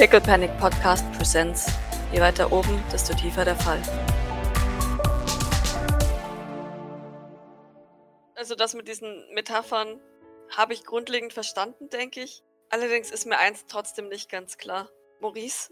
Pickle 0.00 0.22
Panic 0.22 0.56
Podcast 0.56 1.04
Presents. 1.12 1.66
Je 2.10 2.22
weiter 2.22 2.50
oben, 2.50 2.82
desto 2.90 3.12
tiefer 3.12 3.44
der 3.44 3.54
Fall. 3.54 3.82
Also 8.34 8.54
das 8.54 8.74
mit 8.74 8.88
diesen 8.88 9.26
Metaphern 9.34 10.00
habe 10.56 10.72
ich 10.72 10.86
grundlegend 10.86 11.34
verstanden, 11.34 11.90
denke 11.90 12.22
ich. 12.22 12.42
Allerdings 12.70 13.10
ist 13.10 13.26
mir 13.26 13.36
eins 13.36 13.66
trotzdem 13.68 14.08
nicht 14.08 14.30
ganz 14.30 14.56
klar. 14.56 14.88
Maurice, 15.20 15.68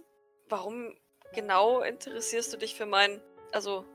warum 0.51 0.93
genau 1.35 1.81
interessierst 1.81 2.53
du 2.53 2.59
dich 2.59 2.75
für 2.75 2.85
mein, 2.85 3.23
also 3.53 3.87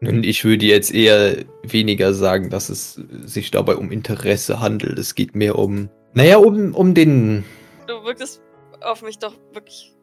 Nun, 0.00 0.24
ich 0.24 0.44
würde 0.44 0.66
jetzt 0.66 0.92
eher 0.92 1.46
weniger 1.62 2.12
sagen, 2.12 2.50
dass 2.50 2.68
es 2.68 3.00
sich 3.24 3.50
dabei 3.50 3.76
um 3.76 3.90
Interesse 3.90 4.60
handelt. 4.60 4.98
Es 4.98 5.14
geht 5.14 5.34
mehr 5.34 5.58
um, 5.58 5.88
naja, 6.12 6.36
um, 6.36 6.74
um 6.74 6.92
den, 6.92 7.46
du 7.86 8.04
wirktest 8.04 8.42
auf 8.82 9.02
mich 9.02 9.18
doch 9.18 9.34
wirklich 9.52 9.96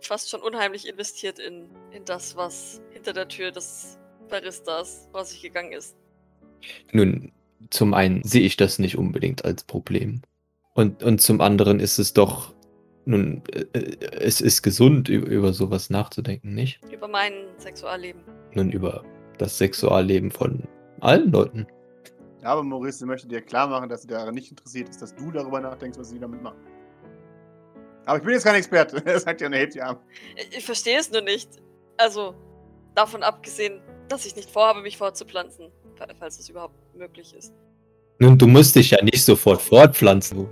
fast 0.00 0.30
schon 0.30 0.40
unheimlich 0.40 0.88
investiert 0.88 1.38
in, 1.38 1.68
in 1.90 2.04
das, 2.04 2.36
was 2.36 2.80
hinter 2.90 3.12
der 3.12 3.28
Tür 3.28 3.52
des 3.52 3.98
Baristas 4.28 5.08
vor 5.12 5.24
sich 5.24 5.42
gegangen 5.42 5.72
ist. 5.72 5.96
nun, 6.92 7.32
zum 7.70 7.94
einen 7.94 8.22
sehe 8.24 8.42
ich 8.42 8.56
das 8.56 8.78
nicht 8.78 8.98
unbedingt 8.98 9.44
als 9.44 9.64
Problem. 9.64 10.22
Und, 10.74 11.02
und 11.02 11.20
zum 11.20 11.40
anderen 11.40 11.80
ist 11.80 11.98
es 11.98 12.12
doch, 12.12 12.54
nun, 13.04 13.42
äh, 13.52 13.64
äh, 13.78 13.96
es 14.20 14.40
ist 14.40 14.62
gesund, 14.62 15.08
über 15.08 15.52
sowas 15.52 15.90
nachzudenken, 15.90 16.54
nicht? 16.54 16.80
Über 16.90 17.08
mein 17.08 17.32
Sexualleben. 17.58 18.22
Nun, 18.54 18.70
über 18.70 19.04
das 19.38 19.58
Sexualleben 19.58 20.30
von 20.30 20.64
allen 21.00 21.30
Leuten. 21.30 21.66
Ja, 22.42 22.48
aber 22.48 22.62
Maurice 22.62 22.98
sie 22.98 23.06
möchte 23.06 23.28
dir 23.28 23.40
klar 23.40 23.68
machen, 23.68 23.88
dass 23.88 24.02
sie 24.02 24.08
daran 24.08 24.34
nicht 24.34 24.50
interessiert 24.50 24.88
ist, 24.88 25.00
dass 25.00 25.14
du 25.14 25.30
darüber 25.30 25.60
nachdenkst, 25.60 25.98
was 25.98 26.10
sie 26.10 26.18
damit 26.18 26.42
macht. 26.42 26.56
Aber 28.04 28.18
ich 28.18 28.24
bin 28.24 28.32
jetzt 28.34 28.44
kein 28.44 28.54
Experte. 28.56 29.02
Er 29.06 29.20
sagt 29.20 29.40
ja, 29.40 29.46
und 29.46 29.52
hebt 29.54 29.74
die 29.74 29.82
Arme. 29.82 30.00
Ich, 30.36 30.58
ich 30.58 30.64
verstehe 30.64 30.98
es 30.98 31.10
nur 31.10 31.20
nicht. 31.22 31.48
Also, 31.96 32.34
davon 32.94 33.22
abgesehen, 33.22 33.80
dass 34.08 34.26
ich 34.26 34.34
nicht 34.36 34.50
vorhabe, 34.50 34.80
mich 34.82 34.96
fortzupflanzen, 34.98 35.70
fa- 35.96 36.08
falls 36.18 36.38
es 36.38 36.48
überhaupt 36.48 36.74
möglich 36.94 37.34
ist. 37.34 37.52
Nun, 38.18 38.36
du 38.38 38.46
musst 38.46 38.74
dich 38.76 38.90
ja 38.90 39.02
nicht 39.02 39.24
sofort 39.24 39.60
fortpflanzen. 39.62 40.48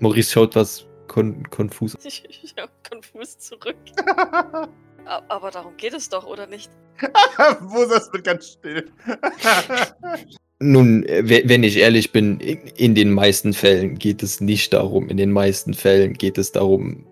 Maurice 0.00 0.32
schaut 0.32 0.56
was 0.56 0.86
kon 1.06 1.42
konfus. 1.50 1.96
Ich, 2.04 2.24
ich 2.28 2.54
schaue 2.56 2.68
konfus 2.88 3.38
zurück. 3.38 3.76
Aber 5.04 5.50
darum 5.50 5.76
geht 5.76 5.94
es 5.94 6.08
doch, 6.08 6.26
oder 6.26 6.46
nicht? 6.46 6.70
Wosas 7.60 8.12
wird 8.12 8.24
ganz 8.24 8.48
still. 8.52 8.92
Nun, 10.62 11.04
äh, 11.04 11.22
we- 11.28 11.42
wenn 11.46 11.62
ich 11.62 11.76
ehrlich 11.78 12.12
bin, 12.12 12.38
in, 12.40 12.94
den 12.94 13.12
meisten 13.12 13.52
Fällen 13.54 13.98
geht 13.98 14.22
es 14.22 14.40
nicht 14.40 14.72
darum. 14.74 15.08
In 15.08 15.16
den 15.16 15.32
meisten 15.32 15.72
Fällen 15.74 16.12
geht 16.14 16.36
es 16.36 16.52
darum, 16.52 17.06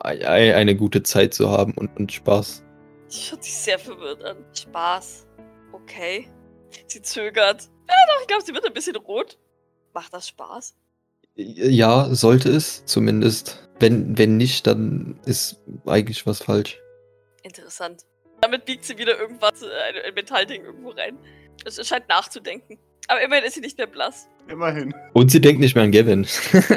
ei- 0.00 0.24
ei- 0.26 0.54
eine 0.54 0.76
gute 0.76 1.02
Zeit 1.02 1.34
zu 1.34 1.50
haben 1.50 1.72
und, 1.74 1.96
und 1.96 2.12
Spaß. 2.12 2.62
Sie 3.08 3.20
schaut 3.20 3.42
sich 3.42 3.54
sehr 3.54 3.78
verwirrt 3.78 4.22
an. 4.24 4.36
Spaß. 4.56 5.26
Okay. 5.72 6.28
Sie 6.86 7.02
zögert. 7.02 7.62
Ja, 7.88 7.94
doch, 8.08 8.20
ich 8.22 8.26
glaube, 8.28 8.44
sie 8.44 8.54
wird 8.54 8.64
ein 8.64 8.72
bisschen 8.72 8.96
rot. 8.96 9.36
Macht 9.92 10.14
das 10.14 10.28
Spaß? 10.28 10.74
Ja, 11.34 12.14
sollte 12.14 12.50
es 12.50 12.84
zumindest. 12.86 13.68
Wenn, 13.80 14.16
wenn 14.16 14.36
nicht, 14.36 14.66
dann 14.66 15.18
ist 15.26 15.60
eigentlich 15.86 16.24
was 16.24 16.40
falsch. 16.42 16.78
Interessant. 17.42 18.02
Damit 18.40 18.64
biegt 18.64 18.84
sie 18.84 18.96
wieder 18.96 19.18
irgendwas, 19.18 19.60
äh, 19.62 19.66
ein, 19.66 19.94
ein 20.06 20.14
Metallding 20.14 20.64
irgendwo 20.64 20.90
rein. 20.90 21.18
Es 21.64 21.84
scheint 21.86 22.08
nachzudenken. 22.08 22.78
Aber 23.08 23.20
immerhin 23.20 23.44
ist 23.44 23.54
sie 23.54 23.60
nicht 23.60 23.78
mehr 23.78 23.86
blass. 23.86 24.28
Immerhin. 24.48 24.94
Und 25.12 25.30
sie 25.30 25.40
denkt 25.40 25.60
nicht 25.60 25.74
mehr 25.74 25.84
an 25.84 25.92
Gavin. 25.92 26.24
Stimmt. 26.24 26.70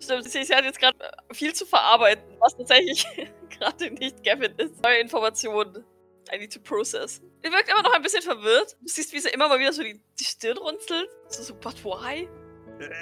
Stimmt, 0.00 0.24
sie 0.24 0.44
sie 0.44 0.54
hat 0.54 0.64
jetzt 0.64 0.78
gerade 0.78 0.98
äh, 1.00 1.34
viel 1.34 1.52
zu 1.52 1.66
verarbeiten, 1.66 2.24
was 2.40 2.56
tatsächlich 2.56 3.06
gerade 3.58 3.90
nicht 3.90 4.22
Gavin 4.24 4.52
ist. 4.56 4.82
Neue 4.82 5.00
Informationen. 5.00 5.84
I 6.32 6.38
need 6.38 6.52
to 6.52 6.60
process. 6.60 7.22
Sie 7.44 7.50
wirkt 7.52 7.68
immer 7.68 7.82
noch 7.82 7.94
ein 7.94 8.02
bisschen 8.02 8.22
verwirrt. 8.22 8.76
Du 8.80 8.88
siehst, 8.88 9.12
wie 9.12 9.20
sie 9.20 9.28
immer 9.28 9.48
mal 9.48 9.60
wieder 9.60 9.72
so 9.72 9.82
die, 9.82 10.00
die 10.18 10.24
Stirn 10.24 10.58
runzelt. 10.58 11.08
So, 11.28 11.42
so, 11.42 11.54
but 11.54 11.84
why? 11.84 12.28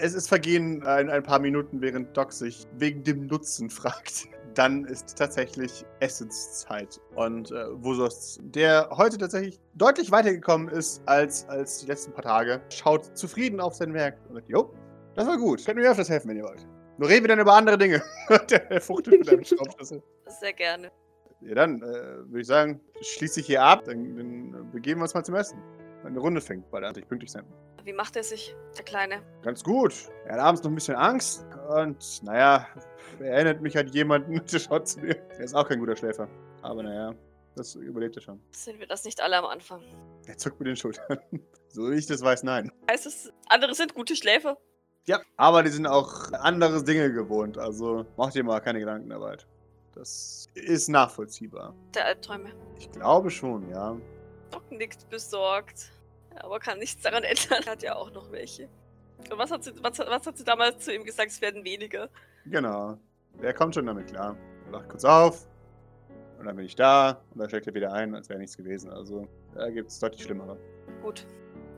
es 0.00 0.15
ist 0.15 0.28
vergehen 0.28 0.83
ein, 0.84 1.11
ein 1.11 1.22
paar 1.22 1.38
Minuten, 1.38 1.81
während 1.81 2.17
Doc 2.17 2.33
sich 2.33 2.67
wegen 2.77 3.03
dem 3.03 3.27
Nutzen 3.27 3.71
fragt. 3.71 4.27
Dann 4.54 4.84
ist 4.84 5.16
tatsächlich 5.19 5.84
Essenszeit. 6.00 7.00
Und 7.16 7.50
äh, 7.50 7.66
Vosos, 7.82 8.38
der 8.42 8.88
heute 8.91 9.19
tatsächlich 9.19 9.60
deutlich 9.75 10.10
weitergekommen 10.10 10.69
ist 10.69 11.03
als, 11.06 11.48
als 11.48 11.81
die 11.81 11.87
letzten 11.87 12.12
paar 12.12 12.25
Tage, 12.25 12.60
schaut 12.69 13.16
zufrieden 13.16 13.60
auf 13.60 13.75
sein 13.75 13.93
Werk 13.94 14.19
und 14.28 14.37
sagt, 14.37 14.48
jo, 14.48 14.72
das 15.14 15.26
war 15.26 15.38
gut. 15.38 15.64
Könnt 15.64 15.78
mir 15.78 15.91
öfters 15.91 16.09
helfen, 16.09 16.28
wenn 16.28 16.37
ihr 16.37 16.44
wollt. 16.44 16.66
Nur 16.98 17.09
reden 17.09 17.25
wir 17.25 17.28
dann 17.28 17.41
über 17.41 17.54
andere 17.54 17.76
Dinge. 17.76 18.03
der, 18.50 18.81
fuchtelt 18.81 19.19
mit 19.19 19.28
einem 19.28 19.44
Schraubschlüssel. 19.44 20.03
Sehr 20.26 20.53
gerne. 20.53 20.91
Ja, 21.41 21.54
dann 21.54 21.82
äh, 21.82 21.84
würde 21.84 22.41
ich 22.41 22.47
sagen, 22.47 22.81
schließe 23.00 23.41
ich 23.41 23.47
hier 23.47 23.62
ab. 23.62 23.84
Dann, 23.84 24.16
dann 24.16 24.70
begeben 24.70 25.00
wir 25.00 25.04
uns 25.04 25.14
mal 25.14 25.25
zum 25.25 25.34
Essen. 25.34 25.59
Eine 26.04 26.19
Runde 26.19 26.41
fängt 26.41 26.70
bald 26.70 26.84
an, 26.84 26.94
sich 26.94 27.09
pünktlich 27.09 27.32
sein. 27.32 27.44
Wie 27.84 27.93
macht 27.93 28.16
er 28.16 28.22
sich, 28.22 28.54
der 28.76 28.84
Kleine? 28.84 29.22
Ganz 29.43 29.62
gut. 29.62 29.94
Er 30.26 30.34
hat 30.34 30.41
abends 30.41 30.62
noch 30.62 30.70
ein 30.70 30.75
bisschen 30.75 30.97
Angst 30.97 31.44
und 31.69 32.22
naja, 32.22 32.66
erinnert 33.20 33.60
mich 33.60 33.76
an 33.78 33.88
jemanden, 33.88 34.44
der 34.52 34.58
schaut 34.58 34.88
zu 34.88 35.00
mir. 35.00 35.16
Er 35.30 35.41
ist 35.41 35.54
auch 35.54 35.69
kein 35.69 35.78
guter 35.78 35.97
Schläfer. 35.97 36.28
Aber 36.62 36.82
naja, 36.82 37.14
das 37.56 37.75
überlebt 37.75 38.16
er 38.16 38.22
schon. 38.22 38.41
Sind 38.52 38.80
wir 38.80 38.86
das 38.86 39.04
nicht 39.04 39.20
alle 39.20 39.36
am 39.36 39.47
Anfang? 39.47 39.82
Er 40.26 40.36
zuckt 40.36 40.58
mit 40.60 40.69
den 40.69 40.76
Schultern. 40.76 41.19
So 41.69 41.91
ich 41.91 42.06
das 42.06 42.22
weiß, 42.22 42.44
nein. 42.44 42.70
Heißt 42.88 43.04
es, 43.04 43.32
andere 43.48 43.75
sind 43.75 43.94
gute 43.94 44.14
Schläfer? 44.14 44.56
Ja, 45.06 45.20
aber 45.36 45.64
die 45.64 45.70
sind 45.70 45.88
auch 45.88 46.30
andere 46.30 46.84
Dinge 46.84 47.12
gewohnt. 47.12 47.58
Also 47.58 48.06
macht 48.16 48.36
dir 48.36 48.44
mal 48.44 48.60
keine 48.60 48.78
Gedanken 48.78 49.08
dabei. 49.08 49.38
Das 49.92 50.48
ist 50.54 50.88
nachvollziehbar. 50.88 51.75
Der 51.94 52.06
Albträume. 52.06 52.52
Ich 52.78 52.92
glaube 52.92 53.28
schon, 53.28 53.69
ja. 53.70 53.96
Doc 54.52 54.70
nickt 54.70 55.08
besorgt. 55.10 55.91
Aber 56.36 56.60
kann 56.60 56.78
nichts 56.78 57.02
daran 57.02 57.25
ändern. 57.25 57.62
Er 57.64 57.72
hat 57.72 57.82
ja 57.82 57.96
auch 57.96 58.12
noch 58.12 58.31
welche. 58.31 58.69
Und 59.31 59.38
was 59.38 59.50
hat 59.50 59.64
sie, 59.64 59.72
was, 59.82 59.98
was 59.98 60.26
hat 60.26 60.38
sie 60.38 60.44
damals 60.44 60.84
zu 60.84 60.94
ihm 60.94 61.04
gesagt? 61.04 61.31
Es 61.31 61.41
werden 61.41 61.64
weniger. 61.64 62.08
Genau. 62.47 62.99
Er 63.43 63.53
kommt 63.53 63.75
schon 63.75 63.87
damit 63.87 64.09
klar. 64.09 64.37
Er 64.66 64.72
wacht 64.72 64.88
kurz 64.88 65.05
auf. 65.05 65.49
Und 66.38 66.47
dann 66.47 66.56
bin 66.56 66.66
ich 66.66 66.77
da. 66.77 67.22
Und 67.32 67.41
dann 67.41 67.49
schlägt 67.49 67.66
er 67.66 67.75
wieder 67.75 67.93
ein, 67.93 68.15
als 68.15 68.28
wäre 68.28 68.38
nichts 68.38 68.56
gewesen. 68.56 68.91
Also, 68.91 69.27
da 69.55 69.71
gibt 69.71 69.91
es 69.91 69.99
deutlich 69.99 70.22
Schlimmere. 70.22 70.59
Gut. 71.03 71.27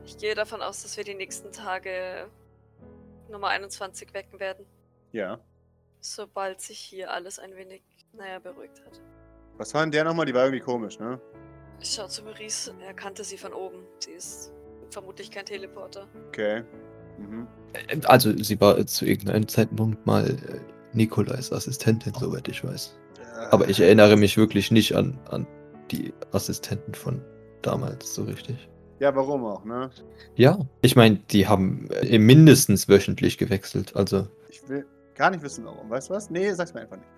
Ich 0.05 0.17
gehe 0.17 0.35
davon 0.35 0.61
aus, 0.61 0.83
dass 0.83 0.95
wir 0.97 1.03
die 1.03 1.15
nächsten 1.15 1.51
Tage 1.51 2.27
Nummer 3.29 3.49
21 3.49 4.13
wecken 4.13 4.39
werden. 4.39 4.65
Ja. 5.11 5.39
Sobald 5.99 6.61
sich 6.61 6.79
hier 6.79 7.11
alles 7.11 7.39
ein 7.39 7.55
wenig, 7.55 7.81
naja, 8.13 8.39
beruhigt 8.39 8.81
hat. 8.85 9.01
Was 9.57 9.73
war 9.73 9.81
denn 9.81 9.91
der 9.91 10.03
nochmal? 10.03 10.25
Die 10.25 10.33
war 10.33 10.45
irgendwie 10.45 10.63
komisch, 10.63 10.99
ne? 10.99 11.19
Ich 11.79 11.89
schaue 11.89 12.07
zu 12.07 12.23
Maurice. 12.23 12.73
Er 12.81 12.93
kannte 12.93 13.23
sie 13.23 13.37
von 13.37 13.53
oben. 13.53 13.85
Sie 13.99 14.11
ist 14.11 14.53
vermutlich 14.89 15.31
kein 15.31 15.45
Teleporter. 15.45 16.07
Okay. 16.27 16.63
Mhm. 17.17 17.47
Also, 18.05 18.35
sie 18.41 18.59
war 18.59 18.85
zu 18.87 19.05
irgendeinem 19.05 19.47
Zeitpunkt 19.47 20.05
mal 20.05 20.29
äh, 20.29 20.59
Nikolais 20.93 21.51
Assistentin, 21.51 22.13
soweit 22.19 22.47
ich 22.47 22.63
weiß. 22.63 22.97
Aber 23.51 23.69
ich 23.69 23.79
erinnere 23.79 24.17
mich 24.17 24.37
wirklich 24.37 24.71
nicht 24.71 24.95
an, 24.95 25.19
an 25.29 25.45
die 25.91 26.13
Assistenten 26.31 26.93
von 26.93 27.21
damals 27.61 28.13
so 28.15 28.23
richtig. 28.23 28.69
Ja, 28.99 29.15
warum 29.15 29.45
auch, 29.45 29.63
ne? 29.63 29.91
Ja, 30.35 30.57
ich 30.81 30.95
meine, 30.95 31.17
die 31.17 31.47
haben 31.47 31.87
äh, 31.91 32.17
mindestens 32.17 32.89
wöchentlich 32.89 33.37
gewechselt. 33.37 33.95
Also, 33.95 34.27
Ich 34.49 34.67
will 34.67 34.85
gar 35.13 35.29
nicht 35.29 35.43
wissen, 35.43 35.65
warum. 35.65 35.89
Weißt 35.89 36.09
du 36.09 36.15
was? 36.15 36.29
Nee, 36.29 36.51
sag's 36.53 36.73
mir 36.73 36.81
einfach 36.81 36.97
nicht. 36.97 37.09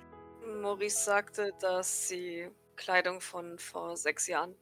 Maurice 0.61 1.05
sagte, 1.05 1.51
dass 1.61 2.09
sie 2.09 2.49
Kleidung 2.75 3.21
von 3.21 3.57
vor 3.57 3.95
sechs 3.95 4.27
Jahren 4.27 4.53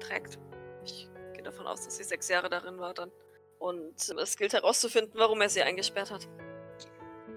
trägt. 0.00 0.38
Ich 0.84 1.08
gehe 1.32 1.42
davon 1.42 1.66
aus, 1.66 1.84
dass 1.84 1.96
sie 1.96 2.04
sechs 2.04 2.28
Jahre 2.28 2.50
darin 2.50 2.78
war 2.78 2.92
dann. 2.92 3.10
Und 3.58 3.94
es 4.20 4.36
gilt 4.36 4.52
herauszufinden, 4.52 5.12
warum 5.16 5.40
er 5.40 5.48
sie 5.48 5.62
eingesperrt 5.62 6.10
hat. 6.10 6.28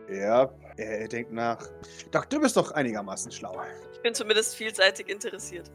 Ja, 0.10 0.52
er, 0.78 1.08
denkt 1.08 1.32
nach. 1.32 1.68
Doch, 2.12 2.26
du 2.26 2.40
bist 2.42 2.58
doch 2.58 2.72
einigermaßen 2.72 3.32
schlau. 3.32 3.62
Ich 3.94 4.02
bin 4.02 4.14
zumindest 4.14 4.56
vielseitig 4.56 5.08
interessiert. 5.08 5.72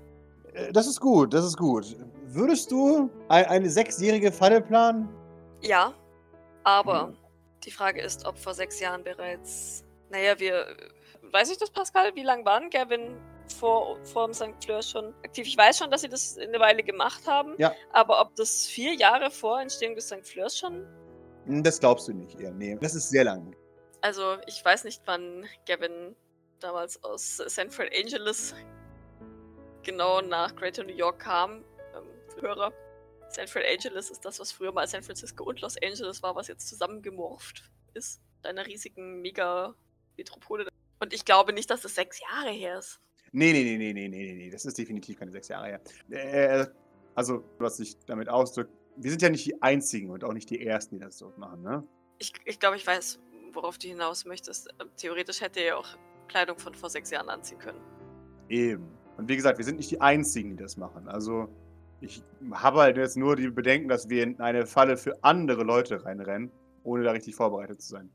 Äh, 0.53 0.73
Das 0.73 0.87
ist 0.87 1.01
gut, 1.01 1.33
das 1.33 1.45
ist 1.45 1.57
gut. 1.57 1.97
Würdest 2.27 2.71
du 2.71 3.11
ein, 3.29 3.45
eine 3.47 3.71
sechsjährige 3.71 4.33
Falle 4.33 4.61
planen? 4.61 5.09
Ja, 5.61 5.95
aber 6.65 7.09
Hm. 7.09 7.17
die 7.65 7.71
Frage 7.71 8.01
ist, 8.03 8.27
ob 8.27 8.37
vor 8.39 8.55
sechs 8.55 8.81
Jahren 8.81 9.05
bereits. 9.05 9.85
Naja, 10.11 10.39
wir. 10.39 10.77
Weiß 11.31 11.51
ich 11.51 11.59
das, 11.59 11.71
Pascal? 11.71 12.15
Wie 12.15 12.23
lange 12.23 12.45
waren 12.45 12.71
Gavin 12.71 13.17
vor, 13.53 13.99
vor 14.05 14.27
dem 14.27 14.35
St. 14.35 14.65
Fleur 14.65 14.83
schon 14.83 15.15
aktiv? 15.25 15.47
Ich 15.47 15.57
weiß 15.57 15.79
schon, 15.79 15.91
dass 15.91 16.03
sie 16.03 16.09
das 16.09 16.39
eine 16.39 16.59
Weile 16.61 16.83
gemacht 16.83 17.27
haben. 17.27 17.55
Ja. 17.59 17.75
Aber 17.93 18.21
ob 18.21 18.35
das 18.37 18.67
vier 18.67 18.95
Jahre 18.95 19.31
vor 19.31 19.61
Entstehung 19.61 19.95
des 19.95 20.07
St. 20.09 20.27
Fleurs 20.27 20.57
schon. 20.59 20.87
Hm, 21.47 21.63
Das 21.63 21.81
glaubst 21.81 22.09
du 22.09 22.13
nicht, 22.13 22.39
eher. 22.41 22.53
Nee, 22.53 22.77
das 22.81 22.95
ist 22.95 23.11
sehr 23.11 23.25
lang. 23.25 23.55
Also, 24.01 24.37
ich 24.47 24.63
weiß 24.65 24.85
nicht, 24.85 25.03
wann 25.07 25.47
Gavin 25.67 26.15
damals 26.61 27.03
aus 27.05 27.37
Central 27.49 27.89
Angeles 27.95 28.55
genau 29.83 30.21
nach 30.21 30.55
Greater 30.57 30.85
New 30.85 30.95
York 30.95 31.21
kam. 31.21 31.65
Ähm, 31.95 32.41
Hörer. 32.41 32.73
Central 33.31 33.65
Angeles 33.67 34.11
ist 34.11 34.25
das, 34.25 34.39
was 34.39 34.53
früher 34.53 34.73
mal 34.73 34.87
San 34.87 35.03
Francisco 35.03 35.45
und 35.45 35.61
Los 35.61 35.77
Angeles 35.83 36.23
war, 36.23 36.35
was 36.37 36.49
jetzt 36.49 36.69
zusammengemorpht 36.69 37.65
ist. 37.95 38.21
In 38.43 38.51
einer 38.51 38.67
riesigen 38.67 39.21
Mega-Metropole. 39.23 40.69
Und 41.01 41.13
ich 41.13 41.25
glaube 41.25 41.53
nicht, 41.53 41.71
dass 41.71 41.85
es 41.85 41.95
sechs 41.95 42.21
Jahre 42.21 42.51
her 42.51 42.79
ist. 42.79 43.01
Nee, 43.37 43.53
nee, 43.53 43.65
nee, 43.65 43.77
nee, 43.77 43.93
nee, 43.93 44.09
nee, 44.09 44.33
nee, 44.33 44.51
das 44.51 44.65
ist 44.65 44.79
definitiv 44.79 45.19
keine 45.19 45.33
sechs 45.33 45.49
Jahre 45.49 45.67
her. 45.67 45.81
Äh, 46.09 46.67
also, 47.17 47.43
was 47.59 47.79
sich 47.79 47.99
damit 48.07 48.29
ausdrückt, 48.29 48.71
wir 48.97 49.11
sind 49.11 49.23
ja 49.23 49.29
nicht 49.29 49.45
die 49.45 49.61
Einzigen 49.61 50.11
und 50.11 50.23
auch 50.23 50.33
nicht 50.33 50.49
die 50.51 50.65
Ersten, 50.65 50.97
die 50.99 51.05
das 51.05 51.19
so 51.19 51.33
machen, 51.37 51.63
ne? 51.63 51.83
Ich, 52.19 52.33
ich 52.45 52.61
glaube, 52.61 52.77
ich 52.77 52.87
weiß, 52.87 53.19
worauf 53.53 53.77
du 53.77 53.89
hinaus 53.89 54.25
möchtest. 54.25 54.69
Ähm, 54.81 54.89
theoretisch 54.97 55.41
hätte 55.41 55.59
er 55.59 55.67
ja 55.67 55.77
auch 55.77 55.89
Kleidung 56.29 56.59
von 56.59 56.75
vor 56.75 56.89
sechs 56.91 57.11
Jahren 57.11 57.29
anziehen 57.29 57.59
können. 57.59 57.81
Eben. 58.49 58.87
Und 59.17 59.29
wie 59.29 59.35
gesagt, 59.35 59.59
wir 59.59 59.65
sind 59.65 59.79
nicht 59.79 59.91
die 59.91 60.01
Einzigen, 60.01 60.51
die 60.51 60.63
das 60.63 60.77
machen. 60.77 61.09
Also, 61.09 61.49
ich 62.01 62.23
habe 62.53 62.83
halt 62.83 62.97
jetzt 62.97 63.17
nur 63.17 63.35
die 63.35 63.51
Bedenken, 63.51 63.89
dass 63.89 64.09
wir 64.09 64.23
in 64.23 64.39
eine 64.39 64.65
Falle 64.65 64.97
für 64.97 65.13
andere 65.25 65.65
Leute 65.65 66.05
reinrennen, 66.05 66.53
ohne 66.85 67.03
da 67.03 67.11
richtig 67.11 67.35
vorbereitet 67.35 67.83
zu 67.83 67.89
sein. 67.89 68.11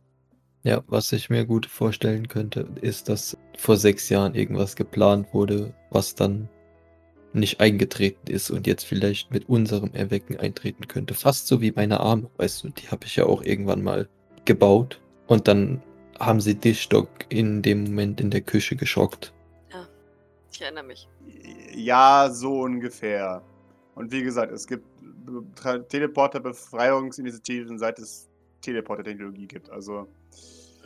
Ja, 0.63 0.81
was 0.87 1.11
ich 1.11 1.29
mir 1.29 1.45
gut 1.45 1.65
vorstellen 1.65 2.29
könnte, 2.29 2.69
ist, 2.81 3.09
dass 3.09 3.37
vor 3.59 3.77
sechs 3.77 4.09
Jahren 4.09 4.35
irgendwas 4.35 4.75
geplant 4.75 5.33
wurde, 5.33 5.73
was 5.89 6.15
dann 6.15 6.49
nicht 7.33 7.59
eingetreten 7.59 8.31
ist 8.31 8.49
und 8.49 8.65
jetzt 8.65 8.85
vielleicht 8.85 9.31
mit 9.31 9.47
unserem 9.49 9.93
Erwecken 9.93 10.37
eintreten 10.37 10.87
könnte. 10.87 11.13
Fast 11.13 11.47
so 11.47 11.61
wie 11.61 11.71
meine 11.71 11.99
Arme, 11.99 12.29
weißt 12.37 12.63
du, 12.63 12.69
die 12.69 12.87
habe 12.89 13.05
ich 13.05 13.15
ja 13.17 13.25
auch 13.25 13.43
irgendwann 13.43 13.83
mal 13.83 14.09
gebaut 14.45 14.99
und 15.27 15.47
dann 15.47 15.83
haben 16.19 16.41
sie 16.41 16.55
Dischstock 16.55 17.09
in 17.29 17.61
dem 17.61 17.83
Moment 17.83 18.19
in 18.19 18.31
der 18.31 18.41
Küche 18.41 18.75
geschockt. 18.75 19.31
Ja, 19.71 19.87
ich 20.51 20.61
erinnere 20.61 20.85
mich. 20.85 21.07
Ja, 21.75 22.29
so 22.31 22.61
ungefähr. 22.61 23.43
Und 23.95 24.11
wie 24.11 24.23
gesagt, 24.23 24.51
es 24.51 24.65
gibt 24.65 24.85
Teleporter-Befreiungsinitiativen, 25.89 27.77
seit 27.77 27.99
es 27.99 28.27
Teleporter-Technologie 28.61 29.47
gibt. 29.47 29.69
Also 29.69 30.07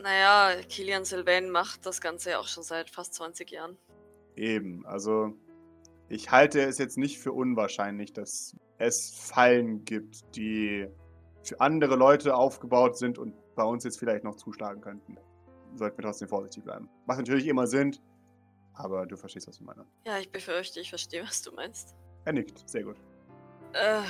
naja, 0.04 0.62
Kilian 0.68 1.04
Sylvain 1.04 1.50
macht 1.50 1.86
das 1.86 2.00
Ganze 2.00 2.30
ja 2.30 2.38
auch 2.38 2.46
schon 2.46 2.62
seit 2.62 2.90
fast 2.90 3.14
20 3.14 3.50
Jahren. 3.50 3.78
Eben, 4.36 4.84
also 4.86 5.32
ich 6.08 6.30
halte 6.30 6.60
es 6.60 6.78
jetzt 6.78 6.98
nicht 6.98 7.18
für 7.18 7.32
unwahrscheinlich, 7.32 8.12
dass 8.12 8.54
es 8.78 9.10
Fallen 9.10 9.84
gibt, 9.84 10.36
die 10.36 10.86
für 11.42 11.58
andere 11.60 11.96
Leute 11.96 12.36
aufgebaut 12.36 12.98
sind 12.98 13.18
und 13.18 13.34
bei 13.54 13.64
uns 13.64 13.84
jetzt 13.84 13.98
vielleicht 13.98 14.24
noch 14.24 14.36
zuschlagen 14.36 14.82
könnten. 14.82 15.16
Sollten 15.74 15.98
wir 15.98 16.04
trotzdem 16.04 16.28
vorsichtig 16.28 16.64
bleiben. 16.64 16.88
Was 17.06 17.16
natürlich 17.16 17.46
immer 17.46 17.66
sind, 17.66 18.02
aber 18.74 19.06
du 19.06 19.16
verstehst, 19.16 19.48
was 19.48 19.56
ich 19.56 19.62
meine. 19.62 19.86
Ja, 20.06 20.18
ich 20.18 20.30
befürchte, 20.30 20.80
ich 20.80 20.90
verstehe, 20.90 21.22
was 21.22 21.40
du 21.40 21.52
meinst. 21.52 21.94
Er 22.26 22.34
nickt, 22.34 22.68
sehr 22.68 22.82
gut. 22.82 22.96
Äh, 23.72 24.02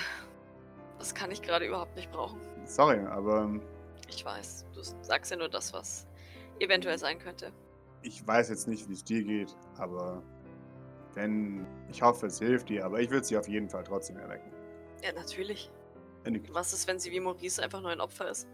das 0.99 1.15
kann 1.15 1.31
ich 1.31 1.41
gerade 1.41 1.67
überhaupt 1.67 1.95
nicht 1.95 2.11
brauchen. 2.11 2.41
Sorry, 2.65 2.99
aber 2.99 3.61
ich 4.09 4.25
weiß, 4.25 4.67
du 4.75 4.83
sagst 5.03 5.31
ja 5.31 5.37
nur 5.37 5.49
das, 5.49 5.73
was 5.73 6.07
eventuell 6.61 6.99
sein 6.99 7.19
könnte. 7.19 7.53
Ich 8.03 8.27
weiß 8.27 8.51
jetzt 8.51 8.69
nicht, 8.69 8.89
wie 8.89 8.93
es 8.93 9.05
dir 9.05 9.25
geht, 9.25 9.57
aber 9.77 10.23
wenn. 11.15 11.67
Ich 11.89 12.03
hoffe, 12.03 12.27
es 12.27 12.39
hilft 12.39 12.69
dir, 12.69 12.85
aber 12.85 13.01
ich 13.01 13.11
würde 13.11 13.25
sie 13.25 13.39
auf 13.39 13.49
jeden 13.49 13.69
Fall 13.69 13.85
trotzdem 13.85 14.17
erwecken. 14.17 14.53
Ja, 15.03 15.13
natürlich. 15.13 15.71
Was 16.53 16.73
ist, 16.73 16.89
wenn 16.89 16.99
sie 16.99 17.13
wie 17.13 17.21
Maurice 17.21 17.63
einfach 17.63 17.81
nur 17.81 17.91
ein 17.91 18.01
Opfer 18.01 18.31
ist? 18.31 18.49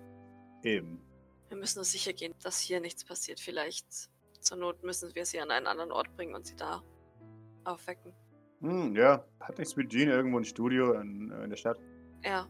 Eben. 0.62 1.00
Wir 1.48 1.56
müssen 1.56 1.78
uns 1.78 1.92
sicher 1.92 2.12
gehen, 2.12 2.34
dass 2.42 2.60
hier 2.60 2.80
nichts 2.80 3.04
passiert. 3.04 3.40
Vielleicht 3.40 4.10
zur 4.40 4.56
Not 4.56 4.82
müssen 4.82 5.14
wir 5.14 5.24
sie 5.24 5.40
an 5.40 5.50
einen 5.50 5.66
anderen 5.66 5.92
Ort 5.92 6.14
bringen 6.16 6.34
und 6.34 6.46
sie 6.46 6.56
da 6.56 6.82
aufwecken. 7.64 8.12
Hm, 8.60 8.94
ja. 8.94 9.24
Hat 9.40 9.58
nichts 9.58 9.76
mit 9.76 9.90
Jean 9.90 10.08
irgendwo 10.08 10.38
ein 10.38 10.44
Studio 10.44 10.92
in, 10.94 11.30
äh, 11.30 11.44
in 11.44 11.50
der 11.50 11.56
Stadt? 11.56 11.78
Ja. 12.24 12.48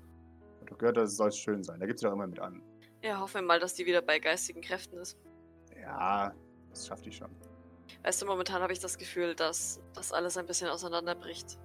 Ich 0.62 0.70
habe 0.70 0.78
gehört, 0.78 0.96
das 0.96 1.16
soll 1.16 1.32
schön 1.32 1.62
sein. 1.62 1.80
Da 1.80 1.86
gibt 1.86 1.98
sie 1.98 2.06
doch 2.06 2.12
immer 2.12 2.26
mit 2.26 2.40
an. 2.40 2.62
Ja, 3.02 3.18
hoffen 3.20 3.36
wir 3.36 3.42
mal, 3.42 3.60
dass 3.60 3.74
die 3.74 3.86
wieder 3.86 4.02
bei 4.02 4.18
geistigen 4.18 4.60
Kräften 4.60 4.98
ist. 4.98 5.16
Ja, 5.80 6.32
das 6.70 6.86
schafft 6.86 7.06
die 7.06 7.12
schon. 7.12 7.30
Weißt 8.02 8.20
du, 8.22 8.26
momentan 8.26 8.62
habe 8.62 8.72
ich 8.72 8.78
das 8.78 8.98
Gefühl, 8.98 9.34
dass 9.34 9.80
das 9.94 10.12
alles 10.12 10.36
ein 10.36 10.46
bisschen 10.46 10.68
auseinanderbricht. 10.68 11.58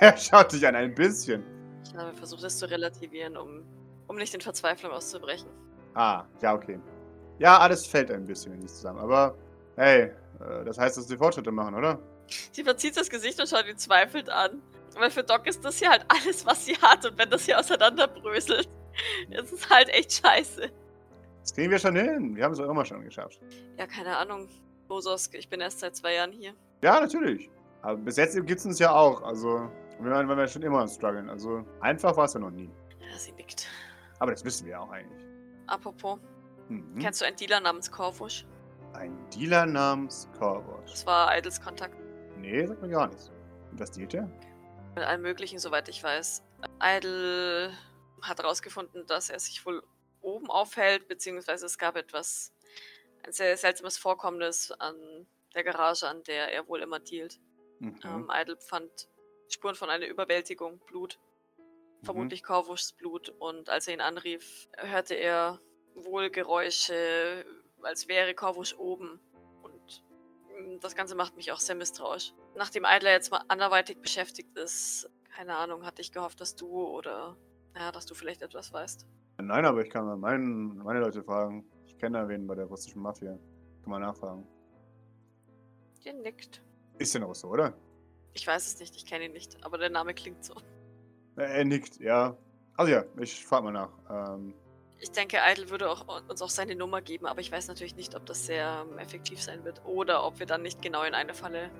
Er 0.00 0.16
schaut 0.16 0.52
dich 0.52 0.66
an 0.66 0.74
ein 0.76 0.94
bisschen. 0.94 1.42
Ich 1.84 1.94
habe 1.94 2.14
versucht, 2.14 2.42
es 2.44 2.58
zu 2.58 2.70
relativieren, 2.70 3.36
um, 3.36 3.64
um 4.06 4.16
nicht 4.16 4.34
in 4.34 4.40
Verzweiflung 4.40 4.92
auszubrechen. 4.92 5.48
Ah, 5.94 6.24
ja, 6.40 6.54
okay. 6.54 6.78
Ja, 7.38 7.58
alles 7.58 7.86
fällt 7.86 8.10
ein 8.10 8.24
bisschen 8.24 8.58
nicht 8.58 8.74
zusammen. 8.74 9.00
Aber 9.00 9.36
hey, 9.76 10.12
äh, 10.40 10.64
das 10.64 10.78
heißt, 10.78 10.96
dass 10.96 11.08
sie 11.08 11.16
Fortschritte 11.16 11.50
machen, 11.50 11.74
oder? 11.74 11.98
Sie 12.52 12.64
verzieht 12.64 12.96
das 12.96 13.10
Gesicht 13.10 13.40
und 13.40 13.48
schaut 13.48 13.66
ihn 13.66 13.76
zweifelnd 13.76 14.30
an. 14.30 14.62
Weil 14.94 15.10
für 15.10 15.22
Doc 15.22 15.46
ist 15.46 15.64
das 15.64 15.78
hier 15.78 15.90
halt 15.90 16.04
alles, 16.08 16.46
was 16.46 16.64
sie 16.64 16.76
hat. 16.76 17.04
Und 17.04 17.18
wenn 17.18 17.30
das 17.30 17.44
hier 17.44 17.58
auseinanderbröselt, 17.58 18.68
es 19.30 19.52
ist 19.52 19.70
halt 19.70 19.88
echt 19.90 20.12
scheiße. 20.12 20.70
Das 21.40 21.54
kriegen 21.54 21.70
wir 21.70 21.78
schon 21.78 21.96
hin. 21.96 22.36
Wir 22.36 22.44
haben 22.44 22.52
es 22.52 22.60
auch 22.60 22.70
immer 22.70 22.84
schon 22.84 23.02
geschafft. 23.04 23.40
Ja, 23.76 23.86
keine 23.86 24.16
Ahnung. 24.16 24.48
Bososk, 24.88 25.34
ich 25.34 25.48
bin 25.48 25.60
erst 25.60 25.80
seit 25.80 25.96
zwei 25.96 26.14
Jahren 26.14 26.32
hier. 26.32 26.54
Ja, 26.82 27.00
natürlich. 27.00 27.50
Aber 27.82 27.96
bis 27.96 28.16
jetzt 28.16 28.34
gibt 28.34 28.60
es 28.60 28.66
uns 28.66 28.78
ja 28.78 28.92
auch. 28.94 29.22
Also, 29.22 29.68
wir 30.00 30.10
waren 30.10 30.28
wir 30.28 30.46
schon 30.46 30.62
immer 30.62 30.80
am 30.80 30.88
struggeln. 30.88 31.28
Also, 31.28 31.64
einfach 31.80 32.16
war 32.16 32.26
es 32.26 32.34
ja 32.34 32.40
noch 32.40 32.50
nie. 32.50 32.70
Ja, 33.00 33.18
sie 33.18 33.32
nickt. 33.32 33.66
Aber 34.18 34.30
das 34.30 34.44
wissen 34.44 34.66
wir 34.66 34.80
auch 34.80 34.90
eigentlich. 34.90 35.26
Apropos. 35.66 36.18
Mhm. 36.68 36.98
Kennst 36.98 37.20
du 37.20 37.24
einen 37.24 37.36
Dealer 37.36 37.60
namens 37.60 37.90
Korvusch? 37.90 38.46
Ein 38.94 39.16
Dealer 39.30 39.66
namens 39.66 40.28
Korvusch? 40.38 40.90
Das 40.90 41.06
war 41.06 41.36
Idles 41.36 41.60
Kontakt. 41.60 41.96
Nee, 42.38 42.66
sagt 42.66 42.82
mir 42.82 42.88
gar 42.88 43.08
nichts. 43.08 43.32
Und 43.70 43.80
was 43.80 43.90
dealt 43.90 44.12
der? 44.12 44.30
Mit 44.94 45.04
allem 45.04 45.22
Möglichen, 45.22 45.58
soweit 45.58 45.88
ich 45.88 46.02
weiß. 46.02 46.42
Idle 46.80 47.72
hat 48.22 48.38
herausgefunden, 48.38 49.06
dass 49.06 49.30
er 49.30 49.38
sich 49.38 49.64
wohl 49.66 49.82
oben 50.20 50.50
aufhält, 50.50 51.08
beziehungsweise 51.08 51.66
es 51.66 51.78
gab 51.78 51.96
etwas, 51.96 52.52
ein 53.24 53.32
sehr 53.32 53.56
seltsames 53.56 53.98
Vorkommnis 53.98 54.72
an 54.72 55.26
der 55.54 55.64
Garage, 55.64 56.08
an 56.08 56.22
der 56.24 56.52
er 56.52 56.66
wohl 56.68 56.80
immer 56.80 56.98
dealt. 56.98 57.38
Mhm. 57.78 58.00
Ähm, 58.04 58.30
Idle 58.32 58.56
fand 58.58 59.08
Spuren 59.48 59.74
von 59.74 59.90
einer 59.90 60.06
Überwältigung, 60.06 60.80
Blut, 60.86 61.18
mhm. 61.58 62.04
vermutlich 62.04 62.42
Korvuschs 62.42 62.92
Blut, 62.92 63.28
und 63.28 63.68
als 63.68 63.86
er 63.86 63.94
ihn 63.94 64.00
anrief, 64.00 64.68
hörte 64.76 65.14
er 65.14 65.60
wohl 65.94 66.30
Geräusche, 66.30 67.44
als 67.82 68.08
wäre 68.08 68.34
Korvusch 68.34 68.74
oben. 68.74 69.20
Und 69.62 70.04
mm, 70.56 70.80
das 70.80 70.94
Ganze 70.94 71.14
macht 71.14 71.36
mich 71.36 71.52
auch 71.52 71.60
sehr 71.60 71.74
misstrauisch. 71.74 72.32
Nachdem 72.54 72.84
Idler 72.88 73.12
jetzt 73.12 73.30
mal 73.30 73.44
anderweitig 73.48 73.98
beschäftigt 73.98 74.56
ist, 74.56 75.08
keine 75.34 75.56
Ahnung, 75.56 75.84
hatte 75.84 76.02
ich 76.02 76.12
gehofft, 76.12 76.40
dass 76.40 76.56
du 76.56 76.68
oder 76.68 77.36
ja, 77.76 77.92
dass 77.92 78.06
du 78.06 78.14
vielleicht 78.14 78.42
etwas 78.42 78.72
weißt. 78.72 79.06
Nein, 79.40 79.64
aber 79.64 79.82
ich 79.82 79.90
kann 79.90 80.04
mal 80.04 80.16
meinen, 80.16 80.78
meine 80.78 81.00
Leute 81.00 81.22
fragen. 81.22 81.64
Ich 81.86 81.98
kenne 81.98 82.18
da 82.18 82.28
wen 82.28 82.46
bei 82.46 82.54
der 82.54 82.66
russischen 82.66 83.02
Mafia. 83.02 83.38
Kann 83.82 83.90
mal 83.90 83.98
nachfragen. 83.98 84.46
Der 86.04 86.12
nickt. 86.14 86.62
Ist 86.98 87.14
der 87.14 87.22
noch 87.22 87.34
so, 87.34 87.48
oder? 87.48 87.72
Ich 88.34 88.46
weiß 88.46 88.66
es 88.66 88.80
nicht, 88.80 88.96
ich 88.96 89.06
kenne 89.06 89.26
ihn 89.26 89.32
nicht, 89.32 89.64
aber 89.64 89.78
der 89.78 89.90
Name 89.90 90.14
klingt 90.14 90.44
so. 90.44 90.54
Er 91.36 91.64
nickt, 91.64 91.98
ja. 91.98 92.36
Also 92.76 92.92
ja, 92.92 93.04
ich 93.18 93.44
frage 93.44 93.64
mal 93.64 93.72
nach. 93.72 93.90
Ähm, 94.10 94.54
ich 94.98 95.10
denke, 95.10 95.38
Idle 95.50 95.68
würde 95.68 95.90
auch, 95.90 96.06
uns 96.28 96.40
auch 96.40 96.48
seine 96.48 96.76
Nummer 96.76 97.02
geben, 97.02 97.26
aber 97.26 97.40
ich 97.40 97.50
weiß 97.50 97.68
natürlich 97.68 97.96
nicht, 97.96 98.14
ob 98.14 98.24
das 98.26 98.46
sehr 98.46 98.86
um, 98.88 98.98
effektiv 98.98 99.42
sein 99.42 99.64
wird 99.64 99.84
oder 99.84 100.24
ob 100.24 100.38
wir 100.38 100.46
dann 100.46 100.62
nicht 100.62 100.80
genau 100.80 101.02
in 101.02 101.14
eine 101.14 101.34
Falle 101.34 101.70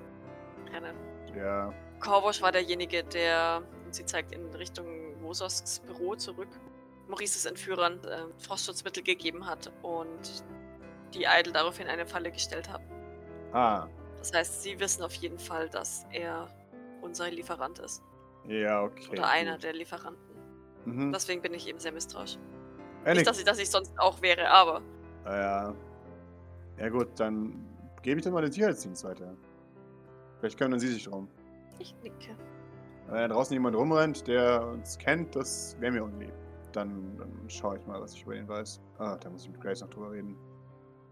rennen. 0.71 0.97
Ja. 1.35 1.73
Korvosch 1.99 2.41
war 2.41 2.51
derjenige, 2.51 3.03
der, 3.03 3.63
und 3.85 3.95
sie 3.95 4.05
zeigt 4.05 4.33
in 4.33 4.45
Richtung 4.53 5.12
Mososks 5.23 5.79
Büro 5.79 6.15
zurück. 6.15 6.49
Maurices 7.07 7.45
Entführern 7.45 7.99
äh, 8.05 8.23
Frostschutzmittel 8.37 9.03
gegeben 9.03 9.45
hat 9.45 9.71
und 9.81 10.43
die 11.13 11.25
Idol 11.25 11.53
daraufhin 11.53 11.87
eine 11.87 12.05
Falle 12.05 12.31
gestellt 12.31 12.69
haben. 12.69 12.83
Ah. 13.51 13.87
Das 14.19 14.33
heißt, 14.33 14.63
sie 14.63 14.79
wissen 14.79 15.03
auf 15.03 15.13
jeden 15.15 15.37
Fall, 15.37 15.69
dass 15.69 16.05
er 16.11 16.47
unser 17.01 17.29
Lieferant 17.29 17.79
ist. 17.79 18.01
Ja, 18.47 18.83
okay. 18.83 19.09
Oder 19.11 19.29
einer 19.29 19.57
der 19.57 19.73
Lieferanten. 19.73 20.35
Mhm. 20.85 21.11
Deswegen 21.11 21.41
bin 21.41 21.53
ich 21.53 21.67
eben 21.67 21.79
sehr 21.79 21.91
misstrauisch. 21.91 22.37
Ja, 23.05 23.13
nicht, 23.13 23.27
dass 23.27 23.37
ich, 23.37 23.45
dass 23.45 23.59
ich 23.59 23.69
sonst 23.69 23.91
auch 23.97 24.21
wäre, 24.21 24.49
aber. 24.49 24.81
Ja. 25.25 25.75
Ja 26.77 26.89
gut, 26.89 27.09
dann 27.17 27.67
gebe 28.01 28.19
ich 28.19 28.23
dann 28.23 28.33
mal 28.33 28.41
den 28.41 28.51
Sicherheitsdienst 28.51 29.03
weiter. 29.03 29.35
Vielleicht 30.39 30.57
kümmern 30.57 30.79
sie 30.79 30.87
sich 30.87 31.03
drum. 31.03 31.27
Ich 31.79 31.93
nicke. 32.01 32.35
Wenn 33.07 33.15
da 33.15 33.27
draußen 33.27 33.53
jemand 33.53 33.75
rumrennt, 33.75 34.27
der 34.27 34.67
uns 34.67 34.97
kennt, 34.97 35.35
das 35.35 35.75
wäre 35.79 35.91
mir 35.91 36.03
unlieb. 36.03 36.33
Dann, 36.71 37.17
dann 37.17 37.49
schaue 37.49 37.77
ich 37.77 37.85
mal, 37.85 38.01
was 38.01 38.13
ich 38.15 38.23
über 38.23 38.35
ihn 38.35 38.47
weiß. 38.47 38.81
Ah, 38.97 39.17
da 39.17 39.29
muss 39.29 39.43
ich 39.43 39.51
mit 39.51 39.61
Grace 39.61 39.81
noch 39.81 39.89
drüber 39.89 40.11
reden. 40.11 40.35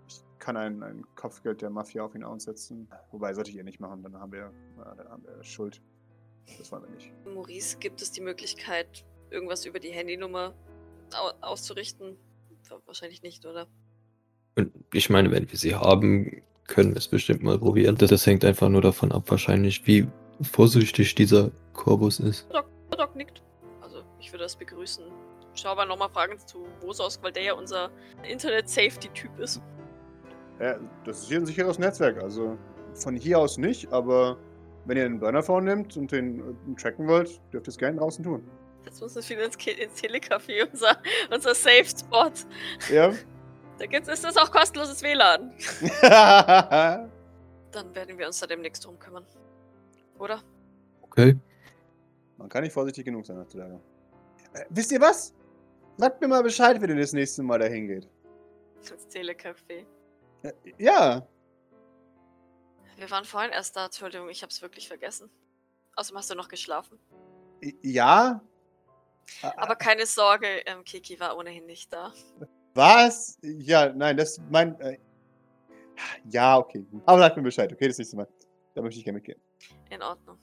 Ich 0.07 0.21
kann 0.39 0.57
ein, 0.57 0.81
ein 0.81 1.05
Kopfgeld 1.15 1.61
der 1.61 1.69
Mafia 1.69 2.03
auf 2.03 2.15
ihn 2.15 2.23
aussetzen. 2.23 2.89
Wobei, 3.11 3.33
sollte 3.33 3.51
ich 3.51 3.57
ihr 3.57 3.63
nicht 3.63 3.79
machen, 3.79 4.01
dann 4.01 4.19
haben 4.19 4.31
wir, 4.31 4.45
äh, 4.79 4.95
dann 4.97 5.09
haben 5.09 5.23
wir 5.23 5.43
Schuld. 5.43 5.81
Das 6.57 6.71
wollen 6.71 6.83
wir 6.83 6.89
nicht. 6.89 7.11
Maurice, 7.25 7.77
gibt 7.77 8.01
es 8.01 8.11
die 8.11 8.21
Möglichkeit, 8.21 9.05
irgendwas 9.29 9.65
über 9.65 9.79
die 9.79 9.91
Handynummer 9.91 10.53
auszurichten? 11.41 12.17
Wahrscheinlich 12.85 13.21
nicht, 13.21 13.45
oder? 13.45 13.67
Und 14.55 14.71
ich 14.93 15.09
meine, 15.09 15.31
wenn 15.31 15.49
wir 15.49 15.57
sie 15.57 15.75
haben, 15.75 16.41
können 16.67 16.91
wir 16.91 16.97
es 16.97 17.07
bestimmt 17.07 17.43
mal 17.43 17.59
probieren. 17.59 17.95
Das 17.97 18.25
hängt 18.25 18.45
einfach 18.45 18.69
nur 18.69 18.81
davon 18.81 19.11
ab, 19.11 19.23
wahrscheinlich, 19.27 19.85
wie 19.87 20.07
vorsichtig 20.43 21.15
dieser 21.15 21.51
Korbus 21.73 22.19
ist. 22.19 22.47
Doc, 22.51 22.65
Doc 22.91 23.15
nickt. 23.15 23.41
Also, 23.81 24.03
ich 24.19 24.31
würde 24.31 24.43
das 24.43 24.55
begrüßen. 24.55 25.03
Schau 25.53 25.69
aber 25.69 25.85
nochmal 25.85 26.09
Fragen 26.09 26.37
zu 26.39 26.65
Wososk, 26.81 27.21
weil 27.23 27.31
der 27.31 27.43
ja 27.43 27.53
unser 27.53 27.89
Internet-Safety-Typ 28.23 29.39
ist. 29.39 29.61
Ja, 30.59 30.79
das 31.05 31.23
ist 31.23 31.27
hier 31.27 31.37
ein 31.39 31.45
sicheres 31.45 31.79
Netzwerk. 31.79 32.21
Also 32.21 32.57
von 32.93 33.15
hier 33.15 33.39
aus 33.39 33.57
nicht, 33.57 33.91
aber 33.91 34.37
wenn 34.85 34.97
ihr 34.97 35.03
den 35.03 35.19
Burner-Phone 35.19 35.65
nimmt 35.65 35.97
und 35.97 36.11
den, 36.11 36.39
äh, 36.39 36.75
tracken 36.79 37.07
wollt, 37.07 37.41
dürft 37.51 37.67
ihr 37.67 37.69
es 37.69 37.77
gerne 37.77 37.97
draußen 37.97 38.23
tun. 38.23 38.43
Jetzt 38.85 39.01
muss 39.01 39.15
es 39.15 39.29
wieder 39.29 39.45
ins, 39.45 39.55
ins 39.55 40.01
Telecafé, 40.01 40.69
unser, 40.71 40.97
unser 41.33 41.55
Safe-Spot. 41.55 42.31
Ja. 42.91 43.13
Da 43.79 43.87
gibt's, 43.87 44.07
ist 44.09 44.23
das 44.23 44.37
auch 44.37 44.51
kostenloses 44.51 45.01
WLAN. 45.01 45.51
Dann 47.71 47.95
werden 47.95 48.15
wir 48.15 48.27
uns 48.27 48.39
da 48.39 48.45
demnächst 48.45 48.85
drum 48.85 48.99
kümmern. 48.99 49.25
Oder? 50.21 50.43
Okay. 51.01 51.35
Man 52.37 52.47
kann 52.47 52.61
nicht 52.63 52.73
vorsichtig 52.73 53.05
genug 53.05 53.25
sein 53.25 53.37
heutzutage. 53.37 53.81
Äh, 54.53 54.65
wisst 54.69 54.91
ihr 54.91 55.01
was? 55.01 55.33
Sagt 55.97 56.21
mir 56.21 56.27
mal 56.27 56.43
Bescheid, 56.43 56.79
wenn 56.79 56.91
ihr 56.91 56.95
das 56.95 57.13
nächste 57.13 57.41
Mal 57.41 57.57
dahin 57.57 57.87
geht. 57.87 58.07
Das 58.87 59.09
Telecafé. 59.09 59.85
Äh, 60.43 60.53
ja. 60.77 61.27
Wir 62.97 63.09
waren 63.09 63.25
vorhin 63.25 63.51
erst 63.51 63.75
da, 63.75 63.85
Entschuldigung, 63.85 64.29
ich 64.29 64.43
hab's 64.43 64.61
wirklich 64.61 64.87
vergessen. 64.87 65.29
Außerdem 65.95 66.19
hast 66.19 66.29
du 66.29 66.35
noch 66.35 66.49
geschlafen. 66.49 66.99
Ja. 67.81 68.41
Aber 69.57 69.75
keine 69.75 70.05
Sorge, 70.05 70.47
ähm, 70.67 70.83
Kiki 70.83 71.19
war 71.19 71.35
ohnehin 71.35 71.65
nicht 71.65 71.91
da. 71.91 72.13
Was? 72.75 73.39
Ja, 73.41 73.91
nein, 73.91 74.17
das 74.17 74.39
mein. 74.51 74.79
Äh, 74.81 74.99
ja, 76.29 76.57
okay. 76.57 76.85
Aber 77.05 77.19
sag 77.19 77.35
mir 77.35 77.43
Bescheid, 77.43 77.73
okay, 77.73 77.87
das 77.87 77.97
nächste 77.97 78.17
Mal. 78.17 78.27
Da 78.73 78.81
möchte 78.81 78.99
ich 78.99 79.03
gerne 79.03 79.17
mitgehen. 79.17 79.39
In 79.89 80.01
Ordnung. 80.01 80.37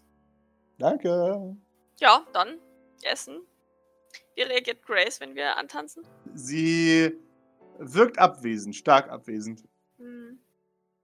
Danke. 0.78 1.56
Ja, 2.00 2.26
dann 2.32 2.58
essen. 3.02 3.40
Wie 4.34 4.42
reagiert 4.42 4.82
Grace, 4.82 5.20
wenn 5.20 5.34
wir 5.34 5.56
antanzen? 5.56 6.06
Sie 6.34 7.12
wirkt 7.78 8.18
abwesend, 8.18 8.76
stark 8.76 9.08
abwesend. 9.10 9.64
Hm. 9.98 10.38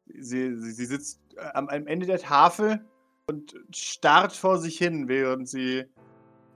Sie, 0.06 0.56
sie, 0.56 0.72
sie 0.72 0.86
sitzt 0.86 1.20
äh, 1.36 1.50
am, 1.54 1.68
am 1.68 1.86
Ende 1.86 2.06
der 2.06 2.18
Tafel 2.18 2.84
und 3.26 3.54
starrt 3.74 4.32
vor 4.32 4.58
sich 4.58 4.76
hin, 4.76 5.08
während 5.08 5.48
sie 5.48 5.84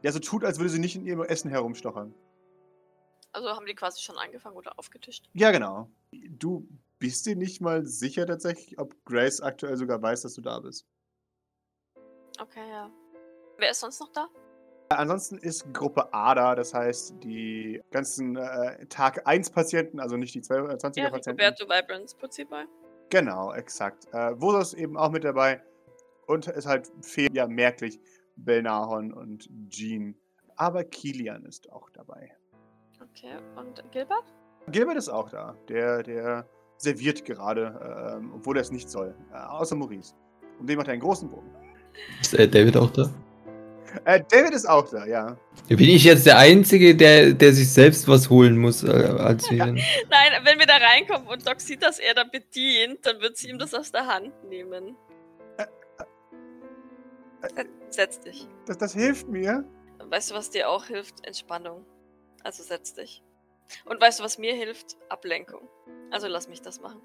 ja 0.02 0.12
so 0.12 0.18
tut, 0.18 0.44
als 0.44 0.58
würde 0.58 0.70
sie 0.70 0.78
nicht 0.78 0.96
in 0.96 1.04
ihrem 1.04 1.22
Essen 1.22 1.50
herumstochern. 1.50 2.14
Also 3.32 3.48
haben 3.48 3.66
die 3.66 3.75
quasi 3.75 4.00
schon 4.00 4.18
angefangen 4.18 4.56
oder 4.56 4.78
aufgetischt? 4.78 5.28
Ja, 5.32 5.50
genau. 5.50 5.90
Du 6.12 6.68
bist 6.99 7.26
dir 7.26 7.37
nicht 7.37 7.61
mal 7.61 7.87
sicher 7.87 8.26
tatsächlich, 8.26 8.78
ob 8.78 8.95
Grace 9.05 9.40
aktuell 9.40 9.76
sogar 9.76 10.00
weiß, 10.02 10.23
dass 10.23 10.35
du 10.35 10.40
da 10.40 10.61
bist. 10.61 10.87
Okay, 12.40 12.69
ja. 12.69 12.90
Wer 13.59 13.71
ist 13.71 13.81
sonst 13.81 14.00
noch 14.00 14.12
da? 14.12 14.28
Ansonsten 14.90 15.37
ist 15.38 15.73
Gruppe 15.75 16.12
A 16.14 16.35
da, 16.35 16.55
das 16.55 16.73
heißt 16.73 17.23
die 17.23 17.83
ganzen 17.90 18.37
äh, 18.37 18.87
Tag 18.87 19.26
1 19.26 19.50
Patienten, 19.50 20.00
also 20.00 20.17
nicht 20.17 20.35
die 20.35 20.40
20er 20.40 20.99
Ja, 20.99 21.11
Patienten. 21.11 21.40
Roberto 21.40 21.67
Vibrance 21.67 22.17
Prinzipal. 22.17 22.67
Genau, 23.11 23.52
exakt. 23.52 24.07
Äh, 24.12 24.40
Vosos 24.40 24.75
eben 24.75 24.97
auch 24.97 25.11
mit 25.11 25.25
dabei. 25.25 25.62
Und 26.26 26.47
es 26.49 26.67
halt 26.67 26.90
fehlt 27.02 27.35
ja 27.35 27.47
merklich 27.47 27.99
Belnahon 28.37 29.12
und 29.12 29.49
Jean. 29.69 30.14
Aber 30.57 30.85
Kilian 30.85 31.45
ist 31.45 31.71
auch 31.71 31.90
dabei. 31.90 32.35
Okay, 33.00 33.37
und 33.57 33.83
Gilbert? 33.93 34.35
Gilbert 34.69 34.97
ist 34.97 35.09
auch 35.09 35.31
da. 35.31 35.57
Der, 35.69 36.02
der 36.02 36.49
serviert 36.78 37.25
gerade, 37.25 38.16
ähm, 38.16 38.32
obwohl 38.35 38.56
er 38.56 38.62
es 38.62 38.70
nicht 38.70 38.88
soll. 38.88 39.14
Äh, 39.32 39.37
außer 39.37 39.76
Maurice. 39.76 40.14
Um 40.58 40.66
den 40.66 40.76
macht 40.76 40.88
er 40.88 40.92
einen 40.92 41.02
großen 41.02 41.28
Bogen. 41.28 41.50
Ist 42.20 42.35
äh, 42.35 42.49
David 42.49 42.76
auch 42.76 42.90
da? 42.90 43.11
Äh, 44.04 44.23
David 44.30 44.52
ist 44.52 44.68
auch 44.68 44.88
da, 44.88 45.06
ja. 45.06 45.37
Bin 45.68 45.80
ich 45.80 46.04
jetzt 46.04 46.26
der 46.26 46.38
Einzige, 46.38 46.94
der, 46.94 47.32
der 47.32 47.52
sich 47.52 47.70
selbst 47.70 48.06
was 48.06 48.28
holen 48.30 48.58
muss, 48.58 48.85
äh, 48.85 48.88
als 48.88 49.50
wir. 49.50 49.66
Nein, 49.66 49.80
wenn 50.44 50.58
wir 50.58 50.66
da 50.66 50.76
reinkommen 50.76 51.28
und 51.28 51.47
Doc 51.47 51.61
sieht, 51.61 51.82
dass 51.82 51.99
er 51.99 52.14
da 52.14 52.25
bedient, 52.25 52.99
dann 53.02 53.20
wird 53.20 53.37
sie 53.37 53.49
ihm 53.49 53.58
das 53.58 53.75
aus 53.75 53.90
der 53.90 54.06
Hand 54.06 54.32
nehmen. 54.49 54.97
Setz 57.90 58.20
dich. 58.20 58.47
Das, 58.66 58.78
das 58.78 58.92
hilft 58.92 59.28
mir. 59.28 59.64
Weißt 59.99 60.30
du, 60.30 60.35
was 60.35 60.50
dir 60.50 60.68
auch 60.68 60.87
hilft? 60.87 61.26
Entspannung. 61.26 61.85
Also 62.42 62.62
setz 62.62 62.94
dich. 62.94 63.23
Und 63.84 64.00
weißt 64.00 64.20
du, 64.20 64.25
was 64.25 64.38
mir 64.38 64.54
hilft? 64.54 64.96
Ablenkung. 65.08 65.68
Also 66.10 66.26
lass 66.26 66.48
mich 66.48 66.62
das 66.62 66.80
machen. 66.80 67.00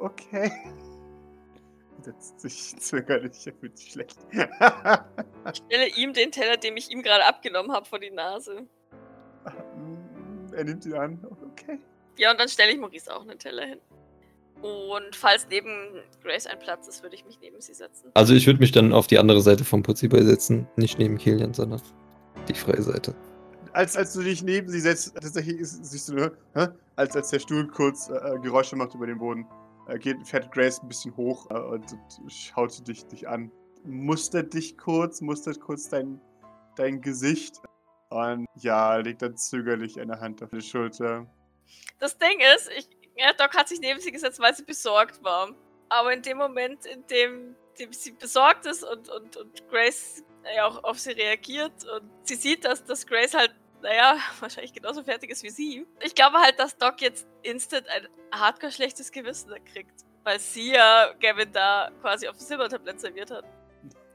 Okay. 0.00 0.52
Setzt 2.02 2.40
sich 2.40 2.76
zögerlich, 2.78 3.46
er 3.46 3.52
fühlt 3.54 3.78
sich 3.78 3.92
schlecht. 3.92 4.18
Ich 4.32 5.62
stelle 5.64 5.86
ihm 5.96 6.12
den 6.12 6.32
Teller, 6.32 6.56
den 6.56 6.76
ich 6.76 6.90
ihm 6.90 7.02
gerade 7.02 7.24
abgenommen 7.24 7.70
habe, 7.72 7.86
vor 7.86 8.00
die 8.00 8.10
Nase. 8.10 8.66
er 10.52 10.64
nimmt 10.64 10.84
ihn 10.84 10.94
an. 10.94 11.24
Okay. 11.52 11.78
Ja, 12.18 12.32
und 12.32 12.40
dann 12.40 12.48
stelle 12.48 12.72
ich 12.72 12.78
Maurice 12.78 13.14
auch 13.14 13.22
einen 13.22 13.38
Teller 13.38 13.66
hin. 13.66 13.78
Und 14.62 15.16
falls 15.16 15.46
neben 15.48 16.02
Grace 16.22 16.46
ein 16.46 16.58
Platz 16.58 16.86
ist, 16.86 17.02
würde 17.02 17.16
ich 17.16 17.24
mich 17.24 17.40
neben 17.40 17.60
sie 17.60 17.74
setzen. 17.74 18.10
Also 18.14 18.34
ich 18.34 18.46
würde 18.46 18.60
mich 18.60 18.70
dann 18.70 18.92
auf 18.92 19.08
die 19.08 19.18
andere 19.18 19.40
Seite 19.40 19.64
vom 19.64 19.82
Putziboy 19.82 20.22
setzen. 20.22 20.68
Nicht 20.76 20.98
neben 20.98 21.18
Kilian, 21.18 21.52
sondern 21.54 21.82
die 22.48 22.54
freie 22.54 22.82
Seite. 22.82 23.14
Als, 23.72 23.96
als 23.96 24.12
du 24.12 24.22
dich 24.22 24.42
neben 24.42 24.68
sie 24.68 24.80
setzt, 24.80 25.14
tatsächlich 25.14 25.58
ist, 25.58 25.84
siehst 25.84 26.08
du 26.08 26.14
nur, 26.14 26.36
hä? 26.54 26.68
als, 26.96 27.16
als 27.16 27.30
der 27.30 27.38
Stuhl 27.38 27.66
kurz 27.68 28.08
äh, 28.08 28.38
Geräusche 28.42 28.76
macht 28.76 28.94
über 28.94 29.06
den 29.06 29.18
Boden, 29.18 29.46
äh, 29.88 29.98
geht, 29.98 30.26
fährt 30.26 30.52
Grace 30.52 30.80
ein 30.82 30.88
bisschen 30.88 31.16
hoch 31.16 31.50
äh, 31.50 31.54
und, 31.54 31.92
und 31.92 32.32
schaut 32.32 32.86
dich, 32.86 33.06
dich 33.06 33.28
an. 33.28 33.50
Mustert 33.84 34.54
dich 34.54 34.76
kurz, 34.78 35.20
mustert 35.20 35.60
kurz 35.60 35.88
dein, 35.88 36.20
dein 36.76 37.00
Gesicht. 37.00 37.56
Und 38.10 38.46
ja, 38.56 38.96
legt 38.96 39.22
dann 39.22 39.36
zögerlich 39.36 39.98
eine 39.98 40.20
Hand 40.20 40.42
auf 40.42 40.50
die 40.50 40.60
Schulter. 40.60 41.26
Das 41.98 42.18
Ding 42.18 42.38
ist, 42.54 42.70
ich, 42.76 42.88
ja, 43.16 43.32
Doc 43.32 43.56
hat 43.56 43.68
sich 43.68 43.80
neben 43.80 44.00
sie 44.00 44.12
gesetzt, 44.12 44.38
weil 44.38 44.54
sie 44.54 44.64
besorgt 44.64 45.24
war. 45.24 45.54
Aber 45.88 46.12
in 46.12 46.22
dem 46.22 46.36
Moment, 46.36 46.84
in 46.86 47.06
dem, 47.06 47.56
dem 47.78 47.92
sie 47.92 48.12
besorgt 48.12 48.66
ist 48.66 48.84
und, 48.84 49.08
und, 49.08 49.36
und 49.36 49.68
Grace 49.68 50.22
ja 50.54 50.66
auch 50.66 50.82
auf 50.84 50.98
sie 50.98 51.12
reagiert 51.12 51.72
und 51.84 52.10
sie 52.24 52.34
sieht, 52.34 52.64
dass, 52.64 52.84
dass 52.84 53.06
Grace 53.06 53.34
halt, 53.34 53.54
naja, 53.82 54.16
wahrscheinlich 54.40 54.72
genauso 54.72 55.02
fertig 55.02 55.30
ist 55.30 55.42
wie 55.42 55.50
sie. 55.50 55.86
Ich 56.00 56.14
glaube 56.14 56.38
halt, 56.38 56.58
dass 56.58 56.76
Doc 56.76 57.00
jetzt 57.00 57.26
instant 57.42 57.86
ein 57.88 58.08
hardcore 58.32 58.72
schlechtes 58.72 59.12
Gewissen 59.12 59.52
kriegt. 59.72 60.04
Weil 60.24 60.38
sie 60.38 60.72
ja 60.72 61.12
Gavin 61.20 61.52
da 61.52 61.90
quasi 62.00 62.28
auf 62.28 62.38
Silbertablett 62.38 63.00
serviert 63.00 63.30
hat. 63.32 63.44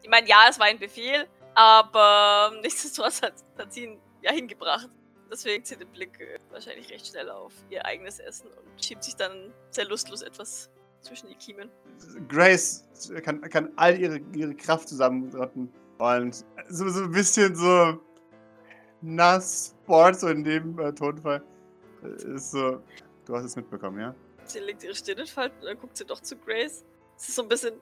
Ich 0.02 0.10
meine, 0.10 0.28
ja, 0.28 0.46
es 0.50 0.58
war 0.58 0.68
ein 0.68 0.80
Befehl, 0.80 1.28
aber 1.54 2.54
nichtsdestotrotz 2.62 3.22
hat, 3.22 3.34
hat 3.58 3.74
sie 3.74 3.84
ihn 3.86 4.00
ja 4.22 4.32
hingebracht. 4.32 4.90
Deswegen 5.30 5.66
zieht 5.66 5.82
den 5.82 5.90
Blick 5.90 6.18
äh, 6.22 6.40
wahrscheinlich 6.52 6.90
recht 6.90 7.08
schnell 7.08 7.30
auf 7.30 7.52
ihr 7.70 7.86
eigenes 7.86 8.20
Essen 8.20 8.48
und 8.48 8.84
schiebt 8.84 9.04
sich 9.04 9.18
dann 9.18 9.54
sehr 9.72 9.86
lustlos 9.86 10.22
etwas 10.22 10.70
zwischen 11.02 11.28
die 11.28 11.36
Kiemen. 11.36 11.70
Grace 12.30 12.88
kann, 13.24 13.42
kann 13.42 13.74
all 13.76 14.00
ihre, 14.00 14.22
ihre 14.34 14.56
Kraft 14.56 14.88
zusammenrotten 14.88 15.70
und 15.98 16.46
so, 16.70 16.88
so 16.90 17.04
ein 17.04 17.12
bisschen 17.12 17.56
so 17.56 18.00
nass 19.02 19.76
Sport, 19.84 20.20
so 20.20 20.28
in 20.28 20.44
dem 20.44 20.78
äh, 20.80 20.94
Tonfall, 20.94 21.44
äh, 22.04 22.36
ist 22.36 22.52
so, 22.52 22.82
du 23.26 23.36
hast 23.36 23.46
es 23.46 23.56
mitbekommen, 23.56 24.00
ja? 24.00 24.16
Sie 24.46 24.60
legt 24.60 24.84
ihre 24.84 24.96
Stirn 24.96 25.20
in 25.20 25.28
Falten 25.28 25.58
und 25.60 25.66
dann 25.66 25.80
guckt 25.80 25.98
sie 25.98 26.06
doch 26.06 26.22
zu 26.22 26.38
Grace. 26.38 26.86
Es 27.18 27.30
ist 27.30 27.36
so 27.36 27.42
ein 27.44 27.50
bisschen. 27.50 27.82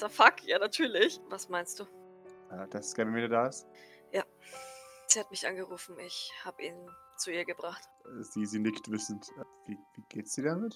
The 0.00 0.08
fuck? 0.08 0.42
Ja, 0.44 0.58
natürlich. 0.58 1.20
Was 1.28 1.48
meinst 1.48 1.80
du? 1.80 1.84
Äh, 2.50 2.68
dass 2.68 2.94
Gavin 2.94 3.14
wieder 3.14 3.28
da 3.28 3.46
ist. 3.48 3.66
Sie 5.06 5.20
hat 5.20 5.30
mich 5.30 5.46
angerufen. 5.46 5.96
Ich 6.00 6.32
habe 6.44 6.62
ihn 6.64 6.90
zu 7.16 7.30
ihr 7.30 7.44
gebracht. 7.44 7.88
Sie, 8.20 8.46
sie 8.46 8.58
nickt 8.58 8.90
wissend. 8.90 9.28
Äh, 9.38 9.44
Wie, 9.66 9.78
wie 9.94 10.04
geht's 10.08 10.34
dir 10.34 10.44
damit? 10.44 10.74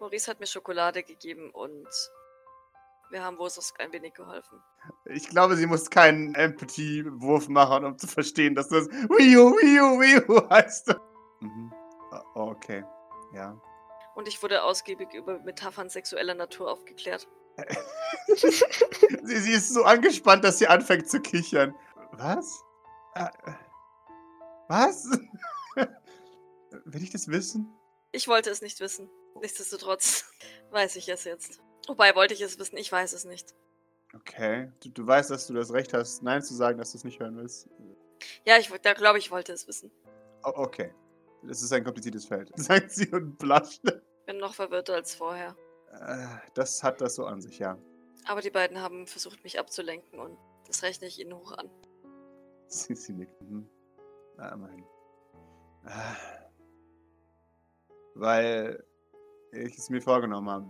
Maurice 0.00 0.28
hat 0.28 0.40
mir 0.40 0.46
Schokolade 0.46 1.04
gegeben 1.04 1.50
und 1.50 1.86
wir 3.10 3.22
haben 3.22 3.38
Wosos 3.38 3.72
ein 3.78 3.92
wenig 3.92 4.14
geholfen. 4.14 4.62
Ich 5.06 5.28
glaube, 5.28 5.56
sie 5.56 5.66
muss 5.66 5.90
keinen 5.90 6.34
Empathy-Wurf 6.34 7.48
machen, 7.48 7.84
um 7.84 7.98
zu 7.98 8.06
verstehen, 8.06 8.54
dass 8.54 8.68
das 8.68 8.88
Wiu, 8.88 9.52
Wiu, 9.52 10.00
Wiu 10.00 10.50
heißt. 10.50 10.94
Mhm. 11.40 11.72
Oh, 12.34 12.50
okay. 12.50 12.84
Ja. 13.34 13.60
Und 14.14 14.28
ich 14.28 14.42
wurde 14.42 14.62
ausgiebig 14.62 15.12
über 15.14 15.38
Metaphern 15.40 15.88
sexueller 15.88 16.34
Natur 16.34 16.70
aufgeklärt. 16.70 17.28
sie, 19.22 19.36
sie 19.36 19.52
ist 19.52 19.72
so 19.72 19.84
angespannt, 19.84 20.44
dass 20.44 20.58
sie 20.58 20.66
anfängt 20.66 21.08
zu 21.08 21.20
kichern. 21.20 21.74
Was? 22.12 22.64
Äh, 23.14 23.26
was? 24.68 25.08
Will 26.84 27.02
ich 27.02 27.10
das 27.10 27.28
wissen? 27.28 27.72
Ich 28.12 28.28
wollte 28.28 28.50
es 28.50 28.62
nicht 28.62 28.80
wissen. 28.80 29.10
Nichtsdestotrotz 29.40 30.24
weiß 30.70 30.96
ich 30.96 31.08
es 31.08 31.24
jetzt. 31.24 31.60
Wobei 31.88 32.14
wollte 32.14 32.34
ich 32.34 32.40
es 32.42 32.58
wissen, 32.58 32.76
ich 32.76 32.92
weiß 32.92 33.14
es 33.14 33.24
nicht. 33.24 33.54
Okay. 34.14 34.70
Du, 34.82 34.90
du 34.90 35.06
weißt, 35.06 35.30
dass 35.30 35.46
du 35.46 35.54
das 35.54 35.72
Recht 35.72 35.94
hast, 35.94 36.22
Nein 36.22 36.42
zu 36.42 36.54
sagen, 36.54 36.78
dass 36.78 36.92
du 36.92 36.98
es 36.98 37.04
nicht 37.04 37.18
hören 37.18 37.36
willst. 37.36 37.68
Ja, 38.44 38.58
ich 38.58 38.68
da 38.82 38.92
glaube 38.92 39.18
ich 39.18 39.30
wollte 39.30 39.52
es 39.52 39.66
wissen. 39.66 39.90
O 40.44 40.52
okay. 40.54 40.94
Das 41.42 41.62
ist 41.62 41.72
ein 41.72 41.84
kompliziertes 41.84 42.26
Feld, 42.26 42.50
sagt 42.56 42.90
sie 42.90 43.08
und 43.08 43.38
bluscht. 43.38 43.82
Bin 44.26 44.38
noch 44.38 44.54
verwirrter 44.54 44.94
als 44.94 45.14
vorher. 45.14 45.56
Äh, 45.92 46.26
das 46.54 46.82
hat 46.82 47.00
das 47.00 47.14
so 47.14 47.24
an 47.24 47.40
sich, 47.40 47.58
ja. 47.58 47.78
Aber 48.26 48.42
die 48.42 48.50
beiden 48.50 48.82
haben 48.82 49.06
versucht, 49.06 49.42
mich 49.44 49.58
abzulenken 49.58 50.18
und 50.18 50.36
das 50.66 50.82
rechne 50.82 51.06
ich 51.06 51.18
ihnen 51.18 51.34
hoch 51.34 51.52
an. 51.52 51.70
Sie, 52.66 52.94
sie 52.94 53.14
nickt. 53.14 53.40
Mhm. 53.40 53.66
Na, 54.36 54.52
immerhin. 54.52 54.84
Äh, 55.86 56.14
Weil 58.14 58.84
ich 59.52 59.78
es 59.78 59.88
mir 59.88 60.02
vorgenommen 60.02 60.50
habe. 60.50 60.66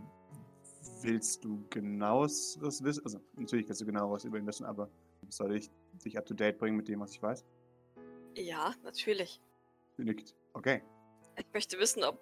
Willst 1.02 1.44
du 1.44 1.64
genaueres 1.70 2.58
wissen? 2.60 3.04
Also, 3.04 3.20
natürlich 3.36 3.66
kannst 3.66 3.80
du 3.80 3.86
genaueres 3.86 4.24
über 4.24 4.38
ihn 4.38 4.46
wissen, 4.46 4.64
aber 4.64 4.90
soll 5.28 5.54
ich 5.54 5.70
dich 6.04 6.18
up 6.18 6.26
to 6.26 6.34
date 6.34 6.58
bringen 6.58 6.76
mit 6.76 6.88
dem, 6.88 7.00
was 7.00 7.12
ich 7.12 7.22
weiß? 7.22 7.44
Ja, 8.34 8.74
natürlich. 8.82 9.40
Sie 9.96 10.04
nickt. 10.04 10.34
Okay. 10.54 10.82
Ich 11.36 11.46
möchte 11.52 11.78
wissen, 11.78 12.02
ob 12.04 12.20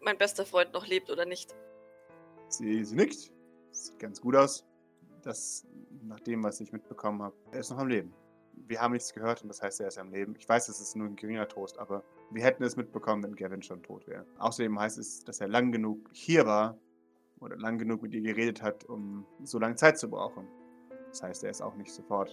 mein 0.00 0.18
bester 0.18 0.44
Freund 0.44 0.72
noch 0.72 0.86
lebt 0.86 1.10
oder 1.10 1.24
nicht. 1.24 1.54
Sie, 2.48 2.84
sie 2.84 2.96
nickt. 2.96 3.32
Sieht 3.70 3.98
ganz 3.98 4.20
gut 4.20 4.36
aus. 4.36 4.66
Das, 5.22 5.66
nach 6.02 6.20
dem, 6.20 6.42
was 6.42 6.60
ich 6.60 6.72
mitbekommen 6.72 7.22
habe, 7.22 7.36
er 7.50 7.60
ist 7.60 7.70
noch 7.70 7.78
am 7.78 7.88
Leben. 7.88 8.12
Wir 8.66 8.80
haben 8.80 8.92
nichts 8.92 9.12
gehört 9.12 9.42
und 9.42 9.48
das 9.48 9.62
heißt, 9.62 9.80
er 9.80 9.88
ist 9.88 9.98
am 9.98 10.10
Leben. 10.10 10.34
Ich 10.38 10.48
weiß, 10.48 10.68
es 10.68 10.80
ist 10.80 10.96
nur 10.96 11.06
ein 11.06 11.16
geringer 11.16 11.46
Trost, 11.48 11.78
aber 11.78 12.02
wir 12.30 12.42
hätten 12.42 12.62
es 12.62 12.76
mitbekommen, 12.76 13.22
wenn 13.22 13.36
Gavin 13.36 13.62
schon 13.62 13.82
tot 13.82 14.06
wäre. 14.06 14.26
Außerdem 14.38 14.78
heißt 14.78 14.98
es, 14.98 15.24
dass 15.24 15.40
er 15.40 15.48
lang 15.48 15.70
genug 15.72 16.10
hier 16.12 16.44
war 16.44 16.78
oder 17.40 17.56
lang 17.56 17.78
genug 17.78 18.02
mit 18.02 18.14
ihr 18.14 18.22
geredet 18.22 18.62
hat, 18.62 18.84
um 18.84 19.26
so 19.44 19.58
lange 19.58 19.76
Zeit 19.76 19.98
zu 19.98 20.08
brauchen. 20.08 20.46
Das 21.08 21.22
heißt, 21.22 21.44
er 21.44 21.50
ist 21.50 21.62
auch 21.62 21.74
nicht 21.76 21.92
sofort 21.92 22.30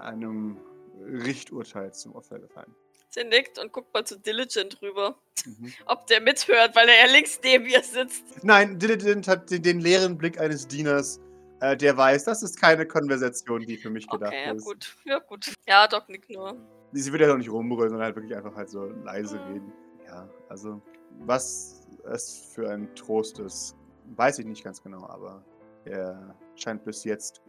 einem 0.00 0.58
Richturteil 1.00 1.92
zum 1.92 2.14
Opfer 2.14 2.38
gefallen. 2.38 2.74
Sie 3.10 3.24
nickt 3.24 3.58
und 3.58 3.72
guckt 3.72 3.92
mal 3.94 4.04
zu 4.04 4.18
Diligent 4.18 4.80
rüber, 4.82 5.16
mhm. 5.46 5.72
ob 5.86 6.06
der 6.08 6.20
mithört, 6.20 6.76
weil 6.76 6.88
er 6.88 7.06
ja 7.06 7.12
links 7.12 7.40
neben 7.42 7.66
ihr 7.66 7.82
sitzt. 7.82 8.44
Nein, 8.44 8.78
Diligent 8.78 9.26
hat 9.28 9.50
den, 9.50 9.62
den 9.62 9.80
leeren 9.80 10.18
Blick 10.18 10.38
eines 10.38 10.68
Dieners, 10.68 11.20
äh, 11.60 11.76
der 11.76 11.96
weiß, 11.96 12.24
das 12.24 12.42
ist 12.42 12.60
keine 12.60 12.86
Konversation, 12.86 13.64
die 13.64 13.76
für 13.76 13.90
mich 13.90 14.06
gedacht 14.06 14.32
okay, 14.32 14.46
ja, 14.46 14.52
ist. 14.52 14.64
Gut. 14.64 14.96
Ja, 15.04 15.18
gut. 15.18 15.52
Ja, 15.66 15.88
Doc 15.88 16.08
nickt 16.08 16.30
nur. 16.30 16.56
Sie 16.92 17.12
wird 17.12 17.22
ja 17.22 17.32
auch 17.32 17.38
nicht 17.38 17.50
rumbrüllen, 17.50 17.90
sondern 17.90 18.06
halt 18.06 18.16
wirklich 18.16 18.36
einfach 18.36 18.54
halt 18.54 18.70
so 18.70 18.84
leise 19.04 19.38
mhm. 19.38 19.52
reden. 19.52 19.72
Ja, 20.06 20.28
also, 20.48 20.80
was 21.20 21.86
es 22.04 22.52
für 22.54 22.70
ein 22.70 22.94
Trost 22.94 23.38
ist, 23.40 23.76
weiß 24.16 24.38
ich 24.38 24.46
nicht 24.46 24.64
ganz 24.64 24.82
genau, 24.82 25.06
aber 25.08 25.44
er 25.84 26.34
scheint 26.54 26.84
bis 26.84 27.04
jetzt 27.04 27.42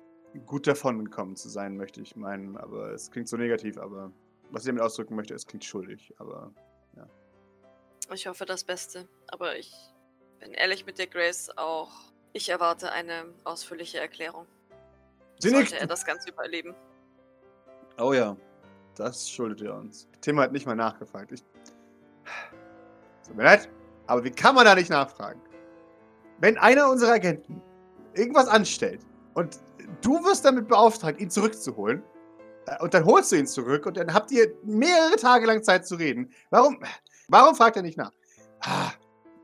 gut 0.45 0.67
davon 0.67 1.03
gekommen 1.05 1.35
zu 1.35 1.49
sein, 1.49 1.77
möchte 1.77 2.01
ich 2.01 2.15
meinen. 2.15 2.57
Aber 2.57 2.91
es 2.91 3.09
klingt 3.11 3.27
so 3.27 3.37
negativ, 3.37 3.77
aber 3.77 4.11
was 4.51 4.63
ich 4.63 4.67
damit 4.67 4.81
ausdrücken 4.81 5.15
möchte, 5.15 5.33
es 5.33 5.45
klingt 5.45 5.63
schuldig, 5.65 6.13
aber 6.17 6.51
ja. 6.95 7.07
Ich 8.13 8.27
hoffe 8.27 8.45
das 8.45 8.63
Beste, 8.63 9.07
aber 9.27 9.57
ich 9.57 9.73
bin 10.39 10.53
ehrlich 10.53 10.85
mit 10.85 10.97
dir, 10.97 11.07
Grace, 11.07 11.49
auch 11.57 11.91
ich 12.33 12.49
erwarte 12.49 12.91
eine 12.91 13.25
ausführliche 13.43 13.99
Erklärung. 13.99 14.45
Sie 15.39 15.49
Sollte 15.49 15.71
nicht. 15.71 15.81
er 15.81 15.87
das 15.87 16.05
Ganze 16.05 16.29
überleben. 16.29 16.75
Oh 17.97 18.13
ja, 18.13 18.35
das 18.95 19.29
schuldet 19.29 19.61
ihr 19.61 19.73
uns. 19.73 20.07
Tim 20.21 20.39
hat 20.39 20.51
nicht 20.51 20.65
mal 20.65 20.75
nachgefragt. 20.75 21.31
Ich. 21.31 21.43
Tut 23.25 23.35
mir 23.35 23.43
leid, 23.43 23.69
aber 24.07 24.23
wie 24.23 24.31
kann 24.31 24.55
man 24.55 24.65
da 24.65 24.75
nicht 24.75 24.89
nachfragen? 24.89 25.41
Wenn 26.39 26.57
einer 26.57 26.89
unserer 26.89 27.13
Agenten 27.13 27.61
irgendwas 28.13 28.47
anstellt 28.47 29.01
und 29.33 29.59
du 30.01 30.23
wirst 30.23 30.45
damit 30.45 30.67
beauftragt, 30.67 31.19
ihn 31.19 31.29
zurückzuholen, 31.29 32.03
äh, 32.65 32.81
und 32.81 32.93
dann 32.93 33.05
holst 33.05 33.31
du 33.31 33.37
ihn 33.37 33.47
zurück 33.47 33.85
und 33.85 33.97
dann 33.97 34.13
habt 34.13 34.31
ihr 34.31 34.53
mehrere 34.63 35.15
Tage 35.15 35.45
lang 35.45 35.63
Zeit 35.63 35.87
zu 35.87 35.95
reden. 35.95 36.33
Warum, 36.49 36.83
warum 37.27 37.55
fragt 37.55 37.75
er 37.75 37.81
nicht 37.81 37.97
nach? 37.97 38.11
Ah, 38.61 38.91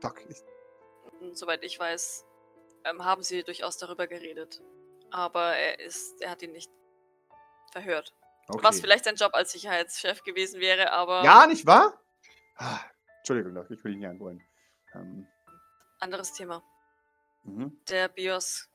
Doc. 0.00 0.24
Ich 0.28 0.42
Soweit 1.32 1.64
ich 1.64 1.78
weiß, 1.78 2.24
ähm, 2.84 3.04
haben 3.04 3.22
sie 3.22 3.42
durchaus 3.42 3.78
darüber 3.78 4.06
geredet. 4.06 4.62
Aber 5.10 5.56
er 5.56 5.80
ist, 5.80 6.20
er 6.20 6.30
hat 6.30 6.42
ihn 6.42 6.52
nicht 6.52 6.70
verhört. 7.72 8.14
Okay. 8.48 8.62
Was 8.62 8.80
vielleicht 8.80 9.04
sein 9.04 9.16
Job 9.16 9.34
als 9.34 9.52
Sicherheitschef 9.52 10.22
gewesen 10.22 10.60
wäre, 10.60 10.92
aber. 10.92 11.24
Ja, 11.24 11.46
nicht 11.46 11.66
wahr? 11.66 12.00
Ah, 12.56 12.78
Entschuldigung, 13.18 13.54
Doc, 13.54 13.70
ich 13.70 13.82
will 13.82 13.92
ihn 13.92 13.98
nicht 13.98 14.08
angollen. 14.08 14.40
Ähm. 14.94 15.26
Anderes 16.00 16.32
Thema. 16.32 16.62
Mhm. 17.46 17.80
Der 17.88 18.08
BIOS 18.08 18.68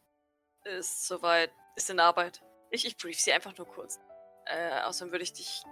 ist 0.64 1.08
soweit, 1.08 1.52
ist 1.76 1.90
in 1.90 2.00
Arbeit. 2.00 2.42
Ich, 2.70 2.86
ich 2.86 2.98
brief 2.98 3.20
sie 3.20 3.34
einfach 3.34 3.58
nur 3.58 3.68
kurz. 3.68 4.00
Äh, 4.46 4.82
außerdem 4.84 5.12
würde 5.12 5.24
ich 5.24 5.34
dich 5.34 5.64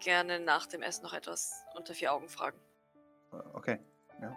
gerne 0.00 0.38
nach 0.38 0.66
dem 0.66 0.82
Essen 0.82 1.02
noch 1.02 1.14
etwas 1.14 1.64
unter 1.74 1.94
vier 1.94 2.12
Augen 2.12 2.28
fragen. 2.28 2.58
Äh, 3.32 3.36
okay, 3.54 3.78
ja. 4.20 4.36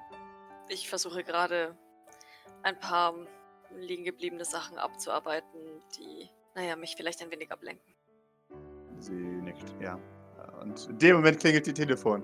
Ich 0.69 0.89
versuche 0.89 1.23
gerade 1.23 1.77
ein 2.63 2.79
paar 2.79 3.13
liegen 3.75 4.03
gebliebene 4.03 4.45
Sachen 4.45 4.77
abzuarbeiten, 4.77 5.82
die, 5.97 6.29
naja, 6.55 6.75
mich 6.75 6.95
vielleicht 6.95 7.21
ein 7.21 7.32
wenig 7.32 7.51
ablenken. 7.51 7.93
Sie 8.99 9.12
nickt, 9.12 9.73
ja. 9.82 9.99
Und 10.62 10.88
in 10.88 10.97
dem 10.97 11.15
Moment 11.17 11.39
klingelt 11.39 11.67
die 11.67 11.73
Telefon. 11.73 12.23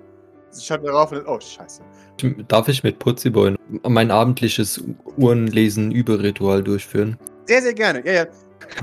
Sie 0.53 0.65
schaut 0.65 0.85
darauf 0.85 1.11
und 1.11 1.27
oh, 1.27 1.39
scheiße. 1.39 1.81
Darf 2.47 2.67
ich 2.67 2.83
mit 2.83 2.99
Putziboy 2.99 3.55
mein 3.87 4.11
abendliches 4.11 4.83
Uhrenlesen-Überritual 5.17 6.63
durchführen? 6.63 7.17
Sehr, 7.45 7.61
sehr 7.61 7.73
gerne. 7.73 8.05
Ja, 8.05 8.13
ja. 8.13 8.25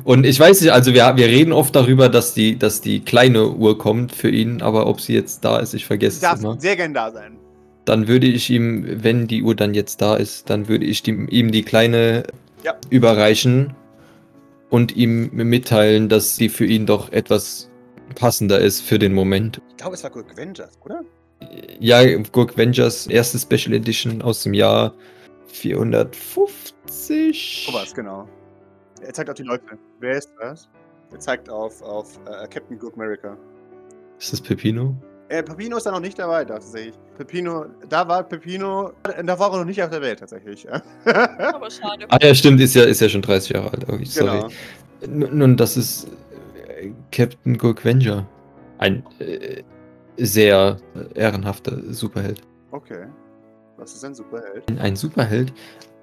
Und 0.04 0.26
ich 0.26 0.38
weiß 0.38 0.60
nicht, 0.60 0.72
also 0.72 0.92
wir, 0.92 1.16
wir 1.16 1.26
reden 1.26 1.52
oft 1.52 1.74
darüber, 1.74 2.08
dass 2.08 2.34
die, 2.34 2.58
dass 2.58 2.80
die 2.80 3.00
kleine 3.00 3.48
Uhr 3.48 3.78
kommt 3.78 4.12
für 4.12 4.30
ihn, 4.30 4.62
aber 4.62 4.86
ob 4.86 5.00
sie 5.00 5.14
jetzt 5.14 5.44
da 5.44 5.58
ist, 5.58 5.74
ich 5.74 5.86
vergesse 5.86 6.24
es 6.24 6.40
immer. 6.40 6.58
sehr 6.60 6.76
gern 6.76 6.92
da 6.92 7.10
sein. 7.10 7.36
Dann 7.84 8.08
würde 8.08 8.26
ich 8.26 8.50
ihm, 8.50 8.84
wenn 9.02 9.26
die 9.26 9.42
Uhr 9.42 9.54
dann 9.54 9.74
jetzt 9.74 10.02
da 10.02 10.16
ist, 10.16 10.50
dann 10.50 10.68
würde 10.68 10.84
ich 10.84 11.02
die, 11.02 11.12
ihm 11.30 11.50
die 11.50 11.62
kleine 11.62 12.24
ja. 12.62 12.76
überreichen 12.90 13.74
und 14.68 14.96
ihm 14.96 15.30
mitteilen, 15.32 16.08
dass 16.08 16.36
sie 16.36 16.48
für 16.48 16.66
ihn 16.66 16.86
doch 16.86 17.10
etwas 17.12 17.70
passender 18.14 18.58
ist 18.58 18.80
für 18.80 18.98
den 18.98 19.14
Moment. 19.14 19.60
Ich 19.70 19.76
glaube, 19.78 19.94
es 19.94 20.04
war 20.04 20.10
Gurk 20.10 20.36
Vengers, 20.36 20.78
oder? 20.84 21.02
Ja, 21.78 22.02
Gurk 22.32 22.56
Vengers, 22.56 23.06
erste 23.06 23.38
Special 23.38 23.74
Edition 23.74 24.22
aus 24.22 24.42
dem 24.42 24.54
Jahr 24.54 24.92
450. 25.46 27.68
Oh, 27.70 27.74
was, 27.74 27.94
genau. 27.94 28.28
Er 29.00 29.12
zeigt 29.12 29.30
auf 29.30 29.36
die 29.36 29.44
Leute. 29.44 29.64
Wer 30.00 30.18
ist 30.18 30.32
das? 30.38 30.68
Er 31.12 31.18
zeigt 31.18 31.48
auf, 31.48 31.80
auf 31.82 32.18
uh, 32.26 32.46
Captain 32.50 32.78
Good 32.78 32.94
America. 32.94 33.36
Ist 34.18 34.32
das 34.32 34.40
Pepino? 34.40 34.94
Äh, 35.30 35.42
Pepino 35.42 35.76
ist 35.76 35.86
da 35.86 35.92
noch 35.92 36.00
nicht 36.00 36.18
dabei, 36.18 36.44
tatsächlich. 36.44 36.94
Pepino, 37.16 37.66
da 37.88 38.06
war 38.06 38.24
Pepino, 38.24 38.92
da 39.02 39.38
war 39.38 39.52
er 39.52 39.58
noch 39.58 39.64
nicht 39.64 39.82
auf 39.82 39.90
der 39.90 40.02
Welt, 40.02 40.18
tatsächlich. 40.18 40.66
Aber 41.04 41.70
schade. 41.70 42.06
Ah 42.08 42.18
ja, 42.20 42.34
stimmt, 42.34 42.60
ist 42.60 42.74
ja, 42.74 42.84
ist 42.84 43.00
ja 43.00 43.08
schon 43.08 43.22
30 43.22 43.50
Jahre 43.50 43.72
alt. 43.72 43.88
Okay, 43.88 44.04
sorry. 44.04 44.52
Genau. 45.00 45.28
Nun, 45.32 45.56
das 45.56 45.76
ist 45.76 46.08
äh, 46.54 46.90
Captain 47.12 47.56
Gurkvenger. 47.56 48.26
Ein 48.78 49.04
äh, 49.20 49.62
sehr 50.16 50.76
ehrenhafter 51.14 51.76
Superheld. 51.92 52.42
Okay. 52.72 53.06
Was 53.76 53.94
ist 53.94 54.04
ein 54.04 54.14
Superheld? 54.14 54.64
Ein, 54.78 54.94
Superheld? 54.94 55.52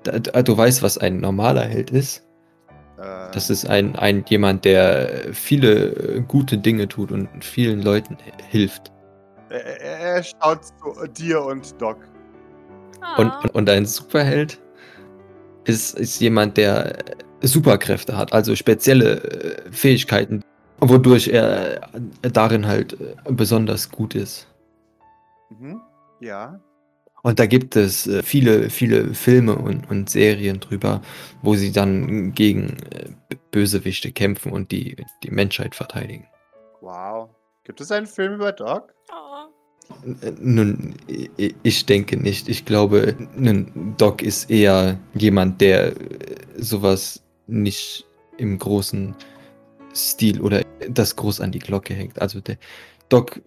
Da, 0.03 0.19
da, 0.19 0.41
du 0.41 0.57
weißt, 0.57 0.81
was 0.81 0.97
ein 0.97 1.19
normaler 1.19 1.61
Held 1.61 1.91
ist? 1.91 2.25
Äh, 2.97 3.31
das 3.31 3.49
ist 3.49 3.69
ein, 3.69 3.95
ein 3.95 4.25
jemand, 4.27 4.65
der 4.65 5.33
viele 5.33 5.93
äh, 5.93 6.21
gute 6.21 6.57
Dinge 6.57 6.87
tut 6.87 7.11
und 7.11 7.29
vielen 7.41 7.81
Leuten 7.81 8.17
hilft. 8.49 8.91
Er, 9.49 9.81
er 9.81 10.23
schaut 10.23 10.65
zu 10.65 11.07
dir 11.07 11.43
und 11.43 11.79
Doc. 11.79 11.97
Und, 13.17 13.31
und, 13.43 13.55
und 13.55 13.69
ein 13.69 13.85
Superheld 13.85 14.59
ist, 15.65 15.97
ist 15.99 16.19
jemand, 16.19 16.57
der 16.57 16.97
Superkräfte 17.41 18.17
hat, 18.17 18.33
also 18.33 18.55
spezielle 18.55 19.21
äh, 19.23 19.71
Fähigkeiten, 19.71 20.43
wodurch 20.79 21.27
er 21.29 21.89
darin 22.21 22.67
halt 22.67 22.97
besonders 23.29 23.89
gut 23.91 24.15
ist. 24.15 24.47
Mhm. 25.49 25.81
Ja. 26.19 26.59
Und 27.23 27.39
da 27.39 27.45
gibt 27.45 27.75
es 27.75 28.07
äh, 28.07 28.23
viele, 28.23 28.69
viele 28.69 29.13
Filme 29.13 29.55
und, 29.55 29.89
und 29.89 30.09
Serien 30.09 30.59
drüber, 30.59 31.01
wo 31.41 31.55
sie 31.55 31.71
dann 31.71 32.33
gegen 32.33 32.77
äh, 32.91 33.09
Bösewichte 33.51 34.11
kämpfen 34.11 34.51
und 34.51 34.71
die, 34.71 34.95
die 35.23 35.31
Menschheit 35.31 35.75
verteidigen. 35.75 36.27
Wow. 36.81 37.29
Gibt 37.63 37.81
es 37.81 37.91
einen 37.91 38.07
Film 38.07 38.35
über 38.35 38.51
Doc? 38.51 38.93
Oh. 39.11 39.49
Nun, 40.39 40.95
ich 41.63 41.85
denke 41.85 42.17
nicht. 42.17 42.49
Ich 42.49 42.65
glaube, 42.65 43.15
nun, 43.35 43.95
Doc 43.97 44.21
ist 44.21 44.49
eher 44.49 44.99
jemand, 45.13 45.59
der 45.61 45.93
sowas 46.57 47.23
nicht 47.47 48.05
im 48.37 48.59
großen 48.59 49.15
Stil 49.97 50.41
oder 50.41 50.61
das 50.89 51.15
groß 51.15 51.41
an 51.41 51.51
die 51.51 51.59
Glocke 51.59 51.93
hängt. 51.93 52.21
Also 52.21 52.39
der 52.39 52.57
Doc 53.09 53.41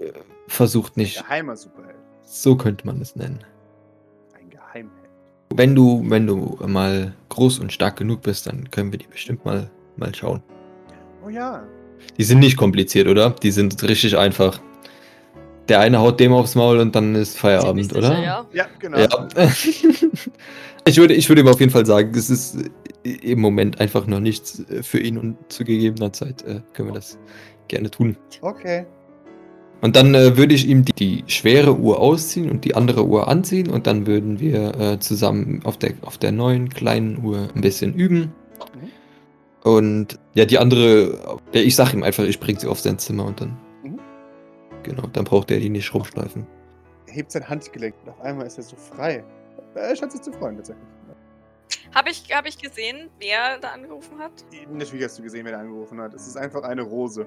versucht 0.48 0.96
nicht. 0.96 1.22
Geheimer 1.22 1.56
Superheld. 1.56 1.96
So 2.24 2.56
könnte 2.56 2.86
man 2.86 3.00
es 3.00 3.16
nennen. 3.16 3.44
Wenn 5.52 5.74
du, 5.74 6.04
wenn 6.08 6.28
du 6.28 6.58
mal 6.64 7.12
groß 7.28 7.58
und 7.58 7.72
stark 7.72 7.96
genug 7.96 8.22
bist, 8.22 8.46
dann 8.46 8.70
können 8.70 8.92
wir 8.92 8.98
die 8.98 9.08
bestimmt 9.08 9.44
mal, 9.44 9.68
mal 9.96 10.14
schauen. 10.14 10.42
Oh 11.26 11.28
ja. 11.28 11.64
Die 12.18 12.24
sind 12.24 12.38
nicht 12.38 12.56
kompliziert, 12.56 13.08
oder? 13.08 13.30
Die 13.30 13.50
sind 13.50 13.82
richtig 13.82 14.16
einfach. 14.16 14.60
Der 15.68 15.80
eine 15.80 15.98
haut 15.98 16.20
dem 16.20 16.32
aufs 16.32 16.54
Maul 16.54 16.78
und 16.78 16.94
dann 16.94 17.16
ist 17.16 17.36
Feierabend, 17.36 17.94
oder? 17.94 18.22
Ja, 18.22 18.46
ja 18.52 18.66
genau. 18.78 18.98
Ja. 18.98 19.08
ich, 20.86 20.96
würde, 20.98 21.14
ich 21.14 21.28
würde 21.28 21.42
ihm 21.42 21.48
auf 21.48 21.60
jeden 21.60 21.72
Fall 21.72 21.86
sagen, 21.86 22.12
es 22.14 22.30
ist 22.30 22.58
im 23.02 23.40
Moment 23.40 23.80
einfach 23.80 24.06
noch 24.06 24.20
nichts 24.20 24.64
für 24.82 24.98
ihn 24.98 25.18
und 25.18 25.36
zu 25.48 25.64
gegebener 25.64 26.12
Zeit 26.12 26.42
äh, 26.42 26.60
können 26.72 26.88
wir 26.88 26.94
das 26.94 27.18
gerne 27.68 27.90
tun. 27.90 28.16
Okay. 28.42 28.86
Und 29.80 29.96
dann 29.96 30.14
äh, 30.14 30.36
würde 30.36 30.54
ich 30.54 30.68
ihm 30.68 30.84
die, 30.84 30.92
die, 30.92 31.24
schwere 31.26 31.76
Uhr 31.76 32.00
ausziehen 32.00 32.50
und 32.50 32.64
die 32.64 32.74
andere 32.74 33.06
Uhr 33.06 33.28
anziehen 33.28 33.70
und 33.70 33.86
dann 33.86 34.06
würden 34.06 34.38
wir 34.38 34.78
äh, 34.78 34.98
zusammen 34.98 35.62
auf 35.64 35.78
der, 35.78 35.94
auf 36.02 36.18
der 36.18 36.32
neuen 36.32 36.68
kleinen 36.68 37.24
Uhr 37.24 37.48
ein 37.54 37.62
bisschen 37.62 37.94
üben. 37.94 38.32
Mhm. 38.74 39.70
Und 39.70 40.18
ja, 40.34 40.44
die 40.44 40.58
andere, 40.58 41.38
ja, 41.52 41.60
ich 41.60 41.76
sag 41.76 41.94
ihm 41.94 42.02
einfach, 42.02 42.24
ich 42.24 42.40
bring 42.40 42.58
sie 42.58 42.66
auf 42.66 42.80
sein 42.80 42.98
Zimmer 42.98 43.24
und 43.24 43.40
dann. 43.40 43.56
Mhm. 43.82 43.98
Genau, 44.82 45.06
dann 45.12 45.24
braucht 45.24 45.50
er 45.50 45.60
die 45.60 45.70
nicht 45.70 45.94
rumschleifen. 45.94 46.46
Er 47.06 47.14
hebt 47.14 47.32
sein 47.32 47.48
Handgelenk 47.48 47.94
und 48.04 48.10
auf 48.10 48.20
einmal 48.20 48.46
ist 48.46 48.58
er 48.58 48.64
so 48.64 48.76
frei. 48.76 49.24
Er 49.74 49.96
scheint 49.96 50.12
sich 50.12 50.22
zu 50.22 50.32
freuen, 50.32 50.56
tatsächlich. 50.56 50.86
Habe 51.94 52.10
ich, 52.10 52.24
hab 52.32 52.46
ich 52.46 52.58
gesehen, 52.58 53.10
wer 53.18 53.58
da 53.58 53.70
angerufen 53.70 54.18
hat? 54.18 54.44
Natürlich 54.68 55.04
hast 55.04 55.18
du 55.18 55.22
gesehen, 55.22 55.44
wer 55.44 55.52
da 55.52 55.58
angerufen 55.58 56.00
hat. 56.00 56.14
Es 56.14 56.26
ist 56.26 56.36
einfach 56.36 56.62
eine 56.62 56.82
Rose. 56.82 57.26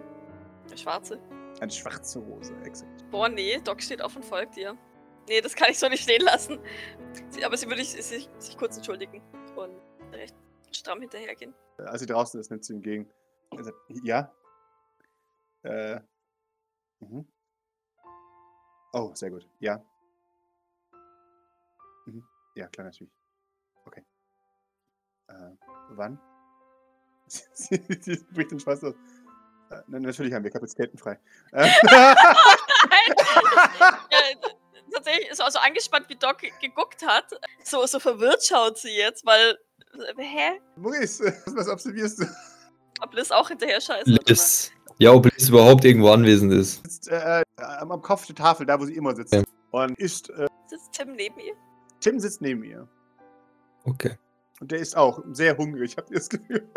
Eine 0.67 0.77
schwarze? 0.77 1.19
Eine 1.59 1.71
schwarze 1.71 2.19
Rose, 2.19 2.53
exakt. 2.63 3.09
Boah, 3.11 3.29
nee, 3.29 3.59
Doc 3.63 3.81
steht 3.81 4.01
auf 4.01 4.15
und 4.15 4.23
folgt 4.23 4.55
dir. 4.55 4.77
Nee, 5.27 5.41
das 5.41 5.55
kann 5.55 5.69
ich 5.69 5.79
so 5.79 5.87
nicht 5.87 6.03
stehen 6.03 6.21
lassen. 6.21 6.59
Sie, 7.29 7.43
aber 7.45 7.57
sie 7.57 7.67
würde 7.67 7.83
sich, 7.83 8.03
sich, 8.03 8.57
kurz 8.57 8.75
entschuldigen 8.77 9.21
und 9.55 9.75
recht 10.13 10.35
stramm 10.71 11.01
hinterhergehen. 11.01 11.53
Als 11.77 12.01
sie 12.01 12.07
draußen 12.07 12.39
ist, 12.39 12.49
nimmt 12.49 12.65
sie 12.65 12.73
entgegen. 12.73 13.09
Sagt, 13.57 13.77
ja? 14.03 14.33
Äh. 15.63 15.99
Mhm. 16.99 17.27
Oh, 18.93 19.11
sehr 19.13 19.31
gut. 19.31 19.47
Ja. 19.59 19.83
Ja, 22.55 22.67
klar, 22.67 22.85
natürlich. 22.85 23.13
Okay. 23.85 24.03
Äh, 25.27 25.51
wann? 25.89 26.19
sie, 27.27 27.77
bricht 28.31 28.51
den 28.51 28.59
Spaß 28.59 28.83
aus. 28.83 28.95
Äh, 29.71 29.81
natürlich 29.87 30.33
haben 30.33 30.43
wir 30.43 30.51
Kapazitäten 30.51 30.97
frei. 30.97 31.19
Äh. 31.51 31.65
ja, 34.11 34.19
tatsächlich 34.91 35.29
ist 35.29 35.41
also 35.41 35.59
angespannt, 35.59 36.07
wie 36.09 36.15
Doc 36.15 36.37
geguckt 36.61 37.05
hat. 37.05 37.25
So, 37.63 37.85
so 37.85 37.99
verwirrt 37.99 38.43
schaut 38.45 38.77
sie 38.77 38.95
jetzt, 38.95 39.25
weil. 39.25 39.57
Hä? 40.17 40.59
Maurice, 40.75 41.23
was 41.47 41.67
observierst 41.67 42.19
du? 42.21 42.25
Ob 43.01 43.13
Liz 43.13 43.31
auch 43.31 43.47
hinterher 43.47 43.81
scheiße. 43.81 44.09
Liz. 44.09 44.71
Ja, 44.99 45.11
ob 45.11 45.25
Liz 45.25 45.49
überhaupt 45.49 45.85
irgendwo 45.85 46.11
anwesend 46.11 46.53
ist. 46.53 46.83
Sitzt, 46.83 47.09
äh, 47.09 47.41
äh, 47.41 47.43
am 47.57 48.01
Kopf 48.01 48.25
der 48.27 48.35
Tafel, 48.35 48.65
da 48.65 48.79
wo 48.79 48.85
sie 48.85 48.95
immer 48.95 49.15
sitzt. 49.15 49.33
Ja. 49.33 49.43
Und 49.71 49.97
ist. 49.99 50.29
Äh, 50.29 50.47
sitzt 50.67 50.91
Tim 50.93 51.15
neben 51.15 51.39
ihr? 51.39 51.55
Tim 52.03 52.19
sitzt 52.19 52.41
neben 52.41 52.63
ihr. 52.63 52.87
Okay. 53.85 54.17
Und 54.59 54.71
der 54.71 54.79
ist 54.79 54.95
auch 54.95 55.23
sehr 55.31 55.57
hungrig, 55.57 55.95
habt 55.97 56.09
ihr 56.11 56.17
das 56.17 56.29
Gefühl? 56.29 56.67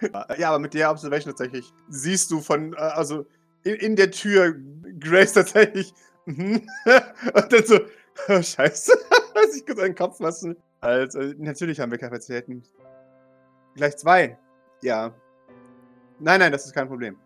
ja, 0.38 0.48
aber 0.48 0.58
mit 0.58 0.74
der 0.74 0.90
Observation 0.90 1.34
tatsächlich 1.34 1.72
siehst 1.88 2.30
du 2.30 2.40
von, 2.40 2.72
äh, 2.74 2.76
also 2.76 3.26
in, 3.64 3.74
in 3.74 3.96
der 3.96 4.10
Tür 4.10 4.54
Grace 4.98 5.32
tatsächlich. 5.32 5.92
Mhm. 6.26 6.66
und 7.34 7.52
dann 7.52 7.66
so, 7.66 7.80
oh, 8.28 8.42
Scheiße, 8.42 8.92
dass 9.34 9.56
ich 9.56 9.66
kurz 9.66 9.80
einen 9.80 9.94
Kopf 9.94 10.18
fassen. 10.18 10.56
Also, 10.80 11.20
natürlich 11.38 11.80
haben 11.80 11.90
wir 11.90 11.98
Kapazitäten. 11.98 12.62
Gleich 13.74 13.96
zwei. 13.96 14.38
Ja. 14.82 15.14
Nein, 16.18 16.40
nein, 16.40 16.52
das 16.52 16.66
ist 16.66 16.74
kein 16.74 16.88
Problem. 16.88 17.18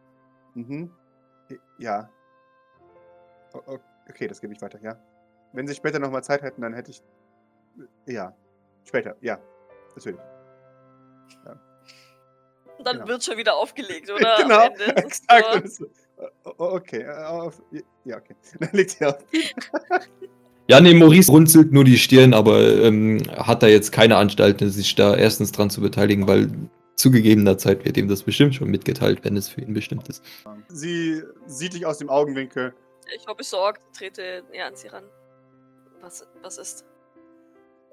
Mhm. 0.55 0.91
Ja. 1.79 2.09
Okay, 4.09 4.29
das 4.29 4.41
gebe 4.41 4.53
ich 4.53 4.63
weiter, 4.63 4.81
ja. 4.81 4.99
Wenn 5.53 5.69
Sie 5.69 5.75
später 5.75 5.99
nochmal 5.99 6.25
Zeit 6.25 6.43
hätten, 6.43 6.63
dann 6.63 6.75
hätte 6.75 6.91
ich. 6.91 7.03
Ja. 8.07 8.35
Später, 8.85 9.17
ja. 9.21 9.39
Natürlich. 9.97 10.21
Ja. 11.45 11.61
Und 12.79 12.87
dann 12.87 12.97
genau. 12.97 13.09
wird 13.09 13.25
schon 13.25 13.37
wieder 13.37 13.55
aufgelegt, 13.55 14.11
oder? 14.15 14.37
genau, 14.39 14.67
exakt. 14.97 15.71
So. 15.71 15.87
Okay, 16.59 17.03
äh, 17.03 17.83
ja, 18.05 18.17
okay. 18.17 18.37
Dann 18.61 18.71
legt 18.73 19.01
er 19.01 19.11
auf. 19.11 19.25
Ja, 20.69 20.81
nee, 20.81 20.95
Maurice 20.95 21.31
runzelt 21.31 21.73
nur 21.73 21.85
die 21.85 21.99
Stirn, 21.99 22.33
aber 22.33 22.61
ähm, 22.61 23.21
hat 23.31 23.63
da 23.63 23.67
jetzt 23.67 23.93
keine 23.93 24.17
Anstalten, 24.17 24.71
sich 24.71 24.95
da 24.95 25.17
erstens 25.17 25.53
dran 25.53 25.71
zu 25.71 25.81
beteiligen, 25.81 26.27
weil 26.27 26.51
zu 26.95 27.11
gegebener 27.11 27.59
Zeit 27.59 27.85
wird 27.85 27.97
ihm 27.97 28.09
das 28.09 28.23
bestimmt 28.23 28.55
schon 28.55 28.71
mitgeteilt, 28.71 29.25
wenn 29.25 29.37
es 29.37 29.49
für 29.49 29.61
ihn 29.61 29.75
bestimmt 29.75 30.09
ist. 30.09 30.23
Sie 30.69 31.23
sieht 31.47 31.75
dich 31.75 31.85
aus 31.85 31.99
dem 31.99 32.09
Augenwinkel. 32.09 32.73
Ich 33.15 33.27
war 33.27 33.35
besorgt, 33.35 33.83
trete 33.95 34.45
näher 34.51 34.67
an 34.67 34.77
sie 34.77 34.89
ran. 34.89 35.05
Was, 36.01 36.27
was 36.43 36.59
ist? 36.59 36.85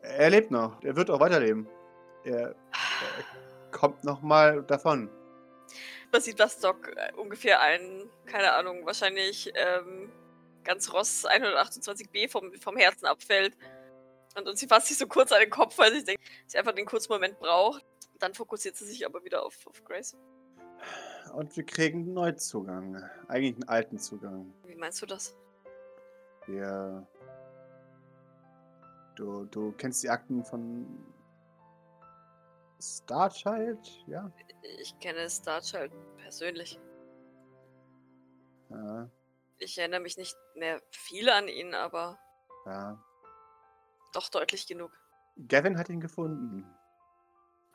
Er 0.01 0.29
lebt 0.29 0.51
noch. 0.51 0.81
Er 0.83 0.95
wird 0.95 1.09
auch 1.09 1.19
weiterleben. 1.19 1.67
Er, 2.23 2.49
er 2.49 2.55
kommt 3.71 4.03
nochmal 4.03 4.63
davon. 4.63 5.09
Man 6.11 6.21
sieht, 6.21 6.39
dass 6.39 6.59
Doc 6.59 6.91
äh, 6.95 7.13
ungefähr 7.15 7.61
ein, 7.61 8.09
keine 8.25 8.51
Ahnung, 8.53 8.85
wahrscheinlich 8.85 9.51
ähm, 9.55 10.11
ganz 10.63 10.91
Ross 10.91 11.25
128b 11.25 12.29
vom, 12.29 12.53
vom 12.55 12.75
Herzen 12.77 13.05
abfällt. 13.05 13.55
Und, 14.37 14.47
und 14.47 14.57
sie 14.57 14.67
fasst 14.67 14.87
sich 14.87 14.97
so 14.97 15.07
kurz 15.07 15.31
an 15.31 15.39
den 15.39 15.49
Kopf, 15.49 15.77
weil 15.77 15.93
sie 15.93 16.03
denkt, 16.03 16.21
sie 16.47 16.57
einfach 16.57 16.73
den 16.73 16.85
kurzen 16.85 17.11
Moment 17.11 17.39
braucht. 17.39 17.85
Dann 18.19 18.33
fokussiert 18.33 18.75
sie 18.75 18.85
sich 18.85 19.05
aber 19.05 19.23
wieder 19.23 19.45
auf, 19.45 19.65
auf 19.65 19.83
Grace. 19.83 20.15
Und 21.33 21.55
wir 21.55 21.65
kriegen 21.65 21.99
einen 21.99 22.13
Neuzugang. 22.13 23.09
Eigentlich 23.27 23.55
einen 23.55 23.69
alten 23.69 23.99
Zugang. 23.99 24.53
Wie 24.65 24.75
meinst 24.75 25.01
du 25.01 25.05
das? 25.05 25.35
Wir. 26.45 27.07
Du, 29.15 29.45
du 29.45 29.71
kennst 29.73 30.03
die 30.03 30.09
Akten 30.09 30.43
von 30.43 30.85
Starchild, 32.81 34.03
ja? 34.07 34.31
Ich 34.79 34.97
kenne 34.99 35.29
Starchild 35.29 35.91
persönlich. 36.17 36.79
Ja. 38.69 39.09
Ich 39.59 39.77
erinnere 39.77 39.99
mich 39.99 40.17
nicht 40.17 40.35
mehr 40.55 40.81
viel 40.91 41.29
an 41.29 41.47
ihn, 41.47 41.75
aber. 41.75 42.17
Ja. 42.65 43.03
Doch 44.13 44.29
deutlich 44.29 44.67
genug. 44.67 44.91
Gavin 45.47 45.77
hat 45.77 45.89
ihn 45.89 46.01
gefunden. 46.01 46.65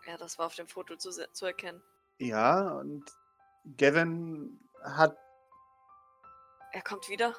Ja, 0.07 0.16
das 0.16 0.38
war 0.38 0.46
auf 0.46 0.55
dem 0.55 0.68
Foto 0.68 0.96
zu, 0.96 1.11
zu 1.11 1.46
erkennen. 1.46 1.83
Ja, 2.18 2.72
und 2.72 3.05
Gavin 3.77 4.61
hat. 4.83 5.16
Er 6.72 6.83
kommt 6.83 7.09
wieder? 7.09 7.35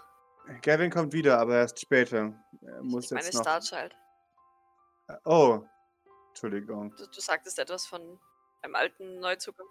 Gavin 0.62 0.92
kommt 0.92 1.14
wieder, 1.14 1.40
aber 1.40 1.58
erst 1.58 1.80
später. 1.80 2.34
Er 2.68 2.84
muss 2.84 3.06
ich 3.06 3.12
meine 3.12 3.26
jetzt 3.26 3.34
noch... 3.36 3.42
Starchild. 3.42 3.96
Oh, 5.24 5.62
Entschuldigung. 6.30 6.96
Du, 6.96 7.08
du 7.08 7.22
sagtest 7.22 7.58
etwas 7.60 7.86
von 7.86 8.20
einem 8.62 8.76
alten 8.76 9.20
Neuzugang. 9.20 9.68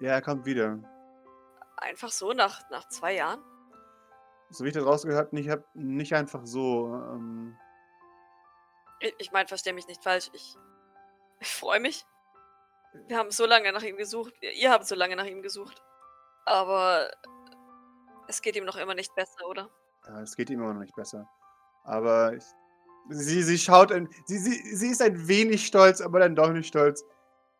Ja, 0.00 0.12
er 0.12 0.22
kommt 0.22 0.44
wieder. 0.44 0.78
Einfach 1.76 2.10
so, 2.10 2.32
nach, 2.32 2.68
nach 2.70 2.88
zwei 2.88 3.14
Jahren? 3.14 3.42
So 4.50 4.64
wie 4.64 4.68
ich 4.68 4.74
das 4.74 4.84
rausgehört 4.84 5.26
habe, 5.26 5.36
nicht, 5.36 5.50
nicht 5.74 6.14
einfach 6.14 6.44
so. 6.44 6.86
Ähm... 6.94 7.56
Ich, 9.00 9.14
ich 9.18 9.32
meine, 9.32 9.48
verstehe 9.48 9.72
mich 9.72 9.86
nicht 9.86 10.02
falsch. 10.02 10.30
Ich, 10.32 10.56
ich 11.40 11.54
freue 11.54 11.80
mich. 11.80 12.04
Wir 13.06 13.18
haben 13.18 13.30
so 13.30 13.46
lange 13.46 13.72
nach 13.72 13.82
ihm 13.82 13.96
gesucht. 13.96 14.34
Ihr 14.40 14.70
habt 14.70 14.86
so 14.86 14.94
lange 14.94 15.16
nach 15.16 15.24
ihm 15.24 15.42
gesucht. 15.42 15.82
Aber 16.44 17.10
es 18.28 18.42
geht 18.42 18.56
ihm 18.56 18.64
noch 18.64 18.76
immer 18.76 18.94
nicht 18.94 19.14
besser, 19.14 19.46
oder? 19.46 19.70
Ja, 20.06 20.20
es 20.20 20.36
geht 20.36 20.50
ihm 20.50 20.60
immer 20.60 20.74
noch 20.74 20.80
nicht 20.80 20.94
besser. 20.94 21.28
Aber 21.84 22.34
ich, 22.34 22.44
sie, 23.10 23.42
sie 23.42 23.58
schaut, 23.58 23.92
ein, 23.92 24.08
sie, 24.26 24.38
sie, 24.38 24.76
sie 24.76 24.88
ist 24.88 25.02
ein 25.02 25.28
wenig 25.28 25.66
stolz, 25.66 26.00
aber 26.00 26.18
dann 26.18 26.34
doch 26.34 26.52
nicht 26.52 26.66
stolz. 26.66 27.04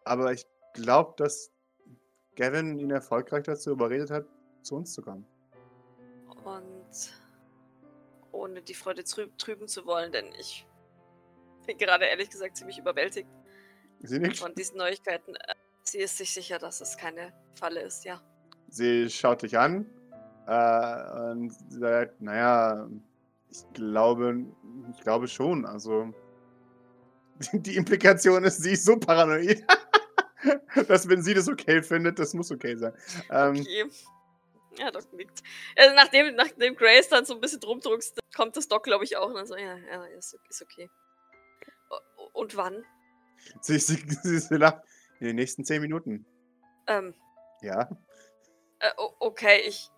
Aber 0.04 0.32
ich 0.32 0.46
glaube, 0.74 1.14
dass 1.16 1.50
Gavin 2.36 2.78
ihn 2.78 2.90
erfolgreich 2.90 3.44
dazu 3.44 3.70
überredet 3.70 4.10
hat, 4.10 4.26
zu 4.62 4.76
uns 4.76 4.92
zu 4.92 5.02
kommen. 5.02 5.26
Und 6.44 7.14
ohne 8.32 8.62
die 8.62 8.74
Freude 8.74 9.04
trüben 9.04 9.68
zu 9.68 9.86
wollen, 9.86 10.12
denn 10.12 10.26
ich 10.38 10.66
bin 11.66 11.78
gerade 11.78 12.06
ehrlich 12.06 12.30
gesagt 12.30 12.56
ziemlich 12.56 12.78
überwältigt. 12.78 13.28
Sie 14.00 14.18
nicht? 14.18 14.38
Von 14.38 14.54
diesen 14.54 14.76
Neuigkeiten. 14.76 15.34
Äh, 15.34 15.54
sie 15.84 15.98
ist 15.98 16.18
sich 16.18 16.32
sicher, 16.32 16.58
dass 16.58 16.80
es 16.80 16.96
keine 16.96 17.32
Falle 17.54 17.80
ist, 17.80 18.04
ja. 18.04 18.20
Sie 18.68 19.08
schaut 19.08 19.42
dich 19.42 19.56
an 19.56 19.86
äh, 20.46 21.30
und 21.30 21.54
sagt, 21.70 22.20
naja, 22.20 22.88
ich 23.54 23.72
glaube, 23.72 24.44
ich 24.92 25.00
glaube 25.00 25.28
schon. 25.28 25.64
Also 25.64 26.12
die 27.52 27.76
Implikation 27.76 28.44
ist, 28.44 28.62
sie 28.62 28.72
ist 28.72 28.84
so 28.84 28.98
paranoid, 28.98 29.64
dass 30.88 31.08
wenn 31.08 31.22
sie 31.22 31.34
das 31.34 31.48
okay 31.48 31.82
findet, 31.82 32.18
das 32.18 32.34
muss 32.34 32.50
okay 32.50 32.76
sein. 32.76 32.92
Ähm, 33.30 33.60
okay. 33.60 33.84
Ja, 34.76 34.90
Doc 34.90 35.12
nickt. 35.12 35.42
Also 35.76 35.94
nachdem, 35.94 36.34
nachdem 36.34 36.74
Grace 36.74 37.08
dann 37.08 37.24
so 37.24 37.34
ein 37.34 37.40
bisschen 37.40 37.60
drum 37.60 37.78
druckst, 37.78 38.18
kommt 38.34 38.56
das 38.56 38.66
Doc, 38.66 38.82
glaube 38.82 39.04
ich, 39.04 39.16
auch. 39.16 39.28
Und 39.28 39.34
dann 39.34 39.46
so, 39.46 39.56
ja, 39.56 39.76
ja, 39.76 40.04
ist, 40.06 40.36
ist 40.48 40.62
okay. 40.62 40.90
Und 42.32 42.56
wann? 42.56 42.84
Sie, 43.60 43.78
sie, 43.78 43.96
sie, 44.22 44.38
sie 44.38 44.56
lacht. 44.56 44.82
In 45.20 45.28
den 45.28 45.36
nächsten 45.36 45.64
zehn 45.64 45.80
Minuten. 45.80 46.26
Ähm. 46.88 47.14
Ja. 47.62 47.88
Äh, 48.80 48.90
okay, 49.20 49.60
ich. 49.60 49.90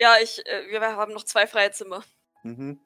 Ja, 0.00 0.16
ich. 0.20 0.44
Äh, 0.44 0.70
wir 0.70 0.80
haben 0.80 1.12
noch 1.12 1.24
zwei 1.24 1.46
freie 1.46 1.70
Zimmer. 1.70 2.02
Mhm. 2.46 2.78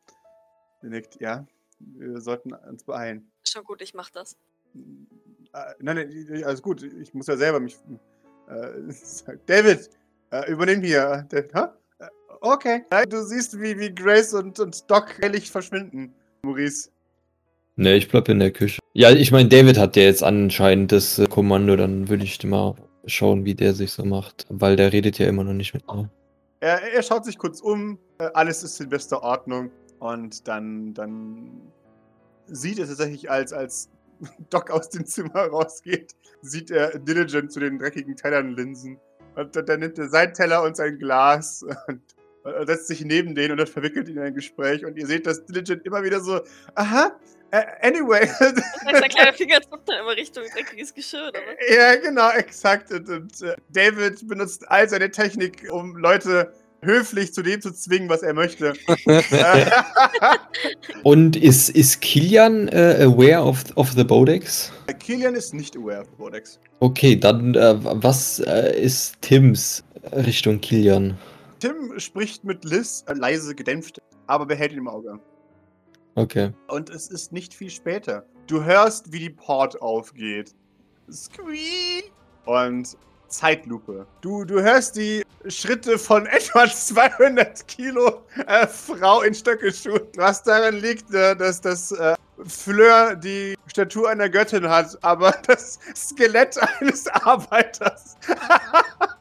Nickt, 0.82 1.20
ja. 1.20 1.46
Wir 1.78 2.20
sollten 2.20 2.52
uns 2.52 2.84
beeilen. 2.84 3.30
Schon 3.44 3.64
gut, 3.64 3.82
ich 3.82 3.94
mach 3.94 4.10
das. 4.10 4.36
Äh, 4.74 5.74
nein, 5.80 5.96
nein, 5.96 6.44
alles 6.44 6.62
gut. 6.62 6.82
Ich 6.82 7.12
muss 7.14 7.26
ja 7.26 7.36
selber 7.36 7.60
mich. 7.60 7.78
Äh, 8.48 8.92
David, 9.46 9.90
äh, 10.30 10.50
übernimm 10.50 10.82
hier. 10.82 11.26
Der, 11.30 11.74
Okay. 12.40 12.82
Du 13.08 13.22
siehst, 13.22 13.60
wie, 13.60 13.78
wie 13.78 13.94
Grace 13.94 14.34
und, 14.34 14.58
und 14.58 14.90
Doc 14.90 15.18
hellig 15.20 15.50
verschwinden, 15.50 16.14
Maurice. 16.42 16.90
Ne, 17.76 17.96
ich 17.96 18.08
bleib 18.08 18.28
in 18.28 18.38
der 18.38 18.50
Küche. 18.50 18.80
Ja, 18.94 19.10
ich 19.10 19.30
meine, 19.30 19.48
David 19.48 19.78
hat 19.78 19.96
ja 19.96 20.02
jetzt 20.02 20.22
anscheinend 20.22 20.92
das 20.92 21.18
äh, 21.18 21.26
Kommando, 21.26 21.76
dann 21.76 22.08
würde 22.08 22.24
ich 22.24 22.42
mal 22.44 22.74
schauen, 23.06 23.44
wie 23.44 23.54
der 23.54 23.74
sich 23.74 23.92
so 23.92 24.04
macht. 24.04 24.46
Weil 24.48 24.76
der 24.76 24.92
redet 24.92 25.18
ja 25.18 25.26
immer 25.26 25.44
noch 25.44 25.52
nicht 25.52 25.74
mit 25.74 25.86
mir. 25.86 26.10
Er, 26.60 26.92
er 26.92 27.02
schaut 27.02 27.24
sich 27.24 27.38
kurz 27.38 27.60
um, 27.60 27.98
äh, 28.18 28.28
alles 28.34 28.62
ist 28.62 28.80
in 28.80 28.90
bester 28.90 29.22
Ordnung 29.22 29.70
und 29.98 30.46
dann, 30.46 30.92
dann 30.94 31.72
sieht 32.46 32.78
er 32.78 32.86
tatsächlich, 32.86 33.30
als, 33.30 33.52
als 33.52 33.88
Doc 34.50 34.70
aus 34.70 34.90
dem 34.90 35.06
Zimmer 35.06 35.46
rausgeht, 35.46 36.14
sieht 36.42 36.70
er 36.70 36.98
Diligent 36.98 37.50
zu 37.50 37.60
den 37.60 37.78
dreckigen 37.78 38.16
Tellern 38.16 38.54
linsen. 38.54 38.98
Und 39.36 39.56
dann 39.56 39.80
nimmt 39.80 39.98
er 39.98 40.08
seinen 40.08 40.34
Teller 40.34 40.62
und 40.62 40.76
sein 40.76 40.98
Glas 40.98 41.62
und 41.86 42.02
setzt 42.66 42.88
sich 42.88 43.04
neben 43.04 43.34
den 43.34 43.52
und 43.52 43.58
das 43.58 43.70
verwickelt 43.70 44.08
ihn 44.08 44.16
in 44.16 44.22
ein 44.22 44.34
Gespräch. 44.34 44.84
Und 44.84 44.96
ihr 44.96 45.06
seht, 45.06 45.26
dass 45.26 45.44
Diligent 45.46 45.84
immer 45.86 46.02
wieder 46.02 46.20
so, 46.20 46.40
aha, 46.74 47.12
anyway. 47.82 48.26
Sein 48.26 49.08
kleiner 49.08 49.32
Finger 49.32 49.60
zuckt 49.62 49.88
dann 49.88 50.00
immer 50.00 50.16
Richtung 50.16 50.44
dreckiges 50.54 50.94
Geschirr, 50.94 51.28
oder? 51.28 51.40
Ja, 51.72 51.96
genau, 51.96 52.30
exakt. 52.30 52.90
Und, 52.92 53.08
und 53.08 53.32
uh, 53.42 53.52
David 53.70 54.26
benutzt 54.28 54.68
all 54.68 54.88
seine 54.88 55.10
Technik, 55.10 55.68
um 55.70 55.96
Leute 55.96 56.52
höflich 56.82 57.34
zu 57.34 57.42
dem 57.42 57.60
zu 57.60 57.72
zwingen, 57.72 58.08
was 58.08 58.22
er 58.22 58.32
möchte. 58.34 58.72
und 61.02 61.36
ist, 61.36 61.70
ist 61.70 62.00
Kilian 62.00 62.68
uh, 62.68 63.04
aware 63.04 63.42
of, 63.42 63.64
of 63.74 63.92
the 63.92 64.04
Bodex? 64.04 64.72
Kilian 64.98 65.34
ist 65.34 65.52
nicht 65.52 65.76
aware 65.76 66.00
of 66.00 66.06
the 66.06 66.16
Bodex. 66.16 66.58
Okay, 66.80 67.16
dann 67.16 67.54
was 67.54 68.38
ist 68.38 69.20
Tims 69.20 69.84
Richtung 70.12 70.60
Kilian? 70.60 71.18
Tim 71.60 71.98
spricht 71.98 72.42
mit 72.44 72.64
Liz 72.64 73.04
äh, 73.06 73.12
leise 73.12 73.54
gedämpft, 73.54 74.00
aber 74.26 74.46
behält 74.46 74.72
ihn 74.72 74.78
im 74.78 74.88
Auge. 74.88 75.20
Okay. 76.14 76.52
Und 76.68 76.90
es 76.90 77.08
ist 77.08 77.32
nicht 77.32 77.54
viel 77.54 77.70
später. 77.70 78.24
Du 78.46 78.62
hörst, 78.64 79.12
wie 79.12 79.20
die 79.20 79.30
Port 79.30 79.80
aufgeht. 79.80 80.54
Squeak! 81.10 82.12
Und 82.46 82.96
Zeitlupe. 83.28 84.06
Du, 84.20 84.44
du 84.44 84.60
hörst 84.60 84.96
die 84.96 85.24
Schritte 85.46 85.98
von 85.98 86.26
etwa 86.26 86.66
200 86.66 87.66
Kilo 87.68 88.22
äh, 88.46 88.66
Frau 88.66 89.22
in 89.22 89.34
Stöckelschuhen. 89.34 90.02
Was 90.16 90.42
daran 90.42 90.76
liegt, 90.76 91.12
äh, 91.14 91.34
dass 91.36 91.60
das 91.60 91.92
äh, 91.92 92.14
Fleur 92.46 93.16
die 93.16 93.56
Statur 93.66 94.10
einer 94.10 94.28
Göttin 94.28 94.68
hat, 94.68 94.98
aber 95.02 95.30
das 95.46 95.78
Skelett 95.94 96.58
eines 96.80 97.06
Arbeiters. 97.08 98.16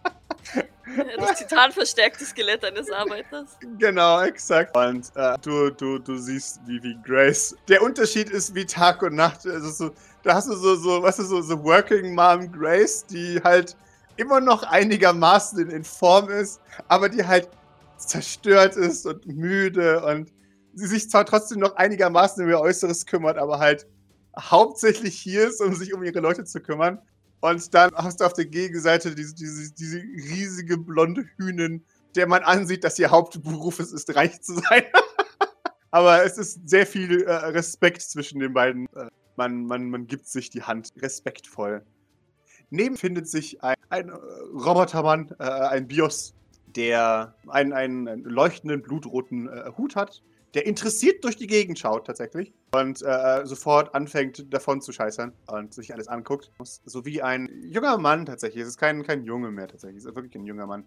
Das 1.18 1.40
titanverstärkte 1.40 2.26
Skelett 2.26 2.64
eines 2.64 2.90
Arbeiters. 2.92 3.58
Genau, 3.78 4.22
exakt. 4.22 4.76
Und 4.76 5.12
äh, 5.16 5.38
du, 5.42 5.70
du, 5.72 6.00
du 6.00 6.18
siehst, 6.18 6.60
wie, 6.66 6.82
wie 6.84 6.98
Grace. 7.04 7.56
Der 7.68 7.82
Unterschied 7.82 8.30
ist 8.30 8.56
wie 8.56 8.66
Tag 8.66 9.02
und 9.02 9.16
Nacht. 9.16 9.46
Also 9.46 9.70
so, 9.70 9.92
da 10.24 10.36
hast 10.36 10.50
du 10.50 10.56
so, 10.56 10.76
so, 10.76 11.04
was 11.04 11.20
ist 11.20 11.30
so, 11.30 11.42
so 11.42 11.64
Working 11.64 12.16
Mom 12.16 12.52
Grace, 12.52 13.06
die 13.06 13.40
halt 13.44 13.76
immer 14.18 14.40
noch 14.42 14.64
einigermaßen 14.64 15.60
in, 15.60 15.70
in 15.70 15.84
Form 15.84 16.30
ist, 16.30 16.62
aber 16.88 17.10
die 17.10 17.26
halt 17.26 17.50
zerstört 17.98 18.76
ist 18.76 19.06
und 19.06 19.26
müde 19.28 20.04
und 20.06 20.32
sie 20.74 20.88
sich 20.88 21.10
zwar 21.10 21.26
trotzdem 21.26 21.60
noch 21.60 21.76
einigermaßen 21.76 22.44
um 22.44 22.50
ihr 22.50 22.60
Äußeres 22.60 23.06
kümmert, 23.06 23.38
aber 23.38 23.60
halt 23.60 23.88
hauptsächlich 24.40 25.20
hier 25.20 25.48
ist, 25.48 25.62
um 25.62 25.74
sich 25.74 25.94
um 25.94 26.04
ihre 26.04 26.20
Leute 26.20 26.44
zu 26.46 26.62
kümmern. 26.62 27.00
Und 27.42 27.74
dann 27.74 27.92
hast 27.96 28.20
du 28.20 28.26
auf 28.26 28.34
der 28.34 28.46
Gegenseite 28.46 29.16
diese, 29.16 29.34
diese, 29.36 29.74
diese 29.74 29.98
riesige 30.00 30.78
blonde 30.78 31.26
Hühnin, 31.38 31.84
der 32.16 32.28
man 32.28 32.44
ansieht, 32.44 32.84
dass 32.84 33.00
ihr 33.00 33.12
Hauptberuf 33.12 33.80
es 33.80 33.94
ist, 33.94 34.14
reich 34.16 34.42
zu 34.42 34.56
sein. 34.56 34.84
Aber 35.92 36.24
es 36.24 36.38
ist 36.38 36.68
sehr 36.70 36.86
viel 36.86 37.24
äh, 37.24 37.32
Respekt 37.32 38.02
zwischen 38.02 38.40
den 38.40 38.54
beiden. 38.54 38.88
Äh, 38.96 39.08
man, 39.38 39.66
man, 39.66 39.90
man 39.90 40.08
gibt 40.08 40.28
sich 40.28 40.50
die 40.50 40.64
Hand 40.64 40.92
respektvoll. 40.98 41.84
Neben 42.72 42.98
findet 42.98 43.28
sich 43.28 43.64
ein, 43.64 43.76
ein 43.90 44.10
äh, 44.10 44.14
Robotermann, 44.54 45.34
äh, 45.40 45.44
ein 45.44 45.88
Bios, 45.88 46.36
der 46.76 47.34
einen, 47.48 47.74
einen, 47.74 48.08
einen 48.08 48.24
leuchtenden, 48.24 48.82
blutroten 48.82 49.48
äh, 49.48 49.72
Hut 49.78 49.96
hat, 49.96 50.22
der 50.54 50.66
interessiert 50.66 51.24
durch 51.24 51.36
die 51.36 51.48
Gegend 51.48 51.78
schaut 51.78 52.08
tatsächlich 52.08 52.54
und 52.72 53.02
äh, 53.02 53.46
sofort 53.46 53.94
anfängt 53.94 54.52
davon 54.52 54.82
zu 54.82 54.92
scheißern 54.92 55.32
und 55.48 55.74
sich 55.74 55.94
alles 55.94 56.08
anguckt. 56.08 56.52
So 56.86 57.06
wie 57.06 57.22
ein 57.22 57.50
junger 57.64 57.98
Mann 57.98 58.26
tatsächlich. 58.26 58.64
Es 58.64 58.70
ist 58.70 58.78
kein, 58.78 59.04
kein 59.04 59.24
Junge 59.24 59.52
mehr 59.52 59.68
tatsächlich. 59.68 60.00
Es 60.00 60.06
ist 60.06 60.16
wirklich 60.16 60.36
ein 60.36 60.46
junger 60.46 60.66
Mann, 60.66 60.86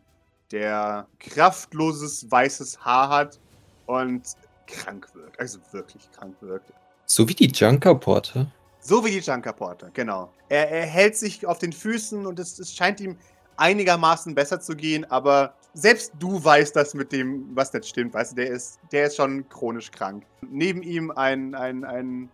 der 0.51 1.07
kraftloses 1.21 2.31
weißes 2.31 2.85
Haar 2.85 3.09
hat 3.09 3.41
und 3.87 4.23
krank 4.67 5.09
wirkt. 5.15 5.39
Also 5.39 5.59
wirklich 5.71 6.11
krank 6.13 6.35
wirkt. 6.41 6.73
So 7.07 7.29
wie 7.29 7.35
die 7.35 7.47
Junkerporte. 7.47 8.51
So 8.81 9.05
wie 9.05 9.11
die 9.11 9.19
Junkerporte, 9.19 9.91
genau. 9.95 10.33
Er, 10.49 10.69
er 10.71 10.87
hält 10.87 11.17
sich 11.17 11.47
auf 11.47 11.59
den 11.59 11.73
Füßen 11.73 12.27
und 12.27 12.41
es, 12.41 12.59
es 12.59 12.75
scheint 12.75 13.01
ihm 13.01 13.17
einigermaßen 13.57 14.35
besser 14.35 14.61
zu 14.61 14.75
gehen, 14.75 15.09
aber 15.09 15.55
selbst 15.75 16.13
du 16.19 16.43
weißt 16.43 16.77
das 16.77 16.95
mit 16.95 17.13
dem, 17.13 17.55
was 17.55 17.73
nicht 17.73 17.89
stimmt, 17.89 18.15
weißt 18.15 18.33
du, 18.33 18.37
der 18.37 18.51
ist, 18.51 18.79
der 18.91 19.07
ist 19.07 19.17
schon 19.17 19.49
chronisch 19.49 19.91
krank. 19.91 20.25
Neben 20.43 20.83
ihm 20.83 21.11
ein, 21.11 21.55
ein, 21.55 21.85
ein, 21.85 22.31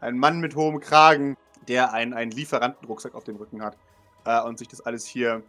ein 0.00 0.18
Mann 0.18 0.40
mit 0.40 0.54
hohem 0.54 0.80
Kragen, 0.80 1.36
der 1.66 1.92
einen, 1.92 2.14
einen 2.14 2.30
Lieferantenrucksack 2.30 3.14
auf 3.14 3.24
dem 3.24 3.36
Rücken 3.36 3.62
hat 3.62 3.76
äh, 4.24 4.40
und 4.42 4.58
sich 4.58 4.68
das 4.68 4.80
alles 4.80 5.06
hier 5.06 5.42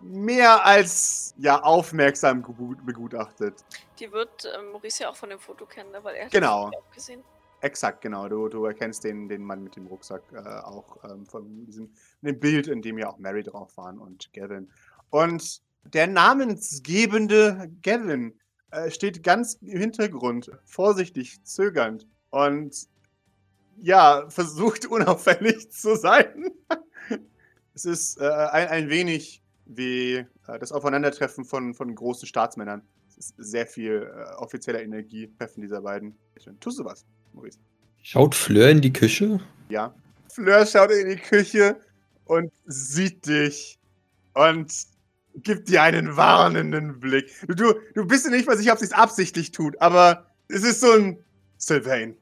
mehr 0.00 0.66
als 0.66 1.34
ja 1.38 1.62
aufmerksam 1.62 2.42
begutachtet. 2.84 3.64
Die 3.98 4.10
wird 4.10 4.44
äh, 4.44 4.62
Maurice 4.72 5.04
ja 5.04 5.10
auch 5.10 5.16
von 5.16 5.30
dem 5.30 5.38
Foto 5.38 5.64
kennen, 5.66 5.92
ne, 5.92 6.02
weil 6.02 6.16
er 6.16 6.24
hat 6.24 6.32
genau. 6.32 6.70
das 6.70 6.80
auch 6.80 6.90
gesehen. 6.94 7.24
Exakt, 7.60 8.00
genau. 8.00 8.28
Du, 8.28 8.48
du 8.48 8.64
erkennst 8.64 9.04
den, 9.04 9.28
den 9.28 9.42
Mann 9.42 9.62
mit 9.62 9.76
dem 9.76 9.86
Rucksack 9.86 10.22
äh, 10.32 10.38
auch 10.38 10.96
ähm, 11.04 11.24
von 11.26 11.64
diesem 11.64 11.92
dem 12.20 12.40
Bild, 12.40 12.66
in 12.66 12.82
dem 12.82 12.98
ja 12.98 13.08
auch 13.08 13.18
Mary 13.18 13.44
drauf 13.44 13.76
waren 13.76 14.00
und 14.00 14.32
Gavin. 14.32 14.68
Und 15.10 15.62
der 15.84 16.06
namensgebende 16.06 17.70
Gavin 17.82 18.34
äh, 18.70 18.90
steht 18.90 19.22
ganz 19.22 19.54
im 19.60 19.78
Hintergrund, 19.78 20.50
vorsichtig, 20.64 21.44
zögernd 21.44 22.06
und 22.30 22.74
ja, 23.78 24.24
versucht 24.28 24.86
unauffällig 24.90 25.70
zu 25.70 25.96
sein. 25.96 26.50
es 27.74 27.84
ist 27.84 28.20
äh, 28.20 28.24
ein, 28.24 28.68
ein 28.68 28.88
wenig 28.88 29.42
wie 29.66 30.14
äh, 30.14 30.58
das 30.58 30.72
Aufeinandertreffen 30.72 31.44
von, 31.44 31.74
von 31.74 31.94
großen 31.94 32.26
Staatsmännern. 32.26 32.82
Es 33.08 33.16
ist 33.18 33.34
sehr 33.38 33.66
viel 33.66 34.10
äh, 34.10 34.34
offizieller 34.36 34.82
Energie 34.82 35.30
treffen 35.38 35.60
dieser 35.60 35.82
beiden. 35.82 36.16
Tust 36.60 36.78
du 36.78 36.84
was, 36.84 37.04
Maurice? 37.32 37.58
Schaut 38.02 38.34
Fleur 38.34 38.70
in 38.70 38.80
die 38.80 38.92
Küche? 38.92 39.40
Ja. 39.68 39.94
Fleur 40.28 40.66
schaut 40.66 40.90
in 40.90 41.10
die 41.10 41.16
Küche 41.16 41.76
und 42.24 42.50
sieht 42.64 43.26
dich 43.26 43.78
und 44.34 44.72
gibt 45.34 45.68
dir 45.68 45.82
einen 45.82 46.16
warnenden 46.16 47.00
Blick. 47.00 47.30
Du, 47.48 47.74
du 47.94 48.06
bist 48.06 48.26
dir 48.26 48.30
nicht 48.30 48.46
mal 48.46 48.56
sicher, 48.56 48.72
ob 48.72 48.78
sie 48.78 48.86
es 48.86 48.92
absichtlich 48.92 49.52
tut, 49.52 49.80
aber 49.80 50.26
es 50.48 50.62
ist 50.62 50.80
so 50.80 50.92
ein 50.92 51.18
Sylvain. 51.58 52.16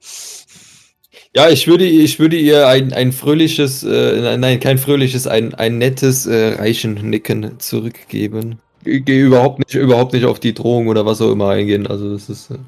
Ja, 1.34 1.48
ich 1.48 1.66
würde, 1.66 1.84
ich 1.84 2.18
würde 2.18 2.36
ihr 2.36 2.66
ein, 2.66 2.92
ein 2.92 3.12
fröhliches, 3.12 3.82
äh, 3.82 4.36
nein, 4.36 4.60
kein 4.60 4.78
fröhliches, 4.78 5.26
ein, 5.26 5.54
ein 5.54 5.78
nettes 5.78 6.26
äh, 6.26 6.54
reichen 6.54 6.94
Nicken 6.94 7.58
zurückgeben. 7.60 8.58
Ich 8.84 9.04
gehe 9.04 9.26
überhaupt 9.26 9.58
nicht, 9.58 9.74
überhaupt 9.74 10.12
nicht 10.12 10.24
auf 10.24 10.40
die 10.40 10.54
Drohung 10.54 10.88
oder 10.88 11.06
was 11.06 11.20
auch 11.20 11.30
immer 11.30 11.50
eingehen. 11.50 11.86
Also 11.86 12.12
das 12.12 12.28
ist. 12.28 12.50
Äh 12.50 12.58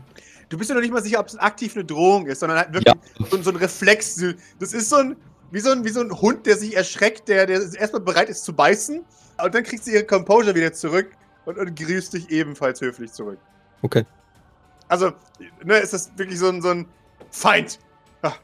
du 0.48 0.58
bist 0.58 0.70
ja 0.70 0.74
noch 0.74 0.82
nicht 0.82 0.92
mal 0.92 1.02
sicher, 1.02 1.18
ob 1.18 1.26
es 1.26 1.36
aktiv 1.38 1.74
eine 1.74 1.84
Drohung 1.84 2.26
ist, 2.26 2.40
sondern 2.40 2.58
halt 2.58 2.72
wirklich 2.72 2.94
ja. 2.94 3.26
so, 3.30 3.42
so, 3.42 3.50
ein 3.50 3.56
Reflex. 3.56 4.22
Das 4.60 4.72
ist 4.74 4.90
so 4.90 4.96
ein, 4.96 5.16
wie 5.50 5.60
so 5.60 5.70
ein, 5.70 5.84
wie 5.84 5.88
so 5.88 6.00
ein 6.00 6.12
Hund, 6.20 6.46
der 6.46 6.56
sich 6.56 6.76
erschreckt, 6.76 7.28
der, 7.28 7.46
der 7.46 7.62
erstmal 7.78 8.02
bereit 8.02 8.28
ist 8.28 8.44
zu 8.44 8.52
beißen 8.52 9.02
und 9.42 9.54
dann 9.54 9.62
kriegt 9.62 9.84
sie 9.84 9.92
ihre 9.92 10.04
Composure 10.04 10.54
wieder 10.54 10.72
zurück 10.72 11.10
und, 11.44 11.58
und 11.58 11.74
grüßt 11.76 12.14
dich 12.14 12.30
ebenfalls 12.30 12.80
höflich 12.80 13.12
zurück. 13.12 13.38
Okay. 13.82 14.04
Also, 14.88 15.12
ne, 15.64 15.78
ist 15.78 15.92
das 15.92 16.10
wirklich 16.16 16.38
so 16.38 16.48
ein, 16.48 16.62
so 16.62 16.70
ein 16.70 16.86
Feind. 17.30 17.78
Ah. 18.22 18.34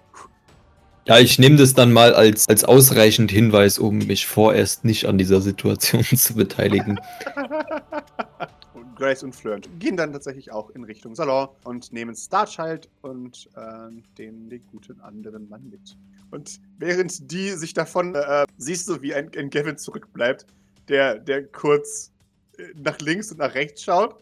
Ja, 1.07 1.19
ich 1.19 1.39
nehme 1.39 1.57
das 1.57 1.75
dann 1.75 1.93
mal 1.93 2.15
als, 2.15 2.49
als 2.49 2.65
ausreichend 2.65 3.31
Hinweis, 3.31 3.79
um 3.79 3.99
mich 3.99 4.27
vorerst 4.27 4.85
nicht 4.85 5.07
an 5.07 5.19
dieser 5.19 5.41
Situation 5.41 6.03
zu 6.17 6.35
beteiligen. 6.35 6.99
und 8.75 8.97
Grace 8.97 9.23
und 9.23 9.37
Fleur 9.37 9.61
gehen 9.79 9.97
dann 9.97 10.13
tatsächlich 10.13 10.51
auch 10.51 10.71
in 10.71 10.85
Richtung 10.85 11.15
Salon 11.15 11.49
und 11.65 11.93
nehmen 11.93 12.17
Starchild 12.17 12.89
und 13.03 13.49
äh, 13.55 13.91
den, 14.17 14.49
den 14.49 14.67
guten 14.73 15.01
anderen 15.01 15.49
Mann 15.49 15.69
mit. 15.71 15.97
Und 16.31 16.61
während 16.79 17.31
die 17.31 17.51
sich 17.51 17.75
davon, 17.75 18.15
äh, 18.15 18.45
siehst 18.57 18.89
du, 18.89 19.01
wie 19.03 19.15
ein, 19.15 19.31
ein 19.37 19.51
Gavin 19.51 19.79
zurückbleibt 19.79 20.47
der, 20.89 21.19
der 21.19 21.45
kurz 21.45 22.13
äh, 22.59 22.63
nach 22.77 22.99
links 23.01 23.31
und 23.31 23.39
nach 23.39 23.55
rechts 23.55 23.83
schaut 23.83 24.17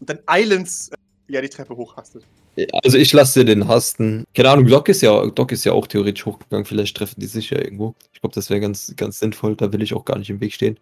und 0.00 0.08
dann 0.08 0.20
Islands 0.30 0.88
äh, 0.88 1.32
ja 1.32 1.40
die 1.40 1.48
Treppe 1.48 1.76
hochhastet. 1.76 2.24
Also 2.82 2.98
ich 2.98 3.12
lasse 3.12 3.44
den 3.44 3.68
hasten. 3.68 4.24
Keine 4.34 4.50
Ahnung, 4.50 4.66
Doc 4.66 4.88
ist 4.88 5.00
ja, 5.02 5.26
Doc 5.26 5.52
ist 5.52 5.64
ja 5.64 5.72
auch 5.72 5.86
theoretisch 5.86 6.26
hochgegangen. 6.26 6.64
Vielleicht 6.64 6.96
treffen 6.96 7.20
die 7.20 7.26
sich 7.26 7.50
ja 7.50 7.58
irgendwo. 7.58 7.94
Ich 8.12 8.20
glaube, 8.20 8.34
das 8.34 8.50
wäre 8.50 8.60
ganz, 8.60 8.94
ganz 8.96 9.20
sinnvoll. 9.20 9.54
Da 9.54 9.72
will 9.72 9.82
ich 9.82 9.94
auch 9.94 10.04
gar 10.04 10.18
nicht 10.18 10.30
im 10.30 10.40
Weg 10.40 10.52
stehen. 10.52 10.78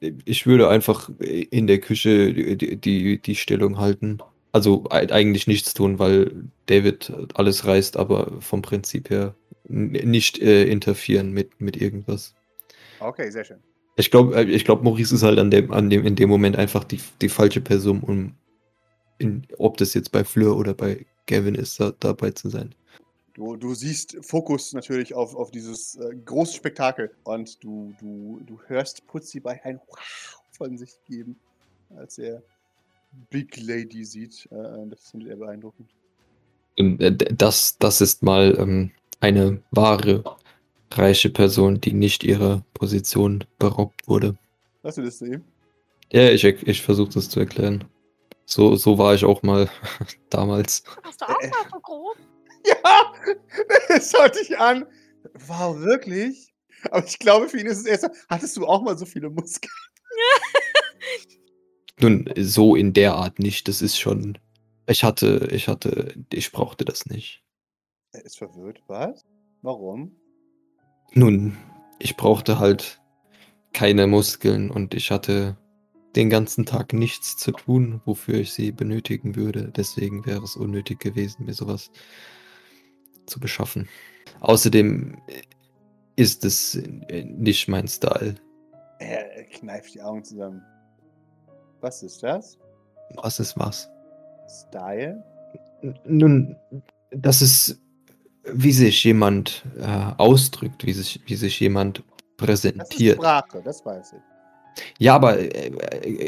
ich 0.00 0.46
würde 0.46 0.68
einfach 0.68 1.10
in 1.18 1.66
der 1.66 1.80
Küche 1.80 2.32
die, 2.32 2.76
die, 2.76 3.18
die 3.20 3.34
Stellung 3.34 3.78
halten. 3.78 4.18
Also 4.52 4.84
eigentlich 4.90 5.48
nichts 5.48 5.74
tun, 5.74 5.98
weil 5.98 6.30
David 6.66 7.12
alles 7.34 7.66
reißt, 7.66 7.96
aber 7.96 8.40
vom 8.40 8.62
Prinzip 8.62 9.10
her 9.10 9.34
nicht 9.68 10.38
äh, 10.38 10.64
interferieren 10.64 11.32
mit, 11.32 11.60
mit 11.60 11.76
irgendwas. 11.76 12.34
Okay, 13.04 13.30
sehr 13.30 13.44
schön. 13.44 13.60
Ich 13.96 14.10
glaube, 14.10 14.34
äh, 14.34 14.44
ich 14.44 14.64
glaub, 14.64 14.82
Maurice 14.82 15.14
ist 15.14 15.22
halt 15.22 15.38
an 15.38 15.50
dem, 15.50 15.70
an 15.72 15.90
dem, 15.90 16.04
in 16.04 16.16
dem 16.16 16.28
Moment 16.28 16.56
einfach 16.56 16.84
die, 16.84 17.00
die 17.20 17.28
falsche 17.28 17.60
Person, 17.60 18.00
um 18.00 18.34
in, 19.18 19.46
ob 19.58 19.76
das 19.76 19.94
jetzt 19.94 20.10
bei 20.10 20.24
Fleur 20.24 20.56
oder 20.56 20.74
bei 20.74 21.06
Gavin 21.26 21.54
ist, 21.54 21.78
da, 21.78 21.92
dabei 22.00 22.30
zu 22.32 22.48
sein. 22.48 22.74
Du, 23.34 23.56
du 23.56 23.74
siehst 23.74 24.16
Fokus 24.22 24.72
natürlich 24.72 25.14
auf, 25.14 25.34
auf 25.34 25.50
dieses 25.50 25.96
äh, 25.96 26.14
große 26.24 26.54
Spektakel 26.54 27.10
und 27.24 27.62
du, 27.62 27.94
du, 28.00 28.40
du 28.46 28.60
hörst 28.66 29.06
Putzi 29.06 29.40
bei 29.40 29.62
ein 29.64 29.80
Wow 29.88 30.42
von 30.52 30.78
sich 30.78 30.92
geben, 31.06 31.36
als 31.96 32.18
er 32.18 32.42
Big 33.30 33.56
Lady 33.60 34.04
sieht. 34.04 34.48
Äh, 34.50 34.86
das 34.88 35.10
findet 35.10 35.30
er 35.30 35.36
beeindruckend. 35.36 35.90
Äh, 36.76 37.12
das, 37.12 37.76
das 37.78 38.00
ist 38.00 38.22
mal 38.22 38.56
ähm, 38.58 38.90
eine 39.20 39.62
wahre 39.70 40.24
reiche 40.98 41.30
Person, 41.30 41.80
die 41.80 41.92
nicht 41.92 42.24
ihrer 42.24 42.64
Position 42.74 43.44
beraubt 43.58 44.06
wurde. 44.06 44.36
Hast 44.82 44.98
du 44.98 45.02
das 45.02 45.18
sehen? 45.18 45.44
Ja, 46.12 46.30
ich, 46.30 46.44
ich 46.44 46.82
versuche 46.82 47.12
das 47.12 47.28
zu 47.30 47.40
erklären. 47.40 47.84
So, 48.46 48.76
so 48.76 48.98
war 48.98 49.14
ich 49.14 49.24
auch 49.24 49.42
mal 49.42 49.70
damals. 50.30 50.84
Hast 51.02 51.20
du 51.20 51.26
auch 51.26 51.40
mal 51.40 51.70
so 51.72 51.80
groß? 51.80 52.16
Ja, 52.66 53.12
das 53.88 54.10
schaut 54.10 54.34
dich 54.36 54.58
an. 54.58 54.86
Wow, 55.48 55.78
wirklich? 55.80 56.54
Aber 56.90 57.04
ich 57.04 57.18
glaube, 57.18 57.46
für 57.46 57.60
ihn 57.60 57.66
ist 57.66 57.80
es 57.80 57.84
erst, 57.84 58.08
hattest 58.30 58.56
du 58.56 58.66
auch 58.66 58.80
mal 58.80 58.96
so 58.96 59.04
viele 59.04 59.28
Muskeln? 59.28 59.70
Nun, 62.00 62.32
so 62.38 62.74
in 62.74 62.94
der 62.94 63.16
Art 63.16 63.38
nicht. 63.38 63.68
Das 63.68 63.82
ist 63.82 63.98
schon. 63.98 64.38
Ich 64.86 65.04
hatte, 65.04 65.48
ich 65.50 65.68
hatte, 65.68 66.14
ich 66.32 66.52
brauchte 66.52 66.86
das 66.86 67.04
nicht. 67.04 67.42
Er 68.12 68.24
ist 68.24 68.38
verwirrt, 68.38 68.82
was? 68.86 69.26
Warum? 69.60 70.16
Nun, 71.12 71.56
ich 71.98 72.16
brauchte 72.16 72.58
halt 72.58 73.00
keine 73.72 74.06
Muskeln 74.06 74.70
und 74.70 74.94
ich 74.94 75.10
hatte 75.10 75.56
den 76.16 76.30
ganzen 76.30 76.64
Tag 76.64 76.92
nichts 76.92 77.36
zu 77.36 77.52
tun, 77.52 78.00
wofür 78.04 78.34
ich 78.36 78.52
sie 78.52 78.72
benötigen 78.72 79.34
würde. 79.36 79.72
Deswegen 79.76 80.24
wäre 80.26 80.44
es 80.44 80.56
unnötig 80.56 81.00
gewesen, 81.00 81.44
mir 81.44 81.54
sowas 81.54 81.90
zu 83.26 83.40
beschaffen. 83.40 83.88
Außerdem 84.40 85.16
ist 86.16 86.44
es 86.44 86.80
nicht 87.10 87.68
mein 87.68 87.88
Style. 87.88 88.36
Er 89.00 89.44
kneift 89.44 89.94
die 89.94 90.02
Augen 90.02 90.22
zusammen. 90.22 90.62
Was 91.80 92.02
ist 92.02 92.22
das? 92.22 92.58
Was 93.16 93.40
ist 93.40 93.58
was? 93.58 93.88
Style? 94.68 95.22
Nun, 96.06 96.56
das 97.10 97.42
ist, 97.42 97.80
wie 98.52 98.72
sich 98.72 99.04
jemand 99.04 99.64
äh, 99.78 100.12
ausdrückt, 100.18 100.84
wie 100.86 100.92
sich, 100.92 101.20
wie 101.26 101.36
sich 101.36 101.60
jemand 101.60 102.02
präsentiert. 102.36 102.82
Das 102.82 103.00
ist 103.00 103.14
Sprache, 103.14 103.62
das 103.64 103.86
weiß 103.86 104.12
ich. 104.14 104.82
Ja, 104.98 105.14
aber 105.14 105.38
äh, 105.38 105.68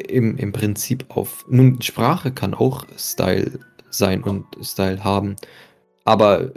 im, 0.09 0.37
im 0.37 0.53
Prinzip 0.53 1.05
auf. 1.09 1.45
Nun, 1.49 1.81
Sprache 1.83 2.33
kann 2.33 2.55
auch 2.55 2.87
Style 2.97 3.59
sein 3.91 4.23
und 4.23 4.47
Style 4.63 5.03
haben. 5.03 5.37
Aber 6.05 6.53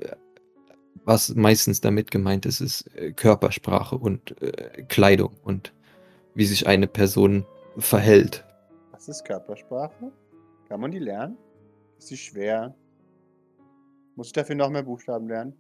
was 1.06 1.34
meistens 1.36 1.82
damit 1.82 2.12
gemeint 2.12 2.46
ist, 2.46 2.62
ist 2.62 2.96
äh, 2.96 3.12
Körpersprache 3.12 3.98
und 3.98 4.40
äh, 4.42 4.84
Kleidung 4.84 5.36
und 5.44 5.74
wie 6.36 6.46
sich 6.46 6.68
eine 6.68 6.88
Person 6.88 7.46
verhält. 7.78 8.46
Was 8.92 9.08
ist 9.08 9.26
Körpersprache? 9.26 10.12
Kann 10.68 10.80
man 10.80 10.92
die 10.92 11.00
lernen? 11.00 11.38
Ist 11.98 12.10
sie 12.10 12.18
schwer? 12.18 12.76
Muss 14.20 14.28
ich 14.28 14.34
dafür 14.34 14.58
noch 14.58 14.70
mehr 14.70 14.84
Buchstaben 14.84 15.30
lernen? 15.30 15.54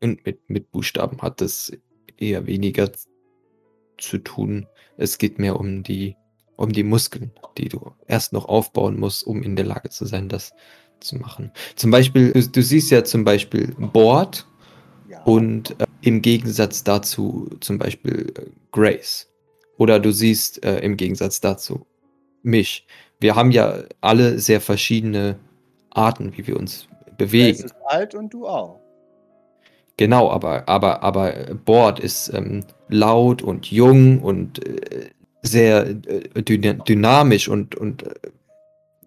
Und 0.00 0.24
mit, 0.24 0.48
mit 0.48 0.70
Buchstaben 0.70 1.20
hat 1.20 1.42
es 1.42 1.72
eher 2.16 2.46
weniger 2.46 2.88
zu 3.98 4.18
tun. 4.18 4.68
Es 4.96 5.18
geht 5.18 5.40
mehr 5.40 5.58
um 5.58 5.82
die, 5.82 6.14
um 6.54 6.70
die 6.70 6.84
Muskeln, 6.84 7.32
die 7.58 7.68
du 7.68 7.90
erst 8.06 8.32
noch 8.32 8.44
aufbauen 8.44 9.00
musst, 9.00 9.26
um 9.26 9.42
in 9.42 9.56
der 9.56 9.64
Lage 9.64 9.88
zu 9.88 10.06
sein, 10.06 10.28
das 10.28 10.52
zu 11.00 11.16
machen. 11.16 11.50
Zum 11.74 11.90
Beispiel, 11.90 12.30
du, 12.30 12.48
du 12.48 12.62
siehst 12.62 12.92
ja 12.92 13.02
zum 13.02 13.24
Beispiel 13.24 13.74
Board 13.92 14.46
ja. 15.08 15.20
und 15.24 15.72
äh, 15.80 15.86
im 16.02 16.22
Gegensatz 16.22 16.84
dazu 16.84 17.50
zum 17.58 17.78
Beispiel 17.78 18.32
äh, 18.38 18.42
Grace. 18.70 19.28
Oder 19.76 19.98
du 19.98 20.12
siehst 20.12 20.64
äh, 20.64 20.78
im 20.78 20.96
Gegensatz 20.96 21.40
dazu 21.40 21.84
mich. 22.44 22.86
Wir 23.18 23.34
haben 23.34 23.50
ja 23.50 23.82
alle 24.00 24.38
sehr 24.38 24.60
verschiedene 24.60 25.40
Arten, 25.90 26.36
wie 26.36 26.46
wir 26.46 26.56
uns 26.56 26.86
bewegen. 27.16 27.58
Grace 27.58 27.64
ist 27.64 27.74
alt 27.86 28.14
und 28.14 28.32
du 28.32 28.46
auch. 28.46 28.80
Genau, 29.96 30.30
aber, 30.30 30.68
aber, 30.68 31.02
aber 31.02 31.32
Board 31.64 32.00
ist 32.00 32.32
ähm, 32.34 32.64
laut 32.88 33.42
und 33.42 33.70
jung 33.70 34.20
und 34.20 34.66
äh, 34.66 35.10
sehr 35.42 35.86
äh, 35.86 36.42
dynamisch 36.42 37.48
und, 37.48 37.76
und 37.76 38.04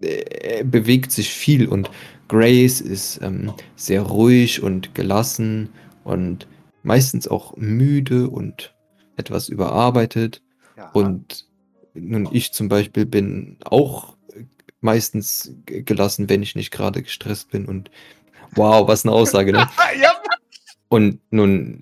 äh, 0.02 0.63
bewegt 0.63 1.12
sich 1.12 1.30
viel. 1.30 1.67
Und 1.67 1.89
Grace 2.28 2.82
ist 2.82 3.20
ähm, 3.22 3.54
sehr 3.76 4.02
ruhig 4.02 4.62
und 4.62 4.96
gelassen 4.96 5.70
und 6.04 6.48
meistens 6.84 7.28
auch 7.28 7.58
müde 7.58 8.30
und 8.30 8.74
etwas 9.17 9.50
überarbeitet. 9.50 10.41
Ja. 10.78 10.89
Und 10.91 11.48
nun, 11.93 12.30
ich 12.32 12.54
zum 12.54 12.70
Beispiel 12.70 13.06
bin 13.06 13.58
auch 13.65 14.16
meistens 14.88 15.54
gelassen, 15.65 16.30
wenn 16.30 16.41
ich 16.41 16.56
nicht 16.56 16.71
gerade 16.71 17.04
gestresst 17.04 17.52
bin. 17.52 17.65
Und 17.65 17.91
wow, 18.52 18.88
was 18.88 19.06
eine 19.06 19.13
Aussage, 19.13 19.52
ne? 19.52 19.69
ja, 20.02 20.12
und 20.89 21.19
nun, 21.32 21.82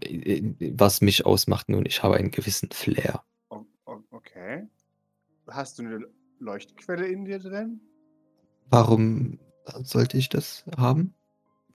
was 0.60 1.02
mich 1.02 1.26
ausmacht, 1.26 1.70
nun, 1.70 1.86
ich 1.86 2.02
habe 2.02 2.18
einen 2.18 2.32
gewissen 2.32 2.70
Flair. 2.72 3.24
Okay. 4.10 4.68
Hast 5.48 5.78
du 5.78 5.84
eine 5.84 6.00
Leuchtquelle 6.40 7.08
in 7.08 7.26
dir 7.26 7.40
drin? 7.40 7.82
Warum 8.70 9.40
sollte 9.84 10.18
ich 10.18 10.30
das 10.30 10.66
haben? 10.78 11.14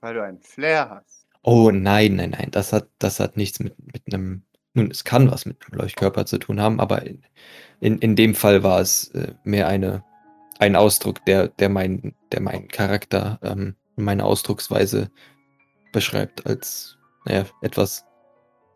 Weil 0.01 0.15
du 0.15 0.23
einen 0.23 0.41
Flair 0.41 0.89
hast. 0.89 1.27
Oh 1.43 1.71
nein, 1.71 2.17
nein, 2.17 2.31
nein. 2.31 2.49
Das 2.51 2.73
hat, 2.73 2.89
das 2.99 3.19
hat 3.19 3.37
nichts 3.37 3.59
mit, 3.59 3.75
mit 3.93 4.03
einem. 4.13 4.43
Nun, 4.73 4.91
es 4.91 5.03
kann 5.03 5.31
was 5.31 5.45
mit 5.45 5.57
einem 5.65 5.79
Leuchtkörper 5.79 6.25
zu 6.25 6.37
tun 6.37 6.61
haben, 6.61 6.79
aber 6.79 7.05
in, 7.05 7.23
in, 7.81 7.97
in 7.99 8.15
dem 8.15 8.35
Fall 8.35 8.63
war 8.63 8.79
es 8.79 9.09
äh, 9.09 9.33
mehr 9.43 9.67
eine, 9.67 10.03
ein 10.61 10.75
Ausdruck, 10.75 11.25
der, 11.25 11.47
der, 11.47 11.69
mein, 11.69 12.15
der 12.31 12.39
meinen 12.39 12.67
Charakter, 12.67 13.39
ähm, 13.41 13.75
meine 13.95 14.23
Ausdrucksweise 14.23 15.09
beschreibt, 15.91 16.45
als 16.45 16.97
naja, 17.25 17.45
etwas 17.61 18.05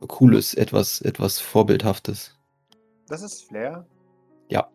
Cooles, 0.08 0.56
etwas, 0.56 1.00
etwas 1.02 1.40
Vorbildhaftes. 1.40 2.38
Das 3.08 3.22
ist 3.22 3.48
Flair? 3.48 3.86
Ja. 4.50 4.68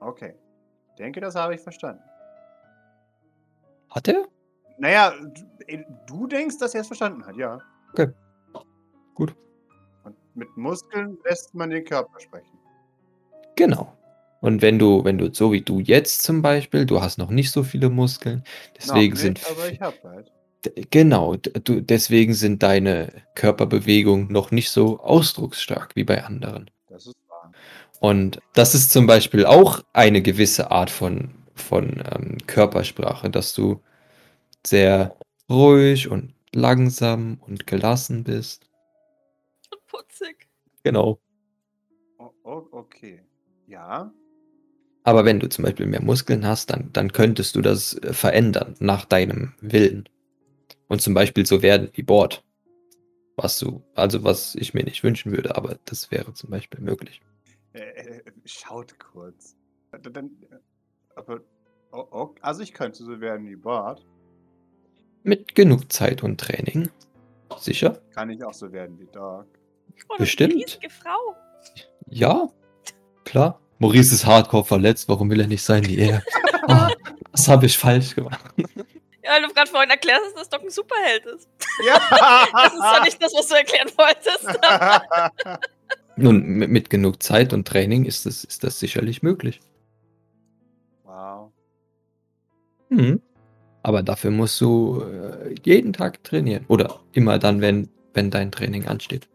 Okay. 0.00 0.34
Denke, 0.98 1.20
das 1.20 1.36
habe 1.36 1.54
ich 1.54 1.60
verstanden. 1.60 2.02
Hat 3.90 4.08
er? 4.08 4.26
Naja, 4.78 5.14
du 6.06 6.26
denkst, 6.26 6.58
dass 6.58 6.74
er 6.74 6.80
es 6.80 6.88
verstanden 6.88 7.24
hat, 7.24 7.36
ja. 7.36 7.60
Okay. 7.92 8.08
Gut. 9.14 9.36
Und 10.02 10.16
mit 10.34 10.48
Muskeln 10.56 11.16
lässt 11.24 11.54
man 11.54 11.70
den 11.70 11.84
Körper 11.84 12.18
sprechen. 12.18 12.58
Genau. 13.54 13.96
Und 14.40 14.62
wenn 14.62 14.78
du, 14.78 15.04
wenn 15.04 15.18
du, 15.18 15.32
so 15.32 15.52
wie 15.52 15.62
du 15.62 15.80
jetzt 15.80 16.22
zum 16.22 16.42
Beispiel, 16.42 16.86
du 16.86 17.00
hast 17.00 17.18
noch 17.18 17.30
nicht 17.30 17.50
so 17.50 17.62
viele 17.62 17.88
Muskeln, 17.88 18.44
deswegen 18.76 19.12
nicht, 19.12 19.22
sind. 19.22 19.40
Aber 19.50 19.70
ich 19.70 19.80
habe 19.80 19.96
halt. 20.04 20.32
Genau, 20.90 21.36
du, 21.36 21.80
deswegen 21.80 22.34
sind 22.34 22.62
deine 22.62 23.12
Körperbewegungen 23.34 24.30
noch 24.32 24.50
nicht 24.50 24.70
so 24.70 25.00
ausdrucksstark 25.00 25.94
wie 25.94 26.04
bei 26.04 26.24
anderen. 26.24 26.70
Das 26.88 27.06
ist 27.06 27.16
wahr. 27.28 27.52
Und 28.00 28.40
das 28.54 28.74
ist 28.74 28.92
zum 28.92 29.06
Beispiel 29.06 29.46
auch 29.46 29.82
eine 29.92 30.22
gewisse 30.22 30.70
Art 30.70 30.90
von, 30.90 31.30
von 31.54 32.02
ähm, 32.12 32.38
Körpersprache, 32.46 33.30
dass 33.30 33.54
du 33.54 33.80
sehr 34.66 35.16
ruhig 35.48 36.08
und 36.08 36.34
langsam 36.52 37.38
und 37.46 37.66
gelassen 37.66 38.24
bist. 38.24 38.68
Und 39.70 39.86
putzig. 39.86 40.48
Genau. 40.82 41.20
Oh, 42.18 42.66
okay. 42.72 43.22
Ja. 43.66 44.12
Aber 45.06 45.24
wenn 45.24 45.38
du 45.38 45.48
zum 45.48 45.64
Beispiel 45.64 45.86
mehr 45.86 46.02
Muskeln 46.02 46.44
hast, 46.44 46.70
dann, 46.70 46.90
dann 46.92 47.12
könntest 47.12 47.54
du 47.54 47.62
das 47.62 47.94
äh, 47.98 48.12
verändern 48.12 48.74
nach 48.80 49.04
deinem 49.04 49.54
Willen. 49.60 50.08
Und 50.88 51.00
zum 51.00 51.14
Beispiel 51.14 51.46
so 51.46 51.62
werden 51.62 51.90
wie 51.92 52.02
Bord. 52.02 52.42
Was 53.36 53.60
du, 53.60 53.84
also 53.94 54.24
was 54.24 54.56
ich 54.56 54.74
mir 54.74 54.82
nicht 54.82 55.04
wünschen 55.04 55.30
würde, 55.30 55.56
aber 55.56 55.78
das 55.84 56.10
wäre 56.10 56.34
zum 56.34 56.50
Beispiel 56.50 56.80
möglich. 56.80 57.20
Äh, 57.72 57.82
äh, 57.82 58.22
schaut 58.46 58.98
kurz. 58.98 59.54
Dann, 59.92 60.26
äh, 60.50 60.56
aber, 61.14 61.40
oh, 61.92 62.06
oh, 62.10 62.34
also 62.40 62.62
ich 62.62 62.72
könnte 62.72 63.04
so 63.04 63.20
werden 63.20 63.48
wie 63.48 63.54
Bord. 63.54 64.04
Mit 65.22 65.54
genug 65.54 65.92
Zeit 65.92 66.24
und 66.24 66.40
Training. 66.40 66.90
Sicher? 67.58 68.00
Kann 68.12 68.28
ich 68.30 68.42
auch 68.42 68.54
so 68.54 68.72
werden 68.72 68.98
wie 68.98 69.06
Dog. 69.06 69.46
Oh, 70.08 70.16
Bestimmt. 70.18 70.54
Eine 70.54 70.64
riesige 70.64 70.90
Frau. 70.90 71.36
Ja, 72.08 72.48
klar. 73.24 73.60
Maurice 73.78 74.14
ist 74.14 74.24
hardcore 74.26 74.64
verletzt, 74.64 75.08
warum 75.08 75.30
will 75.30 75.40
er 75.40 75.46
nicht 75.46 75.62
sein 75.62 75.86
wie 75.86 75.98
er? 75.98 76.22
Ah, 76.68 76.90
was 77.30 77.46
habe 77.46 77.66
ich 77.66 77.78
falsch 77.78 78.16
gemacht? 78.16 78.40
Ja, 79.22 79.30
weil 79.34 79.42
du 79.42 79.54
gerade 79.54 79.70
vorhin 79.70 79.88
erklärt 79.88 80.20
hast, 80.24 80.36
dass 80.36 80.48
Doc 80.48 80.62
ein 80.64 80.70
Superheld 80.70 81.24
ist. 81.26 81.48
Ja! 81.86 81.94
Das 82.52 82.72
ist 82.74 82.80
ja 82.80 83.04
nicht 83.04 83.22
das, 83.22 83.32
was 83.34 83.46
du 83.46 83.54
erklären 83.54 83.88
wolltest. 83.96 84.58
Nun, 86.16 86.42
mit, 86.44 86.70
mit 86.70 86.90
genug 86.90 87.22
Zeit 87.22 87.52
und 87.52 87.68
Training 87.68 88.04
ist 88.04 88.26
das, 88.26 88.42
ist 88.42 88.64
das 88.64 88.80
sicherlich 88.80 89.22
möglich. 89.22 89.60
wow. 91.04 91.52
Mhm. 92.88 93.20
Aber 93.84 94.02
dafür 94.02 94.32
musst 94.32 94.60
du 94.60 95.02
äh, 95.02 95.54
jeden 95.64 95.92
Tag 95.92 96.24
trainieren. 96.24 96.64
Oder 96.66 96.98
immer 97.12 97.38
dann, 97.38 97.60
wenn, 97.60 97.88
wenn 98.14 98.32
dein 98.32 98.50
Training 98.50 98.86
ansteht. 98.88 99.28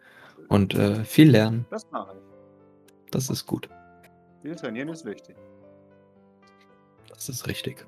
Und 0.49 0.73
äh, 0.73 1.05
viel 1.05 1.29
lernen, 1.31 1.65
Das 1.69 1.89
mache 1.91 2.13
ich. 2.17 3.11
das 3.11 3.29
ist 3.29 3.45
gut. 3.45 3.69
Viel 4.41 4.55
trainieren 4.55 4.89
ist 4.89 5.05
wichtig. 5.05 5.35
Das 7.09 7.29
ist 7.29 7.47
richtig. 7.47 7.85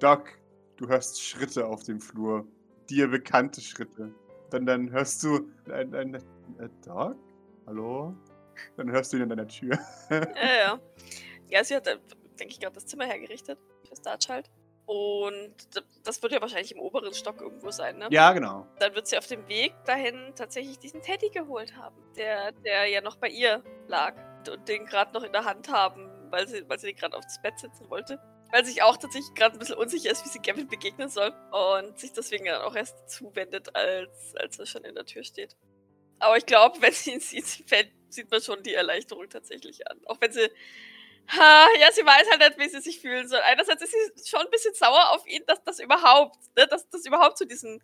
Doc, 0.00 0.28
du 0.76 0.88
hörst 0.88 1.22
Schritte 1.22 1.66
auf 1.66 1.82
dem 1.84 2.00
Flur. 2.00 2.46
Dir 2.90 3.08
bekannte 3.08 3.60
Schritte. 3.60 4.12
Dann, 4.50 4.66
dann 4.66 4.90
hörst 4.90 5.22
du 5.22 5.48
ein, 5.70 5.94
ein, 5.94 6.14
ein 6.58 6.70
Doc? 6.84 7.16
Hallo? 7.66 8.14
Dann 8.76 8.90
hörst 8.90 9.12
du 9.12 9.16
ihn 9.16 9.22
an 9.24 9.28
deiner 9.30 9.48
Tür. 9.48 9.78
ja, 10.10 10.56
ja. 10.58 10.80
Ja, 11.48 11.64
sie 11.64 11.76
hat, 11.76 11.86
äh, 11.86 11.98
denke 12.38 12.52
ich, 12.52 12.60
gerade 12.60 12.74
das 12.74 12.86
Zimmer 12.86 13.04
hergerichtet. 13.06 13.58
Für 13.88 13.96
Starchild. 13.96 14.50
Und 14.86 15.54
d- 15.74 15.80
das 16.02 16.22
wird 16.22 16.32
ja 16.32 16.40
wahrscheinlich 16.42 16.72
im 16.72 16.78
oberen 16.78 17.14
Stock 17.14 17.40
irgendwo 17.40 17.70
sein, 17.70 17.96
ne? 17.96 18.08
ja, 18.10 18.32
genau. 18.32 18.66
Dann 18.78 18.94
wird 18.94 19.06
sie 19.06 19.16
auf 19.16 19.26
dem 19.26 19.48
Weg 19.48 19.72
dahin 19.86 20.32
tatsächlich 20.34 20.78
diesen 20.78 21.00
Teddy 21.00 21.30
geholt 21.30 21.74
haben, 21.76 21.96
der, 22.16 22.52
der 22.52 22.86
ja 22.88 23.00
noch 23.00 23.16
bei 23.16 23.28
ihr 23.28 23.62
lag 23.88 24.14
und 24.48 24.68
den 24.68 24.86
gerade 24.86 25.12
noch 25.12 25.22
in 25.22 25.32
der 25.32 25.44
Hand 25.44 25.68
haben, 25.68 26.10
weil 26.30 26.46
sie, 26.48 26.68
weil 26.68 26.78
sie 26.78 26.88
den 26.88 26.96
gerade 26.96 27.16
aufs 27.16 27.40
Bett 27.42 27.58
setzen 27.58 27.88
wollte. 27.90 28.20
Weil 28.52 28.64
sich 28.64 28.82
auch 28.82 28.96
tatsächlich 28.96 29.34
gerade 29.34 29.56
ein 29.56 29.58
bisschen 29.58 29.76
unsicher 29.76 30.10
ist, 30.10 30.24
wie 30.24 30.28
sie 30.28 30.38
Gavin 30.38 30.68
begegnen 30.68 31.08
soll 31.08 31.34
und 31.50 31.98
sich 31.98 32.12
deswegen 32.12 32.44
dann 32.44 32.62
auch 32.62 32.76
erst 32.76 33.08
zuwendet, 33.10 33.74
als, 33.74 34.34
als 34.36 34.58
er 34.58 34.66
schon 34.66 34.84
in 34.84 34.94
der 34.94 35.06
Tür 35.06 35.24
steht. 35.24 35.56
Aber 36.18 36.36
ich 36.36 36.46
glaube, 36.46 36.80
wenn 36.80 36.92
sie 36.92 37.12
ihn 37.12 37.20
sieht, 37.20 37.46
fällt, 37.66 37.90
sieht 38.08 38.30
man 38.30 38.40
schon 38.40 38.62
die 38.62 38.74
Erleichterung 38.74 39.28
tatsächlich 39.28 39.86
an. 39.90 40.00
Auch 40.06 40.20
wenn 40.20 40.32
sie. 40.32 40.48
Ha, 41.26 41.66
ja, 41.80 41.90
sie 41.90 42.04
weiß 42.04 42.30
halt 42.30 42.40
nicht, 42.40 42.58
wie 42.58 42.68
sie 42.68 42.82
sich 42.82 43.00
fühlen 43.00 43.26
soll. 43.26 43.40
Einerseits 43.40 43.82
ist 43.82 43.92
sie 43.92 44.28
schon 44.30 44.40
ein 44.42 44.50
bisschen 44.50 44.74
sauer 44.74 45.10
auf 45.10 45.26
ihn, 45.26 45.42
dass 45.46 45.62
das 45.64 45.80
überhaupt, 45.80 46.36
ne, 46.54 46.66
dass 46.66 46.88
das 46.90 47.06
überhaupt 47.06 47.38
zu 47.38 47.46
diesem 47.46 47.80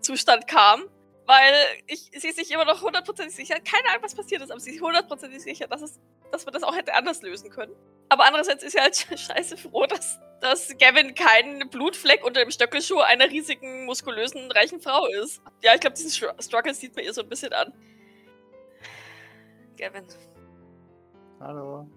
Zustand 0.00 0.46
kam. 0.46 0.88
Weil 1.30 1.54
ich, 1.86 2.10
sie 2.12 2.32
sich 2.32 2.50
immer 2.50 2.64
noch 2.64 2.82
hundertprozentig 2.82 3.36
sicher, 3.36 3.54
keine 3.60 3.88
Ahnung, 3.90 4.02
was 4.02 4.16
passiert 4.16 4.42
ist, 4.42 4.50
aber 4.50 4.58
sie 4.58 4.74
ist 4.74 4.82
hundertprozentig 4.82 5.40
sicher, 5.40 5.68
dass, 5.68 5.80
es, 5.80 6.00
dass 6.32 6.44
man 6.44 6.52
das 6.52 6.64
auch 6.64 6.74
hätte 6.74 6.92
anders 6.92 7.22
lösen 7.22 7.50
können. 7.50 7.72
Aber 8.08 8.24
andererseits 8.24 8.64
ist 8.64 8.72
sie 8.72 8.80
halt 8.80 8.96
scheiße 9.16 9.56
froh, 9.56 9.86
dass, 9.86 10.18
dass 10.40 10.76
Gavin 10.78 11.14
kein 11.14 11.70
Blutfleck 11.70 12.24
unter 12.24 12.40
dem 12.40 12.50
Stöckelschuh 12.50 12.98
einer 12.98 13.30
riesigen, 13.30 13.84
muskulösen, 13.84 14.50
reichen 14.50 14.80
Frau 14.80 15.06
ist. 15.06 15.40
Ja, 15.62 15.72
ich 15.72 15.80
glaube, 15.80 15.94
diesen 15.94 16.10
Str- 16.10 16.42
Struggle 16.42 16.74
sieht 16.74 16.96
man 16.96 17.04
ihr 17.04 17.12
so 17.14 17.20
ein 17.22 17.28
bisschen 17.28 17.52
an. 17.52 17.72
Gavin, 19.78 20.04
Hallo. 21.38 21.88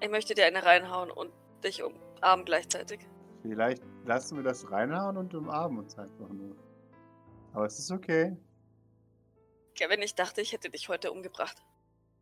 ich 0.00 0.10
möchte 0.10 0.34
dir 0.34 0.44
eine 0.44 0.62
reinhauen 0.62 1.10
und 1.10 1.32
dich 1.64 1.82
umarmen 1.82 2.44
gleichzeitig. 2.44 3.00
Vielleicht 3.40 3.82
lassen 4.04 4.36
wir 4.36 4.44
das 4.44 4.70
reinhauen 4.70 5.16
und 5.16 5.34
umarmen 5.34 5.78
uns 5.78 5.98
einfach 5.98 6.28
nur. 6.28 6.54
Aber 7.52 7.66
es 7.66 7.78
ist 7.78 7.90
okay. 7.90 8.36
Gavin, 9.78 10.02
ich 10.02 10.14
dachte, 10.14 10.40
ich 10.40 10.52
hätte 10.52 10.70
dich 10.70 10.88
heute 10.88 11.12
umgebracht. 11.12 11.56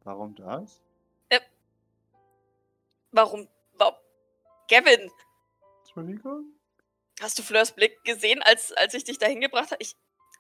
Warum 0.04 0.34
das? 0.34 0.80
Warum? 3.12 3.48
Warum? 3.74 3.94
Gavin, 4.68 5.10
Entschuldigung? 5.80 6.44
hast 7.20 7.38
du 7.38 7.42
Fleurs 7.42 7.72
Blick 7.72 8.02
gesehen, 8.04 8.40
als, 8.42 8.72
als 8.72 8.94
ich 8.94 9.04
dich 9.04 9.18
dahin 9.18 9.40
gebracht 9.40 9.72
habe? 9.72 9.82
Ich, 9.82 9.96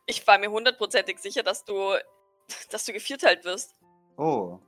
ich 0.06 0.26
war 0.26 0.38
mir 0.38 0.50
hundertprozentig 0.50 1.18
sicher, 1.18 1.42
dass 1.42 1.64
du, 1.64 1.94
dass 2.70 2.84
du 2.84 2.92
gevierteilt 2.92 3.44
wirst. 3.44 3.74
Oh. 4.16 4.58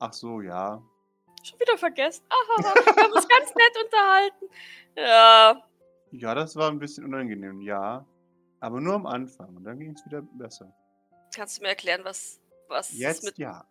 Ach 0.00 0.12
so, 0.12 0.40
ja. 0.40 0.82
Schon 1.42 1.60
wieder 1.60 1.78
vergessen. 1.78 2.24
Aha, 2.28 2.74
wir 2.74 3.02
haben 3.04 3.12
uns 3.12 3.28
ganz 3.28 3.54
nett 3.54 3.84
unterhalten. 3.84 4.48
Ja, 4.96 5.62
Ja, 6.10 6.34
das 6.34 6.56
war 6.56 6.70
ein 6.70 6.78
bisschen 6.78 7.04
unangenehm, 7.04 7.60
ja. 7.60 8.04
Aber 8.62 8.80
nur 8.80 8.94
am 8.94 9.06
Anfang 9.06 9.56
und 9.56 9.64
dann 9.64 9.78
ging 9.80 9.90
es 9.90 10.06
wieder 10.06 10.22
besser. 10.22 10.72
kannst 11.34 11.58
du 11.58 11.62
mir 11.62 11.70
erklären, 11.70 12.02
was, 12.04 12.40
was 12.68 12.96
Jetzt 12.96 13.24
mit. 13.24 13.36
ja. 13.36 13.66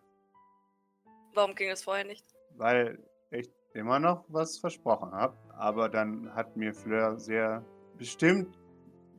Warum 1.33 1.55
ging 1.55 1.69
es 1.69 1.81
vorher 1.81 2.03
nicht? 2.03 2.25
Weil 2.57 2.99
ich 3.29 3.49
immer 3.73 3.99
noch 3.99 4.25
was 4.27 4.57
versprochen 4.57 5.13
habe. 5.13 5.37
Aber 5.57 5.87
dann 5.87 6.35
hat 6.35 6.57
mir 6.57 6.73
Fleur 6.73 7.17
sehr 7.17 7.63
bestimmt 7.97 8.59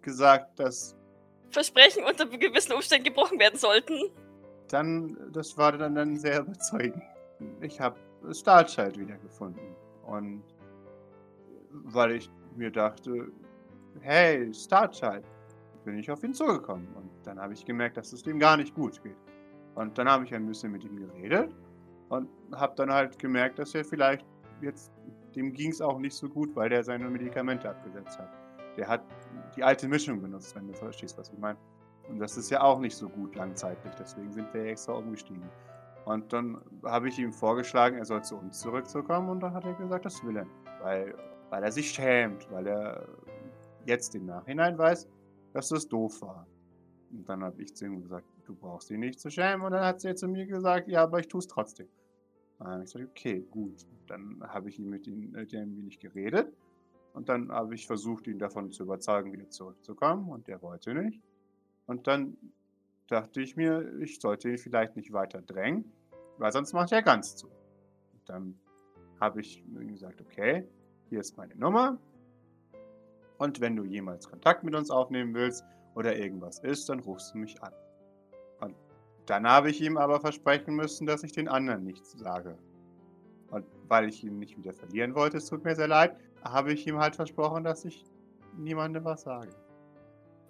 gesagt, 0.02 0.60
dass 0.60 0.94
Versprechen 1.50 2.04
unter 2.04 2.26
gewissen 2.26 2.72
Umständen 2.74 3.04
gebrochen 3.04 3.38
werden 3.38 3.58
sollten. 3.58 4.10
dann, 4.68 5.16
das 5.32 5.56
war 5.56 5.72
dann, 5.72 5.94
dann 5.94 6.18
sehr 6.18 6.40
überzeugend. 6.40 7.02
Ich 7.62 7.80
habe 7.80 7.98
Starchild 8.30 8.98
wiedergefunden. 8.98 9.74
Und 10.04 10.44
weil 11.70 12.12
ich 12.16 12.30
mir 12.56 12.70
dachte, 12.70 13.32
hey, 14.02 14.52
Starchild, 14.52 15.24
bin 15.84 15.98
ich 15.98 16.10
auf 16.10 16.22
ihn 16.22 16.34
zugekommen. 16.34 16.88
Und 16.94 17.10
dann 17.24 17.40
habe 17.40 17.52
ich 17.52 17.64
gemerkt, 17.64 17.96
dass 17.96 18.12
es 18.12 18.22
dem 18.22 18.38
gar 18.38 18.56
nicht 18.56 18.74
gut 18.74 19.02
geht. 19.02 19.16
Und 19.74 19.96
dann 19.96 20.08
habe 20.08 20.24
ich 20.24 20.34
ein 20.34 20.46
bisschen 20.46 20.72
mit 20.72 20.84
ihm 20.84 20.96
geredet 20.96 21.54
und 22.08 22.28
habe 22.54 22.74
dann 22.76 22.92
halt 22.92 23.18
gemerkt, 23.18 23.58
dass 23.58 23.74
er 23.74 23.84
vielleicht 23.84 24.26
jetzt, 24.60 24.92
dem 25.34 25.52
ging 25.52 25.70
es 25.70 25.80
auch 25.80 25.98
nicht 25.98 26.14
so 26.14 26.28
gut, 26.28 26.54
weil 26.54 26.68
der 26.68 26.84
seine 26.84 27.08
Medikamente 27.08 27.70
abgesetzt 27.70 28.18
hat. 28.18 28.30
Der 28.76 28.88
hat 28.88 29.02
die 29.56 29.62
alte 29.62 29.88
Mischung 29.88 30.20
benutzt, 30.20 30.54
wenn 30.54 30.66
du 30.66 30.74
verstehst, 30.74 31.16
was 31.18 31.30
ich 31.30 31.38
meine. 31.38 31.58
Und 32.08 32.18
das 32.18 32.36
ist 32.36 32.50
ja 32.50 32.60
auch 32.60 32.80
nicht 32.80 32.96
so 32.96 33.08
gut 33.08 33.34
langzeitlich, 33.34 33.94
deswegen 33.94 34.32
sind 34.32 34.52
wir 34.52 34.64
extra 34.66 34.92
umgestiegen. 34.92 35.48
Und 36.04 36.32
dann 36.32 36.58
habe 36.84 37.08
ich 37.08 37.18
ihm 37.18 37.32
vorgeschlagen, 37.32 37.96
er 37.96 38.04
soll 38.04 38.22
zu 38.22 38.36
uns 38.36 38.58
zurückzukommen 38.58 39.28
und 39.28 39.40
dann 39.40 39.54
hat 39.54 39.64
er 39.64 39.74
gesagt, 39.74 40.04
das 40.04 40.22
will 40.24 40.36
er 40.36 40.46
weil, 40.82 41.14
weil 41.50 41.62
er 41.62 41.72
sich 41.72 41.90
schämt, 41.90 42.50
weil 42.50 42.66
er 42.66 43.06
jetzt 43.86 44.14
im 44.14 44.26
Nachhinein 44.26 44.76
weiß, 44.76 45.08
dass 45.52 45.68
das 45.68 45.88
doof 45.88 46.22
war. 46.22 46.46
Und 47.10 47.28
dann 47.28 47.42
habe 47.44 47.62
ich 47.62 47.74
zu 47.74 47.84
ihm 47.86 48.02
gesagt, 48.02 48.26
du 48.44 48.54
brauchst 48.54 48.90
dich 48.90 48.98
nicht 48.98 49.20
zu 49.20 49.30
schämen. 49.30 49.64
Und 49.64 49.72
dann 49.72 49.84
hat 49.84 50.00
sie 50.00 50.14
zu 50.14 50.28
mir 50.28 50.46
gesagt, 50.46 50.88
ja, 50.88 51.02
aber 51.02 51.20
ich 51.20 51.28
tue 51.28 51.40
es 51.40 51.46
trotzdem. 51.46 51.88
Und 52.58 52.66
habe 52.66 52.84
ich 52.84 52.92
gesagt, 52.92 53.10
okay, 53.10 53.46
gut. 53.50 53.86
Dann 54.06 54.42
habe 54.42 54.68
ich 54.68 54.78
ihm 54.78 54.88
mit 54.88 55.06
ihm 55.06 55.22
ihm 55.22 55.36
ein 55.36 55.76
wenig 55.76 55.98
geredet. 55.98 56.52
Und 57.12 57.28
dann 57.28 57.52
habe 57.52 57.74
ich 57.74 57.86
versucht, 57.86 58.26
ihn 58.26 58.38
davon 58.38 58.70
zu 58.70 58.84
überzeugen, 58.84 59.32
wieder 59.32 59.50
zurückzukommen. 59.50 60.30
Und 60.30 60.48
der 60.48 60.62
wollte 60.62 60.94
nicht. 60.94 61.20
Und 61.86 62.06
dann 62.06 62.36
dachte 63.08 63.42
ich 63.42 63.56
mir, 63.56 63.98
ich 64.00 64.20
sollte 64.20 64.48
ihn 64.50 64.58
vielleicht 64.58 64.96
nicht 64.96 65.12
weiter 65.12 65.42
drängen, 65.42 65.84
weil 66.38 66.50
sonst 66.52 66.72
macht 66.72 66.92
er 66.92 67.02
ganz 67.02 67.36
zu. 67.36 67.48
Und 67.48 68.26
dann 68.26 68.58
habe 69.20 69.40
ich 69.40 69.62
ihm 69.66 69.88
gesagt, 69.88 70.20
okay, 70.20 70.66
hier 71.10 71.20
ist 71.20 71.36
meine 71.36 71.54
Nummer. 71.56 71.98
Und 73.42 73.60
wenn 73.60 73.74
du 73.74 73.82
jemals 73.82 74.30
Kontakt 74.30 74.62
mit 74.62 74.72
uns 74.72 74.88
aufnehmen 74.88 75.34
willst 75.34 75.64
oder 75.96 76.16
irgendwas 76.16 76.60
ist, 76.60 76.88
dann 76.88 77.00
rufst 77.00 77.34
du 77.34 77.38
mich 77.38 77.60
an. 77.60 77.74
Und 78.60 78.76
dann 79.26 79.48
habe 79.48 79.68
ich 79.68 79.80
ihm 79.80 79.96
aber 79.96 80.20
versprechen 80.20 80.76
müssen, 80.76 81.08
dass 81.08 81.24
ich 81.24 81.32
den 81.32 81.48
anderen 81.48 81.82
nichts 81.82 82.12
sage. 82.12 82.56
Und 83.50 83.66
weil 83.88 84.08
ich 84.08 84.22
ihn 84.22 84.38
nicht 84.38 84.56
wieder 84.56 84.72
verlieren 84.72 85.16
wollte, 85.16 85.38
es 85.38 85.46
tut 85.46 85.64
mir 85.64 85.74
sehr 85.74 85.88
leid, 85.88 86.16
habe 86.44 86.72
ich 86.72 86.86
ihm 86.86 86.98
halt 86.98 87.16
versprochen, 87.16 87.64
dass 87.64 87.84
ich 87.84 88.04
niemandem 88.56 89.04
was 89.04 89.22
sage. 89.22 89.50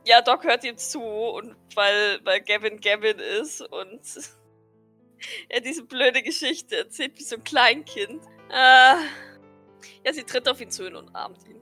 Ja, 0.04 0.20
Doc 0.20 0.44
hört 0.44 0.62
ihm 0.62 0.76
zu 0.76 1.00
und 1.00 1.56
weil, 1.74 2.20
weil 2.24 2.42
Gavin 2.42 2.78
Gavin 2.78 3.18
ist 3.40 3.62
und 3.62 4.02
er 5.48 5.62
diese 5.62 5.84
blöde 5.86 6.22
Geschichte 6.22 6.76
erzählt 6.76 7.18
wie 7.18 7.24
so 7.24 7.36
ein 7.36 7.44
Kleinkind. 7.44 8.22
Äh, 8.50 8.96
ja, 10.04 10.12
sie 10.12 10.24
tritt 10.24 10.46
auf 10.46 10.60
ihn 10.60 10.70
zu 10.70 10.86
und 10.86 10.96
umarmt 10.96 11.48
ihn. 11.48 11.61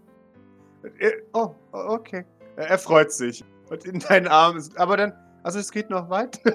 Oh, 1.32 1.54
o- 1.72 1.94
okay. 1.94 2.24
Er 2.56 2.78
freut 2.78 3.12
sich. 3.12 3.44
Und 3.68 3.84
in 3.84 3.98
deinen 4.00 4.28
Armen 4.28 4.58
ist. 4.58 4.76
Aber 4.78 4.96
dann. 4.96 5.12
Also 5.42 5.58
es 5.58 5.70
geht 5.70 5.88
noch 5.90 6.08
weiter. 6.10 6.54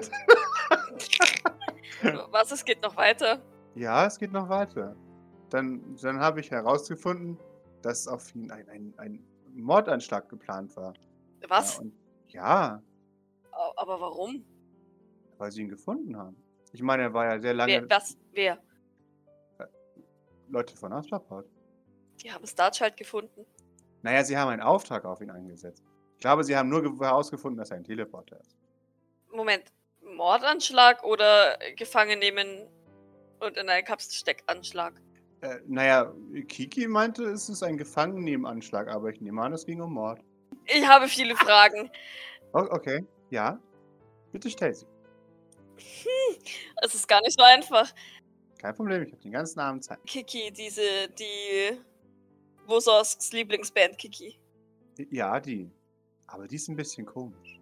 Was, 2.30 2.50
es 2.52 2.64
geht 2.64 2.82
noch 2.82 2.96
weiter? 2.96 3.40
ja, 3.74 4.06
es 4.06 4.18
geht 4.18 4.32
noch 4.32 4.48
weiter. 4.48 4.94
Dann, 5.50 5.96
dann 6.02 6.20
habe 6.20 6.40
ich 6.40 6.50
herausgefunden, 6.50 7.38
dass 7.82 8.06
auf 8.08 8.34
ihn 8.34 8.50
ein, 8.50 8.68
ein, 8.68 8.94
ein 8.98 9.24
Mordanschlag 9.54 10.28
geplant 10.28 10.74
war. 10.76 10.92
Was? 11.48 11.80
Ja, 12.28 12.82
ja, 12.82 12.82
Aber 13.76 14.00
warum? 14.00 14.44
weil 15.38 15.50
sie 15.52 15.62
ihn 15.62 15.68
gefunden 15.68 16.16
haben. 16.16 16.36
Ich 16.72 16.82
meine, 16.82 17.04
er 17.04 17.12
war 17.14 17.26
ja 17.26 17.38
sehr 17.40 17.52
lange 17.54 17.72
Wer, 17.72 17.90
was? 17.90 18.16
Wer? 18.32 18.58
Leute 20.48 20.76
von 20.76 20.92
Astroport. 20.92 21.46
Die 22.22 22.32
haben 22.32 22.46
Starchild 22.46 22.96
gefunden. 22.96 23.44
Naja, 24.06 24.22
sie 24.22 24.36
haben 24.38 24.50
einen 24.50 24.62
Auftrag 24.62 25.04
auf 25.04 25.20
ihn 25.20 25.30
eingesetzt. 25.30 25.82
Ich 26.14 26.20
glaube, 26.20 26.44
sie 26.44 26.56
haben 26.56 26.68
nur 26.68 26.80
ge- 26.80 26.92
herausgefunden, 27.04 27.58
dass 27.58 27.72
er 27.72 27.78
ein 27.78 27.82
Teleporter 27.82 28.38
ist. 28.38 28.56
Moment, 29.32 29.64
Mordanschlag 30.00 31.02
oder 31.02 31.58
gefangen 31.74 32.20
nehmen 32.20 32.68
Und 33.40 33.56
in 33.56 33.68
einen 33.68 33.84
Kapselsteckanschlag. 33.84 34.94
Äh, 35.40 35.56
naja, 35.66 36.14
Kiki 36.46 36.86
meinte, 36.86 37.24
es 37.24 37.48
ist 37.48 37.64
ein 37.64 37.76
Gefangenennehmen-Anschlag, 37.76 38.86
aber 38.88 39.10
ich 39.10 39.20
nehme 39.20 39.42
an, 39.42 39.52
es 39.52 39.66
ging 39.66 39.80
um 39.80 39.92
Mord. 39.92 40.20
Ich 40.66 40.86
habe 40.86 41.08
viele 41.08 41.34
Fragen. 41.34 41.90
Oh, 42.54 42.64
okay, 42.70 43.04
ja. 43.30 43.58
Bitte 44.30 44.48
stell 44.50 44.72
sie. 44.72 44.86
Hm, 45.78 46.36
es 46.82 46.94
ist 46.94 47.08
gar 47.08 47.20
nicht 47.22 47.36
so 47.36 47.44
einfach. 47.44 47.92
Kein 48.58 48.74
Problem, 48.76 49.02
ich 49.02 49.10
habe 49.12 49.22
den 49.22 49.32
ganzen 49.32 49.58
Abend 49.58 49.82
Zeit. 49.82 49.98
Kiki, 50.06 50.52
diese, 50.52 51.08
die 51.18 51.76
Wososks 52.68 53.32
Lieblingsband 53.32 53.98
Kiki. 53.98 54.38
Ja, 55.10 55.40
die. 55.40 55.70
Aber 56.26 56.46
die 56.48 56.56
ist 56.56 56.68
ein 56.68 56.76
bisschen 56.76 57.06
komisch. 57.06 57.60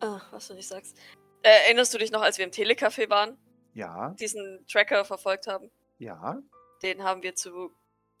Ah, 0.00 0.20
was 0.30 0.48
du 0.48 0.54
nicht 0.54 0.68
sagst. 0.68 0.96
Äh, 1.42 1.66
erinnerst 1.66 1.92
du 1.94 1.98
dich 1.98 2.10
noch, 2.10 2.22
als 2.22 2.38
wir 2.38 2.44
im 2.44 2.50
Telecafé 2.50 3.08
waren? 3.10 3.38
Ja. 3.74 4.10
Diesen 4.20 4.64
Tracker 4.66 5.04
verfolgt 5.04 5.46
haben? 5.46 5.70
Ja. 5.98 6.40
Den 6.82 7.02
haben 7.02 7.22
wir 7.22 7.34
zu, 7.34 7.74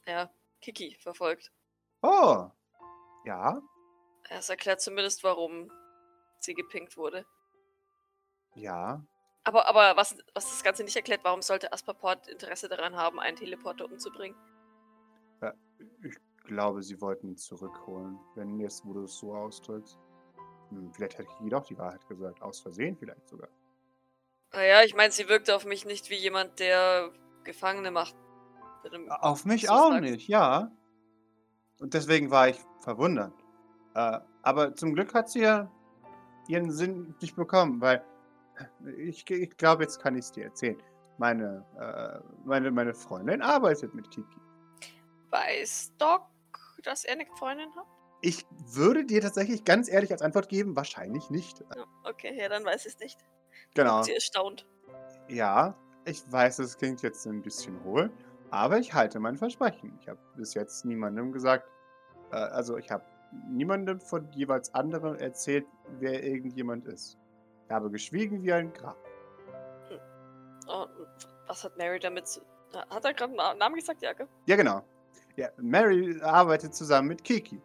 ja, 0.06 0.30
Kiki 0.60 0.96
verfolgt. 1.00 1.52
Oh. 2.02 2.50
Ja. 3.24 3.60
Das 4.28 4.48
erklärt 4.48 4.80
zumindest, 4.80 5.22
warum 5.22 5.70
sie 6.40 6.54
gepinkt 6.54 6.96
wurde. 6.96 7.24
Ja. 8.54 9.04
Aber, 9.44 9.68
aber 9.68 9.96
was, 9.96 10.16
was 10.32 10.50
das 10.50 10.62
Ganze 10.62 10.84
nicht 10.84 10.96
erklärt, 10.96 11.20
warum 11.22 11.42
sollte 11.42 11.72
Asperport 11.72 12.28
Interesse 12.28 12.68
daran 12.68 12.96
haben, 12.96 13.20
einen 13.20 13.36
Teleporter 13.36 13.84
umzubringen? 13.84 14.36
Ich 16.02 16.16
glaube, 16.44 16.82
sie 16.82 17.00
wollten 17.00 17.28
ihn 17.28 17.36
zurückholen, 17.36 18.18
wenn 18.34 18.60
jetzt, 18.60 18.84
wo 18.84 18.92
du 18.92 19.04
es 19.04 19.16
so 19.16 19.34
ausdrückst. 19.34 19.98
Hm, 20.70 20.92
vielleicht 20.92 21.18
hätte 21.18 21.28
ich 21.42 21.50
doch 21.50 21.64
die 21.64 21.78
Wahrheit 21.78 22.06
gesagt. 22.08 22.42
Aus 22.42 22.60
Versehen 22.60 22.96
vielleicht 22.96 23.28
sogar. 23.28 23.48
Naja, 24.52 24.82
ich 24.84 24.94
meine, 24.94 25.12
sie 25.12 25.28
wirkte 25.28 25.54
auf 25.56 25.64
mich 25.64 25.84
nicht 25.84 26.10
wie 26.10 26.16
jemand, 26.16 26.60
der 26.60 27.10
Gefangene 27.42 27.90
macht. 27.90 28.14
Auf 29.08 29.44
mich 29.44 29.70
auch 29.70 29.90
sagst. 29.90 30.02
nicht, 30.02 30.28
ja. 30.28 30.70
Und 31.80 31.94
deswegen 31.94 32.30
war 32.30 32.48
ich 32.48 32.58
verwundert. 32.80 33.32
Äh, 33.94 34.20
aber 34.42 34.74
zum 34.74 34.94
Glück 34.94 35.14
hat 35.14 35.30
sie 35.30 35.40
ja 35.40 35.70
ihren 36.48 36.70
Sinn 36.70 37.14
nicht 37.20 37.34
bekommen, 37.34 37.80
weil 37.80 38.04
ich, 38.98 39.28
ich 39.28 39.56
glaube, 39.56 39.82
jetzt 39.82 40.00
kann 40.00 40.14
ich 40.14 40.26
es 40.26 40.32
dir 40.32 40.44
erzählen. 40.44 40.80
Meine, 41.18 41.64
äh, 41.78 42.20
meine, 42.44 42.70
meine 42.70 42.94
Freundin 42.94 43.42
arbeitet 43.42 43.94
mit 43.94 44.10
Kiki. 44.10 44.40
Weiß 45.34 45.92
Doc, 45.98 46.22
dass 46.84 47.04
er 47.04 47.14
eine 47.14 47.26
Freundin 47.36 47.74
hat? 47.74 47.86
Ich 48.20 48.46
würde 48.72 49.04
dir 49.04 49.20
tatsächlich 49.20 49.64
ganz 49.64 49.88
ehrlich 49.88 50.12
als 50.12 50.22
Antwort 50.22 50.48
geben, 50.48 50.76
wahrscheinlich 50.76 51.28
nicht. 51.28 51.64
okay, 52.04 52.38
ja, 52.38 52.48
dann 52.48 52.64
weiß 52.64 52.86
ich 52.86 52.92
es 52.92 53.00
nicht. 53.00 53.18
Genau. 53.74 54.02
Sie 54.04 54.14
erstaunt. 54.14 54.64
Ja, 55.28 55.76
ich 56.04 56.22
weiß, 56.30 56.60
es 56.60 56.78
klingt 56.78 57.02
jetzt 57.02 57.26
ein 57.26 57.42
bisschen 57.42 57.82
hohl, 57.82 58.12
aber 58.50 58.78
ich 58.78 58.94
halte 58.94 59.18
mein 59.18 59.36
Versprechen. 59.36 59.98
Ich 60.00 60.08
habe 60.08 60.20
bis 60.36 60.54
jetzt 60.54 60.84
niemandem 60.84 61.32
gesagt, 61.32 61.68
äh, 62.30 62.36
also 62.36 62.76
ich 62.76 62.92
habe 62.92 63.04
niemandem 63.48 64.00
von 64.00 64.30
jeweils 64.30 64.72
anderen 64.72 65.16
erzählt, 65.18 65.66
wer 65.98 66.22
irgendjemand 66.22 66.86
ist. 66.86 67.18
Ich 67.66 67.72
habe 67.72 67.90
geschwiegen 67.90 68.44
wie 68.44 68.52
ein 68.52 68.72
Grab. 68.72 68.96
Hm. 69.88 69.98
Oh, 70.68 70.86
was 71.48 71.64
hat 71.64 71.76
Mary 71.76 71.98
damit 71.98 72.28
zu... 72.28 72.40
Hat 72.72 73.04
er 73.04 73.14
gerade 73.14 73.36
einen 73.36 73.58
Namen 73.58 73.74
gesagt, 73.74 74.00
Jacke? 74.00 74.28
Ja, 74.46 74.54
genau. 74.54 74.84
Ja, 75.36 75.48
Mary 75.56 76.20
arbeitet 76.22 76.74
zusammen 76.74 77.08
mit 77.08 77.24
Kiki. 77.24 77.60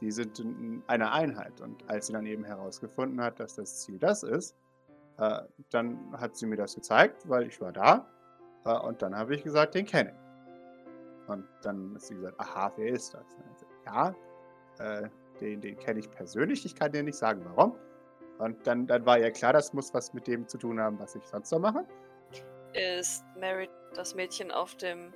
Die 0.00 0.10
sind 0.10 0.38
in 0.38 0.82
einer 0.86 1.12
Einheit. 1.12 1.60
Und 1.60 1.88
als 1.88 2.06
sie 2.06 2.12
dann 2.12 2.26
eben 2.26 2.44
herausgefunden 2.44 3.20
hat, 3.20 3.38
dass 3.40 3.56
das 3.56 3.82
Ziel 3.82 3.98
das 3.98 4.22
ist, 4.22 4.56
äh, 5.18 5.42
dann 5.70 5.98
hat 6.18 6.36
sie 6.36 6.46
mir 6.46 6.56
das 6.56 6.74
gezeigt, 6.74 7.28
weil 7.28 7.46
ich 7.46 7.60
war 7.60 7.72
da. 7.72 8.06
Äh, 8.64 8.76
und 8.78 9.02
dann 9.02 9.16
habe 9.16 9.34
ich 9.34 9.44
gesagt, 9.44 9.74
den 9.74 9.86
kenne 9.86 10.10
ich. 10.10 11.28
Und 11.28 11.46
dann 11.62 11.94
hat 11.94 12.02
sie 12.02 12.14
gesagt, 12.14 12.40
aha, 12.40 12.72
wer 12.76 12.88
ist 12.88 13.14
das? 13.14 13.24
Gesagt, 13.28 13.72
ja, 13.86 14.14
äh, 14.78 15.08
den, 15.40 15.60
den 15.60 15.78
kenne 15.78 16.00
ich 16.00 16.10
persönlich. 16.10 16.64
Ich 16.64 16.74
kann 16.74 16.92
dir 16.92 17.02
nicht 17.02 17.16
sagen, 17.16 17.42
warum. 17.44 17.76
Und 18.38 18.66
dann, 18.66 18.86
dann 18.86 19.06
war 19.06 19.18
ihr 19.18 19.30
klar, 19.30 19.52
das 19.52 19.72
muss 19.72 19.94
was 19.94 20.12
mit 20.12 20.26
dem 20.26 20.48
zu 20.48 20.58
tun 20.58 20.80
haben, 20.80 20.98
was 20.98 21.14
ich 21.14 21.24
sonst 21.24 21.50
so 21.50 21.58
mache. 21.58 21.86
Ist 22.72 23.24
Mary 23.38 23.68
das 23.94 24.14
Mädchen 24.14 24.50
auf 24.50 24.74
dem 24.76 25.12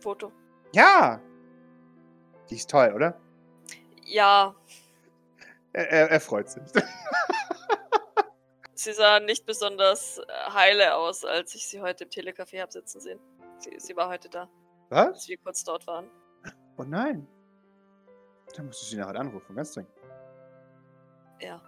Foto? 0.00 0.32
Ja! 0.72 1.20
Die 2.50 2.56
ist 2.56 2.70
toll, 2.70 2.92
oder? 2.94 3.20
Ja. 4.04 4.54
Er, 5.72 5.90
er, 5.90 6.10
er 6.10 6.20
freut 6.20 6.48
sich. 6.50 6.62
sie 8.74 8.92
sah 8.92 9.20
nicht 9.20 9.44
besonders 9.44 10.18
äh, 10.18 10.50
heile 10.50 10.96
aus, 10.96 11.24
als 11.24 11.54
ich 11.54 11.66
sie 11.66 11.80
heute 11.80 12.04
im 12.04 12.10
Telecafé 12.10 12.60
habe 12.60 12.72
sitzen 12.72 13.00
sehen. 13.00 13.20
Sie, 13.58 13.74
sie 13.78 13.96
war 13.96 14.08
heute 14.08 14.28
da. 14.28 14.48
Was? 14.88 15.08
Als 15.08 15.28
wir 15.28 15.36
kurz 15.38 15.64
dort 15.64 15.86
waren. 15.86 16.10
Oh 16.76 16.84
nein. 16.84 17.26
Da 18.54 18.62
musst 18.62 18.82
du 18.82 18.86
sie 18.86 18.96
nachher 18.96 19.20
anrufen, 19.20 19.54
ganz 19.54 19.74
dringend. 19.74 19.92
Ja. 21.40 21.60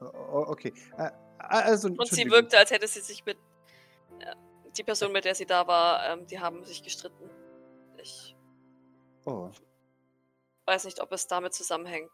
Oh, 0.00 0.44
okay. 0.48 0.72
Also, 1.38 1.88
Und 1.88 2.08
sie 2.08 2.30
wirkte, 2.30 2.58
als 2.58 2.70
hätte 2.70 2.86
sie 2.86 3.00
sich 3.00 3.24
mit. 3.24 3.38
Äh, 4.18 4.34
die 4.76 4.84
Person, 4.84 5.12
mit 5.12 5.24
der 5.24 5.34
sie 5.34 5.46
da 5.46 5.66
war, 5.66 6.06
ähm, 6.10 6.26
die 6.26 6.38
haben 6.38 6.64
sich 6.64 6.82
gestritten. 6.82 7.28
Ich. 9.20 9.26
Oh. 9.26 9.50
Weiß 10.66 10.84
nicht, 10.84 11.00
ob 11.00 11.12
es 11.12 11.26
damit 11.26 11.54
zusammenhängt. 11.54 12.10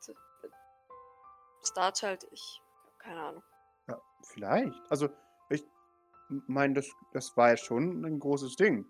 Starchild, 1.62 2.24
ich. 2.30 2.60
Keine 2.98 3.20
Ahnung. 3.20 3.42
Ja, 3.88 4.00
vielleicht. 4.22 4.80
Also, 4.90 5.08
ich 5.48 5.64
meine, 6.28 6.74
das, 6.74 6.88
das 7.12 7.36
war 7.36 7.50
ja 7.50 7.56
schon 7.56 8.04
ein 8.04 8.18
großes 8.18 8.56
Ding. 8.56 8.86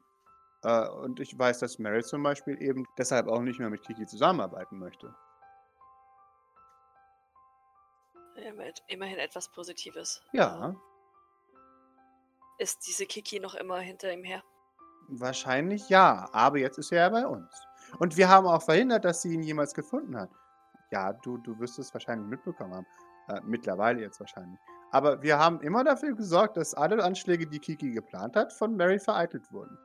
Äh, 0.62 0.88
und 0.88 1.20
ich 1.20 1.38
weiß, 1.38 1.58
dass 1.58 1.78
Mary 1.78 2.02
zum 2.02 2.22
Beispiel 2.22 2.60
eben 2.62 2.86
deshalb 2.96 3.28
auch 3.28 3.40
nicht 3.40 3.58
mehr 3.58 3.70
mit 3.70 3.82
Kiki 3.82 4.06
zusammenarbeiten 4.06 4.78
möchte. 4.78 5.14
Immerhin 8.88 9.18
etwas 9.18 9.50
Positives. 9.50 10.22
Ja. 10.32 10.74
Ist 12.58 12.86
diese 12.86 13.06
Kiki 13.06 13.40
noch 13.40 13.54
immer 13.54 13.78
hinter 13.78 14.12
ihm 14.12 14.24
her? 14.24 14.42
Wahrscheinlich 15.08 15.88
ja, 15.88 16.28
aber 16.32 16.58
jetzt 16.58 16.78
ist 16.78 16.92
er 16.92 17.02
ja 17.02 17.08
bei 17.08 17.26
uns. 17.26 17.65
Und 17.98 18.16
wir 18.16 18.28
haben 18.28 18.46
auch 18.46 18.62
verhindert, 18.62 19.04
dass 19.04 19.22
sie 19.22 19.34
ihn 19.34 19.42
jemals 19.42 19.74
gefunden 19.74 20.16
hat. 20.18 20.30
Ja, 20.90 21.12
du, 21.12 21.38
du 21.38 21.58
wirst 21.58 21.78
es 21.78 21.92
wahrscheinlich 21.92 22.28
mitbekommen 22.28 22.74
haben. 22.74 22.86
Äh, 23.28 23.40
mittlerweile 23.44 24.00
jetzt 24.00 24.20
wahrscheinlich. 24.20 24.58
Aber 24.92 25.20
wir 25.22 25.38
haben 25.38 25.60
immer 25.60 25.82
dafür 25.82 26.14
gesorgt, 26.14 26.56
dass 26.56 26.74
alle 26.74 27.02
Anschläge, 27.02 27.46
die 27.46 27.58
Kiki 27.58 27.90
geplant 27.90 28.36
hat, 28.36 28.52
von 28.52 28.76
Mary 28.76 29.00
vereitelt 29.00 29.50
wurden. 29.52 29.76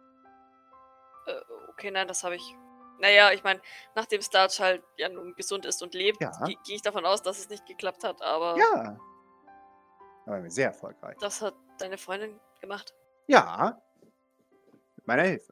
Äh, 1.25 1.33
okay, 1.69 1.89
nein, 1.91 2.07
das 2.07 2.23
habe 2.23 2.35
ich 2.35 2.55
naja, 3.01 3.31
ich 3.31 3.43
meine, 3.43 3.59
nachdem 3.95 4.21
Starch 4.21 4.59
halt 4.59 4.83
ja 4.95 5.09
nun 5.09 5.33
gesund 5.33 5.65
ist 5.65 5.81
und 5.81 5.95
lebt, 5.95 6.21
Ja. 6.21 6.31
gehe 6.63 6.75
ich 6.75 6.83
davon 6.83 7.03
aus, 7.05 7.23
dass 7.23 7.39
es 7.39 7.49
nicht 7.49 7.65
geklappt 7.65 8.03
hat, 8.03 8.21
aber 8.21 8.55
Ja. 8.57 8.97
Wir 10.27 10.51
sehr 10.51 10.67
erfolgreich. 10.67 11.17
das 11.19 11.41
hat 11.41 11.55
deine 11.79 11.97
Freundin 11.97 12.39
gemacht. 12.61 12.93
Ja. 13.27 13.81
Mit 14.97 15.07
meiner 15.07 15.23
Hilfe. 15.23 15.51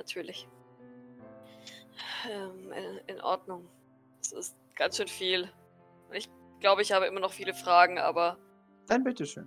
Natürlich. 0.00 0.48
Ähm, 2.26 2.72
in, 3.06 3.20
Ordnung. 3.20 3.68
Es 4.22 4.32
ist 4.32 4.56
ganz 4.74 4.96
schön 4.96 5.08
viel. 5.08 5.52
Ich 6.12 6.26
glaube, 6.58 6.80
ich 6.80 6.92
habe 6.92 7.04
immer 7.04 7.20
noch 7.20 7.34
viele 7.34 7.52
Fragen, 7.52 7.98
aber 7.98 8.38
Dann 8.86 9.04
bitteschön. 9.04 9.46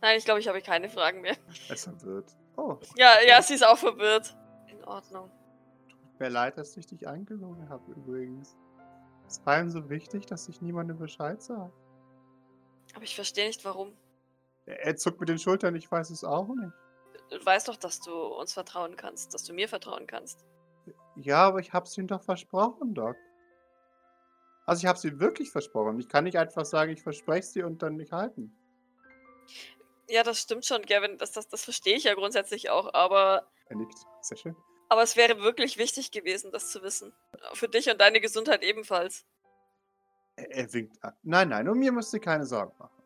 nein, 0.00 0.18
ich 0.18 0.24
glaube, 0.24 0.40
ich 0.40 0.48
habe 0.48 0.60
keine 0.62 0.88
Fragen 0.88 1.20
mehr. 1.20 1.36
Es 1.68 1.86
wird. 2.04 2.36
Oh. 2.56 2.76
Ja, 2.96 3.18
ja, 3.24 3.40
sie 3.40 3.54
ist 3.54 3.64
auch 3.64 3.78
verwirrt. 3.78 4.36
In 4.66 4.82
Ordnung. 4.82 5.30
Tut 5.88 6.18
mir 6.18 6.28
leid, 6.30 6.58
dass 6.58 6.76
ich 6.76 6.86
dich 6.86 7.06
eingelogen 7.06 7.68
habe 7.68 7.92
übrigens. 7.92 8.56
Es 9.28 9.40
war 9.46 9.60
ihm 9.60 9.70
so 9.70 9.88
wichtig, 9.88 10.26
dass 10.26 10.48
ich 10.48 10.60
niemandem 10.60 10.98
Bescheid 10.98 11.40
sage. 11.40 11.72
Aber 12.96 13.04
ich 13.04 13.14
verstehe 13.14 13.46
nicht, 13.46 13.64
warum. 13.64 13.92
Er, 14.66 14.86
er 14.86 14.96
zuckt 14.96 15.20
mit 15.20 15.28
den 15.28 15.38
Schultern, 15.38 15.76
ich 15.76 15.88
weiß 15.88 16.10
es 16.10 16.24
auch 16.24 16.48
nicht. 16.48 16.72
Du 17.34 17.44
weißt 17.44 17.68
doch, 17.68 17.76
dass 17.76 18.00
du 18.00 18.12
uns 18.12 18.52
vertrauen 18.52 18.96
kannst, 18.96 19.34
dass 19.34 19.42
du 19.42 19.52
mir 19.52 19.68
vertrauen 19.68 20.06
kannst. 20.06 20.44
Ja, 21.16 21.46
aber 21.46 21.58
ich 21.58 21.72
hab's 21.72 21.98
ihm 21.98 22.06
doch 22.06 22.22
versprochen, 22.22 22.94
Doc. 22.94 23.16
Also 24.66 24.82
ich 24.82 24.86
hab's 24.86 25.04
ihm 25.04 25.18
wirklich 25.18 25.50
versprochen. 25.50 25.98
Ich 25.98 26.08
kann 26.08 26.24
nicht 26.24 26.38
einfach 26.38 26.64
sagen, 26.64 26.92
ich 26.92 27.02
verspreche 27.02 27.40
es 27.40 27.52
dir 27.52 27.66
und 27.66 27.82
dann 27.82 27.96
nicht 27.96 28.12
halten. 28.12 28.56
Ja, 30.08 30.22
das 30.22 30.40
stimmt 30.40 30.64
schon, 30.64 30.82
Gavin. 30.82 31.18
Das, 31.18 31.32
das, 31.32 31.48
das 31.48 31.64
verstehe 31.64 31.96
ich 31.96 32.04
ja 32.04 32.14
grundsätzlich 32.14 32.70
auch, 32.70 32.94
aber. 32.94 33.48
Er 33.66 33.76
nickt. 33.76 33.98
Sehr 34.20 34.36
schön. 34.36 34.56
Aber 34.88 35.02
es 35.02 35.16
wäre 35.16 35.40
wirklich 35.40 35.76
wichtig 35.76 36.12
gewesen, 36.12 36.52
das 36.52 36.70
zu 36.70 36.82
wissen. 36.82 37.12
Für 37.54 37.68
dich 37.68 37.90
und 37.90 38.00
deine 38.00 38.20
Gesundheit 38.20 38.62
ebenfalls. 38.62 39.26
Er, 40.36 40.50
er 40.54 40.72
winkt 40.72 41.02
ab. 41.02 41.16
Nein, 41.22 41.48
nein, 41.48 41.68
um 41.68 41.78
mir 41.78 41.90
musst 41.90 42.12
du 42.12 42.20
keine 42.20 42.46
Sorgen 42.46 42.76
machen. 42.78 43.02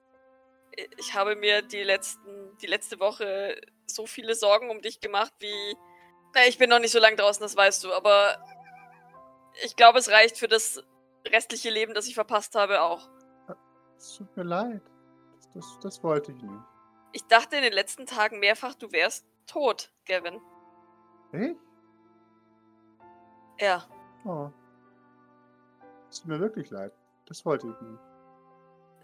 Ich 0.98 1.14
habe 1.14 1.34
mir 1.34 1.62
die, 1.62 1.82
letzten, 1.82 2.56
die 2.58 2.66
letzte 2.66 3.00
Woche 3.00 3.60
so 3.90 4.06
viele 4.06 4.34
Sorgen 4.34 4.70
um 4.70 4.80
dich 4.80 5.00
gemacht, 5.00 5.32
wie. 5.40 5.76
Na, 6.34 6.46
ich 6.46 6.58
bin 6.58 6.70
noch 6.70 6.78
nicht 6.78 6.92
so 6.92 6.98
lange 6.98 7.16
draußen, 7.16 7.42
das 7.42 7.56
weißt 7.56 7.84
du, 7.84 7.92
aber 7.92 8.44
ich 9.64 9.76
glaube, 9.76 9.98
es 9.98 10.10
reicht 10.10 10.38
für 10.38 10.48
das 10.48 10.82
restliche 11.26 11.70
Leben, 11.70 11.94
das 11.94 12.06
ich 12.06 12.14
verpasst 12.14 12.54
habe, 12.54 12.82
auch. 12.82 13.08
Es 13.96 14.16
tut 14.16 14.36
mir 14.36 14.44
leid. 14.44 14.82
Das, 15.36 15.52
das, 15.54 15.78
das 15.80 16.04
wollte 16.04 16.32
ich 16.32 16.42
nicht. 16.42 16.62
Ich 17.12 17.26
dachte 17.26 17.56
in 17.56 17.62
den 17.62 17.72
letzten 17.72 18.06
Tagen 18.06 18.38
mehrfach, 18.38 18.74
du 18.74 18.92
wärst 18.92 19.26
tot, 19.46 19.90
Gavin. 20.06 20.40
Hey? 21.32 21.56
Ja. 23.58 23.84
Oh. 24.24 24.50
Es 26.10 26.20
tut 26.20 26.28
mir 26.28 26.40
wirklich 26.40 26.70
leid. 26.70 26.92
Das 27.26 27.44
wollte 27.44 27.66
ich 27.68 27.80
nicht. 27.80 28.00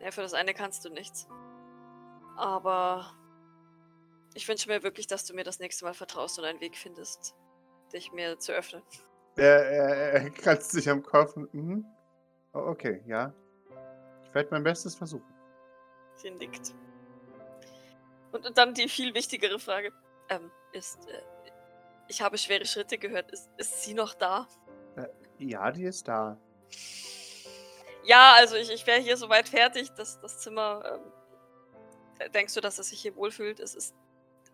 Ja, 0.00 0.10
für 0.10 0.22
das 0.22 0.34
eine 0.34 0.54
kannst 0.54 0.84
du 0.84 0.90
nichts. 0.90 1.28
Aber 2.36 3.12
ich 4.34 4.48
wünsche 4.48 4.68
mir 4.68 4.82
wirklich, 4.82 5.06
dass 5.06 5.24
du 5.24 5.34
mir 5.34 5.44
das 5.44 5.60
nächste 5.60 5.84
Mal 5.84 5.94
vertraust 5.94 6.38
und 6.38 6.44
einen 6.44 6.60
Weg 6.60 6.76
findest, 6.76 7.34
dich 7.92 8.12
mir 8.12 8.38
zu 8.38 8.52
öffnen. 8.52 8.82
Er, 9.36 9.64
er, 9.64 10.12
er 10.12 10.30
kratzt 10.30 10.72
sich 10.72 10.88
am 10.88 11.02
Kopf. 11.02 11.36
Mhm. 11.52 11.84
Oh, 12.52 12.66
okay, 12.66 13.02
ja. 13.06 13.32
Ich 14.24 14.34
werde 14.34 14.50
mein 14.50 14.62
Bestes 14.62 14.94
versuchen. 14.94 15.34
Sie 16.16 16.30
nickt. 16.30 16.74
Und, 18.32 18.46
und 18.46 18.58
dann 18.58 18.74
die 18.74 18.88
viel 18.88 19.14
wichtigere 19.14 19.58
Frage. 19.58 19.92
Ähm, 20.28 20.50
ist, 20.72 21.06
äh, 21.08 21.22
ich 22.08 22.22
habe 22.22 22.38
schwere 22.38 22.64
Schritte 22.64 22.98
gehört. 22.98 23.30
Ist, 23.30 23.48
ist 23.56 23.82
sie 23.82 23.94
noch 23.94 24.14
da? 24.14 24.48
Äh, 24.96 25.08
ja, 25.38 25.70
die 25.70 25.84
ist 25.84 26.06
da. 26.06 26.38
Ja, 28.04 28.34
also 28.36 28.56
ich, 28.56 28.70
ich 28.70 28.86
wäre 28.86 29.00
hier 29.00 29.16
soweit 29.16 29.48
fertig, 29.48 29.90
dass 29.92 30.20
das 30.20 30.40
Zimmer. 30.40 31.00
Ähm, 32.20 32.30
denkst 32.32 32.54
du, 32.54 32.60
dass 32.60 32.78
es 32.78 32.88
sich 32.88 33.00
hier 33.00 33.16
wohlfühlt? 33.16 33.60
Es 33.60 33.74
ist, 33.74 33.94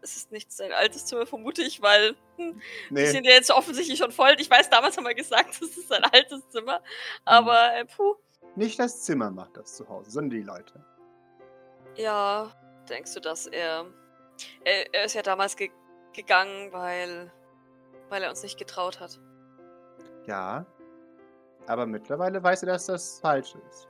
es 0.03 0.17
ist 0.17 0.33
nicht 0.33 0.53
sein 0.53 0.73
altes 0.73 1.07
Zimmer, 1.07 1.27
vermute 1.27 1.63
ich, 1.63 1.83
weil 1.83 2.17
hm, 2.37 2.61
Nee. 2.91 3.05
die 3.05 3.11
sind 3.11 3.25
ja 3.27 3.33
jetzt 3.33 3.51
offensichtlich 3.51 3.99
schon 3.99 4.13
voll. 4.13 4.35
Ich 4.39 4.51
weiß, 4.51 4.71
damals 4.71 4.97
haben 4.97 5.07
wir 5.07 5.15
gesagt, 5.15 5.51
es 5.63 5.77
ist 5.77 5.93
ein 5.93 6.05
altes 6.05 6.49
Zimmer. 6.49 6.83
Aber 7.25 7.75
äh, 7.77 7.85
puh. 7.85 8.17
Nicht 8.57 8.79
das 8.79 9.03
Zimmer 9.03 9.31
macht 9.31 9.57
das 9.57 9.77
zu 9.77 9.89
Hause, 9.89 10.11
sondern 10.11 10.31
die 10.31 10.43
Leute. 10.43 10.85
Ja, 11.97 12.51
denkst 12.89 13.15
du, 13.15 13.21
dass 13.21 13.47
er. 13.47 13.87
Er, 14.65 14.95
er 14.95 15.05
ist 15.05 15.15
ja 15.15 15.23
damals 15.23 15.57
ge 15.57 15.71
gegangen, 16.13 16.73
weil. 16.73 17.31
weil 18.09 18.23
er 18.23 18.31
uns 18.31 18.43
nicht 18.43 18.59
getraut 18.59 18.99
hat. 19.01 19.21
Ja. 20.27 20.67
Aber 21.67 21.87
mittlerweile 21.87 22.43
weiß 22.43 22.63
er, 22.63 22.73
dass 22.73 22.87
das 22.87 23.21
falsch 23.21 23.55
ist. 23.71 23.89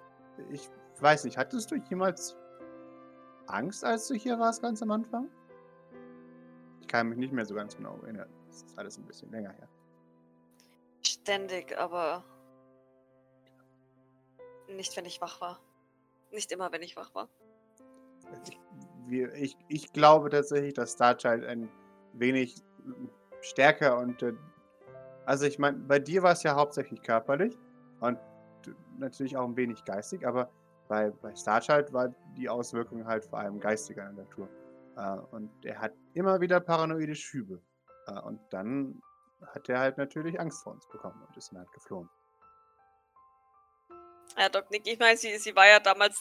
Ich 0.51 0.69
weiß 1.01 1.25
nicht, 1.25 1.39
hattest 1.39 1.71
du 1.71 1.77
jemals 1.77 2.37
Angst, 3.47 3.85
als 3.85 4.09
du 4.09 4.15
hier 4.15 4.39
warst, 4.39 4.61
ganz 4.63 4.83
am 4.83 4.91
Anfang? 4.91 5.29
Kann 6.91 7.09
mich 7.09 7.19
nicht 7.19 7.33
mehr 7.33 7.47
so 7.47 7.55
ganz 7.55 7.77
genau 7.77 7.97
erinnern. 8.03 8.29
Das 8.49 8.65
ist 8.65 8.77
alles 8.77 8.99
ein 8.99 9.05
bisschen 9.05 9.31
länger 9.31 9.53
her. 9.53 9.69
Ständig, 11.03 11.79
aber. 11.79 12.25
Nicht, 14.69 14.97
wenn 14.97 15.05
ich 15.05 15.21
wach 15.21 15.41
war. 15.41 15.61
Nicht 16.33 16.51
immer, 16.51 16.73
wenn 16.73 16.83
ich 16.83 16.97
wach 16.97 17.15
war. 17.15 17.29
Ich, 18.49 18.59
wir, 19.07 19.33
ich, 19.35 19.57
ich 19.69 19.93
glaube 19.93 20.31
tatsächlich, 20.31 20.75
dass 20.75 20.95
Starchild 20.95 21.45
ein 21.45 21.71
wenig 22.15 22.57
stärker 23.41 23.99
und. 23.99 24.21
Äh, 24.25 24.33
also, 25.27 25.47
ich 25.47 25.61
meine, 25.61 25.79
bei 25.79 26.01
dir 26.01 26.25
war 26.25 26.33
es 26.33 26.43
ja 26.43 26.57
hauptsächlich 26.57 27.03
körperlich 27.03 27.57
und 28.01 28.19
natürlich 28.99 29.37
auch 29.37 29.47
ein 29.47 29.57
wenig 29.57 29.85
geistig, 29.85 30.27
aber 30.27 30.51
bei, 30.89 31.11
bei 31.11 31.37
Starchild 31.37 31.93
war 31.93 32.13
die 32.37 32.49
Auswirkung 32.49 33.07
halt 33.07 33.25
vor 33.25 33.39
allem 33.39 33.61
geistiger 33.61 34.11
Natur. 34.11 34.49
Äh, 34.97 35.19
und 35.31 35.65
er 35.65 35.81
hat 35.81 35.93
immer 36.15 36.41
wieder 36.41 36.61
paranoide 36.61 37.15
Schübe. 37.15 37.63
Äh, 38.07 38.21
und 38.21 38.41
dann 38.51 39.03
hat 39.55 39.69
er 39.69 39.79
halt 39.79 39.99
natürlich 39.99 40.39
Angst 40.39 40.63
vor 40.63 40.73
uns 40.75 40.87
bekommen 40.89 41.23
und 41.27 41.37
ist 41.37 41.51
dann 41.51 41.61
halt 41.61 41.73
geflohen. 41.73 42.09
Ja, 44.37 44.49
Doc 44.49 44.71
Nick, 44.71 44.87
ich 44.87 44.99
meine, 44.99 45.17
sie, 45.17 45.37
sie 45.39 45.57
war 45.57 45.67
ja 45.67 45.81
damals 45.81 46.21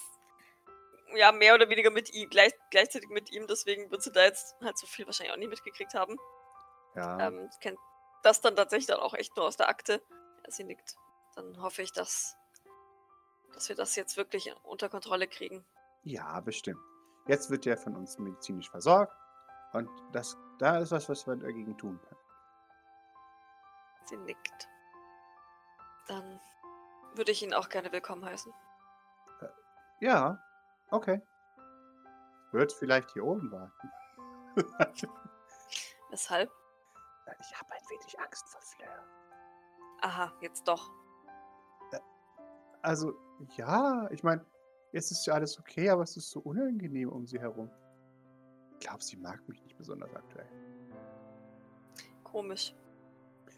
ja 1.15 1.31
mehr 1.31 1.55
oder 1.55 1.69
weniger 1.69 1.91
mit 1.91 2.13
ihm, 2.13 2.29
gleich, 2.29 2.53
gleichzeitig 2.69 3.09
mit 3.09 3.31
ihm, 3.31 3.47
deswegen 3.47 3.89
wird 3.91 4.01
sie 4.03 4.11
da 4.11 4.23
jetzt 4.23 4.55
halt 4.61 4.77
so 4.77 4.87
viel 4.87 5.05
wahrscheinlich 5.05 5.33
auch 5.33 5.39
nie 5.39 5.47
mitgekriegt 5.47 5.93
haben. 5.93 6.17
Ja. 6.95 7.27
Ähm, 7.27 7.49
kennt 7.61 7.77
das 8.23 8.41
dann 8.41 8.55
tatsächlich 8.55 8.87
dann 8.87 8.99
auch 8.99 9.13
echt 9.13 9.35
nur 9.35 9.45
aus 9.45 9.57
der 9.57 9.69
Akte. 9.69 10.01
Ja, 10.43 10.51
sie 10.51 10.63
nickt. 10.63 10.95
Dann 11.35 11.61
hoffe 11.61 11.81
ich, 11.81 11.93
dass, 11.93 12.35
dass 13.53 13.69
wir 13.69 13.75
das 13.75 13.95
jetzt 13.95 14.17
wirklich 14.17 14.53
unter 14.63 14.89
Kontrolle 14.89 15.27
kriegen. 15.27 15.65
Ja, 16.03 16.39
bestimmt. 16.41 16.81
Jetzt 17.29 17.51
wird 17.51 17.67
er 17.67 17.77
von 17.77 17.95
uns 17.95 18.17
medizinisch 18.17 18.71
versorgt 18.71 19.15
und 19.73 19.87
das, 20.13 20.35
da 20.57 20.79
ist 20.79 20.91
was, 20.91 21.07
was 21.09 21.27
wir 21.27 21.35
dagegen 21.35 21.77
tun 21.77 22.01
können. 22.01 22.19
Sie 24.05 24.17
nickt. 24.17 24.67
Dann 26.07 26.39
würde 27.13 27.31
ich 27.31 27.43
ihn 27.43 27.53
auch 27.53 27.69
gerne 27.69 27.91
willkommen 27.91 28.25
heißen. 28.25 28.51
Ja, 29.99 30.43
okay. 30.89 31.21
Wird 32.51 32.73
vielleicht 32.73 33.11
hier 33.11 33.23
oben 33.23 33.51
warten. 33.51 33.91
Weshalb? 36.09 36.49
ich 37.41 37.59
habe 37.59 37.71
ein 37.71 37.89
wenig 37.91 38.19
Angst 38.19 38.49
vor 38.49 38.61
Fleur. 38.61 39.05
Aha, 40.01 40.33
jetzt 40.41 40.67
doch. 40.67 40.89
Also, 42.81 43.13
ja, 43.55 44.09
ich 44.09 44.23
meine, 44.23 44.43
jetzt 44.91 45.11
ist 45.11 45.25
ja 45.25 45.33
alles 45.33 45.59
okay, 45.59 45.89
aber 45.89 46.03
es 46.03 46.17
ist 46.17 46.29
so 46.29 46.39
unangenehm 46.41 47.09
um 47.09 47.25
sie 47.25 47.39
herum. 47.39 47.69
Ich 48.73 48.79
glaube, 48.79 49.03
sie 49.03 49.17
mag 49.17 49.47
mich 49.47 49.61
nicht 49.63 49.77
besonders 49.77 50.13
aktuell. 50.15 50.49
Komisch. 52.23 52.75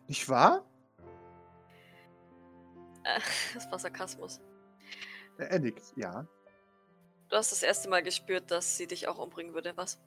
Nicht 0.08 0.28
wahr? 0.30 0.66
Äh, 3.04 3.20
das 3.54 3.72
war 3.72 3.80
Sarkasmus. 3.80 4.42
Er 5.38 5.52
er 5.52 5.60
nickt, 5.60 5.94
ja. 5.96 6.28
Du 7.30 7.38
hast 7.38 7.52
das 7.52 7.64
erste 7.64 7.90
Mal 7.90 8.04
gespürt, 8.04 8.52
dass 8.52 8.78
sie 8.78 8.88
dich 8.88 9.08
auch 9.08 9.18
umbringen 9.18 9.54
würde, 9.54 9.76
was? 9.78 10.02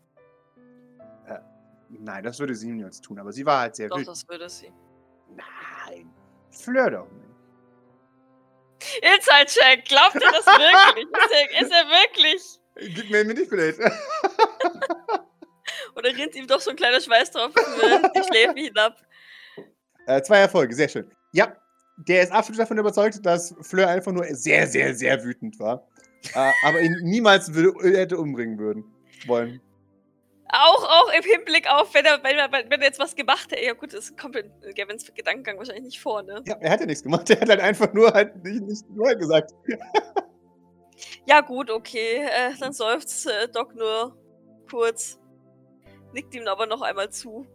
Nein, 2.00 2.24
das 2.24 2.38
würde 2.38 2.54
sie 2.54 2.70
niemals 2.70 3.00
tun, 3.00 3.18
aber 3.18 3.32
sie 3.32 3.44
war 3.46 3.60
halt 3.60 3.76
sehr 3.76 3.88
Doch, 3.88 3.96
wild. 3.96 4.08
das 4.08 4.28
würde 4.28 4.48
sie. 4.48 4.72
Nein, 5.30 6.10
Fleur 6.50 6.90
doch 6.90 7.10
nicht. 7.10 7.23
Inside-Check, 9.04 9.84
glaubt 9.84 10.14
ihr 10.14 10.20
das 10.20 10.46
wirklich? 10.46 11.06
Ist 11.12 11.32
er, 11.32 11.60
ist 11.62 11.72
er 11.72 11.84
wirklich? 11.88 12.94
Gib 12.94 13.10
mir 13.10 13.18
ein 13.18 13.26
Manipulate. 13.26 13.78
Oder 15.96 16.08
rinnt 16.16 16.34
ihm 16.34 16.46
doch 16.46 16.60
so 16.60 16.70
ein 16.70 16.76
kleiner 16.76 17.00
Schweißtropfen 17.00 17.62
äh, 17.82 18.08
die 18.16 18.24
Schläfen 18.24 18.56
hinab? 18.56 18.96
Äh, 20.06 20.22
zwei 20.22 20.38
Erfolge, 20.38 20.74
sehr 20.74 20.88
schön. 20.88 21.10
Ja, 21.32 21.54
der 21.96 22.22
ist 22.22 22.32
absolut 22.32 22.60
davon 22.60 22.78
überzeugt, 22.78 23.24
dass 23.24 23.54
Fleur 23.60 23.88
einfach 23.88 24.12
nur 24.12 24.24
sehr, 24.30 24.66
sehr, 24.66 24.94
sehr 24.94 25.22
wütend 25.22 25.58
war. 25.58 25.86
Äh, 26.34 26.50
aber 26.64 26.80
ihn 26.80 26.96
niemals 27.02 27.52
würde, 27.52 27.74
hätte 27.96 28.18
umbringen 28.18 28.58
würden 28.58 28.84
wollen. 29.26 29.60
Auch, 30.56 30.84
auch 30.84 31.12
im 31.12 31.22
Hinblick 31.24 31.68
auf, 31.68 31.92
wenn 31.94 32.04
er, 32.04 32.22
wenn, 32.22 32.36
er, 32.38 32.50
wenn 32.52 32.80
er 32.80 32.86
jetzt 32.86 33.00
was 33.00 33.16
gemacht 33.16 33.50
hätte. 33.50 33.64
Ja 33.64 33.72
gut, 33.72 33.92
das 33.92 34.16
kommt 34.16 34.36
in 34.36 34.50
Gavins 34.74 35.12
Gedankengang 35.14 35.58
wahrscheinlich 35.58 35.84
nicht 35.84 36.00
vor, 36.00 36.22
ne? 36.22 36.42
Ja, 36.46 36.56
er 36.60 36.70
hat 36.70 36.80
ja 36.80 36.86
nichts 36.86 37.02
gemacht. 37.02 37.28
Er 37.30 37.40
hat 37.40 37.48
halt 37.48 37.60
einfach 37.60 37.92
nur 37.92 38.12
halt 38.12 38.42
nicht, 38.44 38.62
nicht 38.62 38.90
nur 38.90 39.14
gesagt. 39.14 39.52
Ja 41.26 41.40
gut, 41.40 41.70
okay. 41.70 42.18
Äh, 42.24 42.52
dann 42.60 42.72
seufzt 42.72 43.26
äh, 43.26 43.48
Doc 43.48 43.74
nur 43.74 44.16
kurz, 44.70 45.18
nickt 46.12 46.34
ihm 46.34 46.46
aber 46.46 46.66
noch 46.66 46.82
einmal 46.82 47.10
zu. 47.10 47.46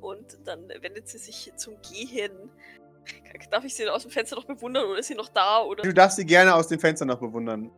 Und 0.00 0.38
dann 0.44 0.68
wendet 0.80 1.08
sie 1.08 1.18
sich 1.18 1.52
zum 1.56 1.76
Gehen. 1.82 2.50
Darf 3.50 3.64
ich 3.64 3.74
sie 3.74 3.88
aus 3.88 4.02
dem 4.02 4.10
Fenster 4.10 4.36
noch 4.36 4.44
bewundern 4.46 4.84
oder 4.86 4.98
ist 4.98 5.06
sie 5.08 5.14
noch 5.14 5.28
da? 5.28 5.62
Oder 5.62 5.82
Du 5.82 5.94
darfst 5.94 6.16
sie 6.16 6.26
gerne 6.26 6.54
aus 6.54 6.68
dem 6.68 6.80
Fenster 6.80 7.04
noch 7.04 7.20
bewundern. 7.20 7.70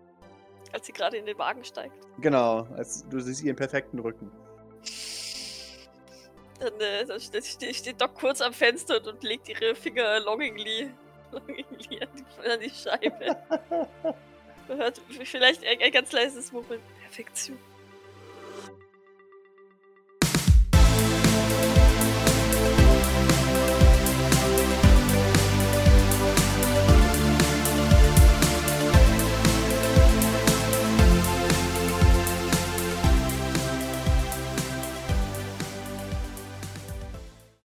als 0.73 0.87
sie 0.87 0.93
gerade 0.93 1.17
in 1.19 1.27
den 1.27 1.39
Wagen 1.39 1.65
steigt? 1.65 1.95
Genau, 2.21 2.67
als 2.77 3.07
du 3.09 3.21
siehst 3.21 3.43
ihren 3.43 3.57
perfekten 3.57 3.99
Rücken. 3.99 4.31
Dann, 6.61 6.81
äh, 6.81 7.05
dann 7.05 7.21
steht, 7.21 7.77
steht, 7.77 8.01
Doc 8.01 8.15
kurz 8.15 8.41
am 8.41 8.53
Fenster 8.53 8.99
und, 8.99 9.07
und 9.07 9.23
legt 9.23 9.49
ihre 9.49 9.75
Finger 9.75 10.21
longingly, 10.21 10.91
longingly 11.33 12.01
an, 12.01 12.09
die, 12.17 12.49
an 12.49 12.61
die 12.61 12.71
Scheibe. 12.71 13.37
Man 14.69 14.79
hört 14.79 15.01
vielleicht 15.25 15.65
ein, 15.67 15.81
ein 15.83 15.93
ganz 15.93 16.13
leises 16.13 16.53
Murmeln. 16.53 16.81
Perfektion. 17.03 17.59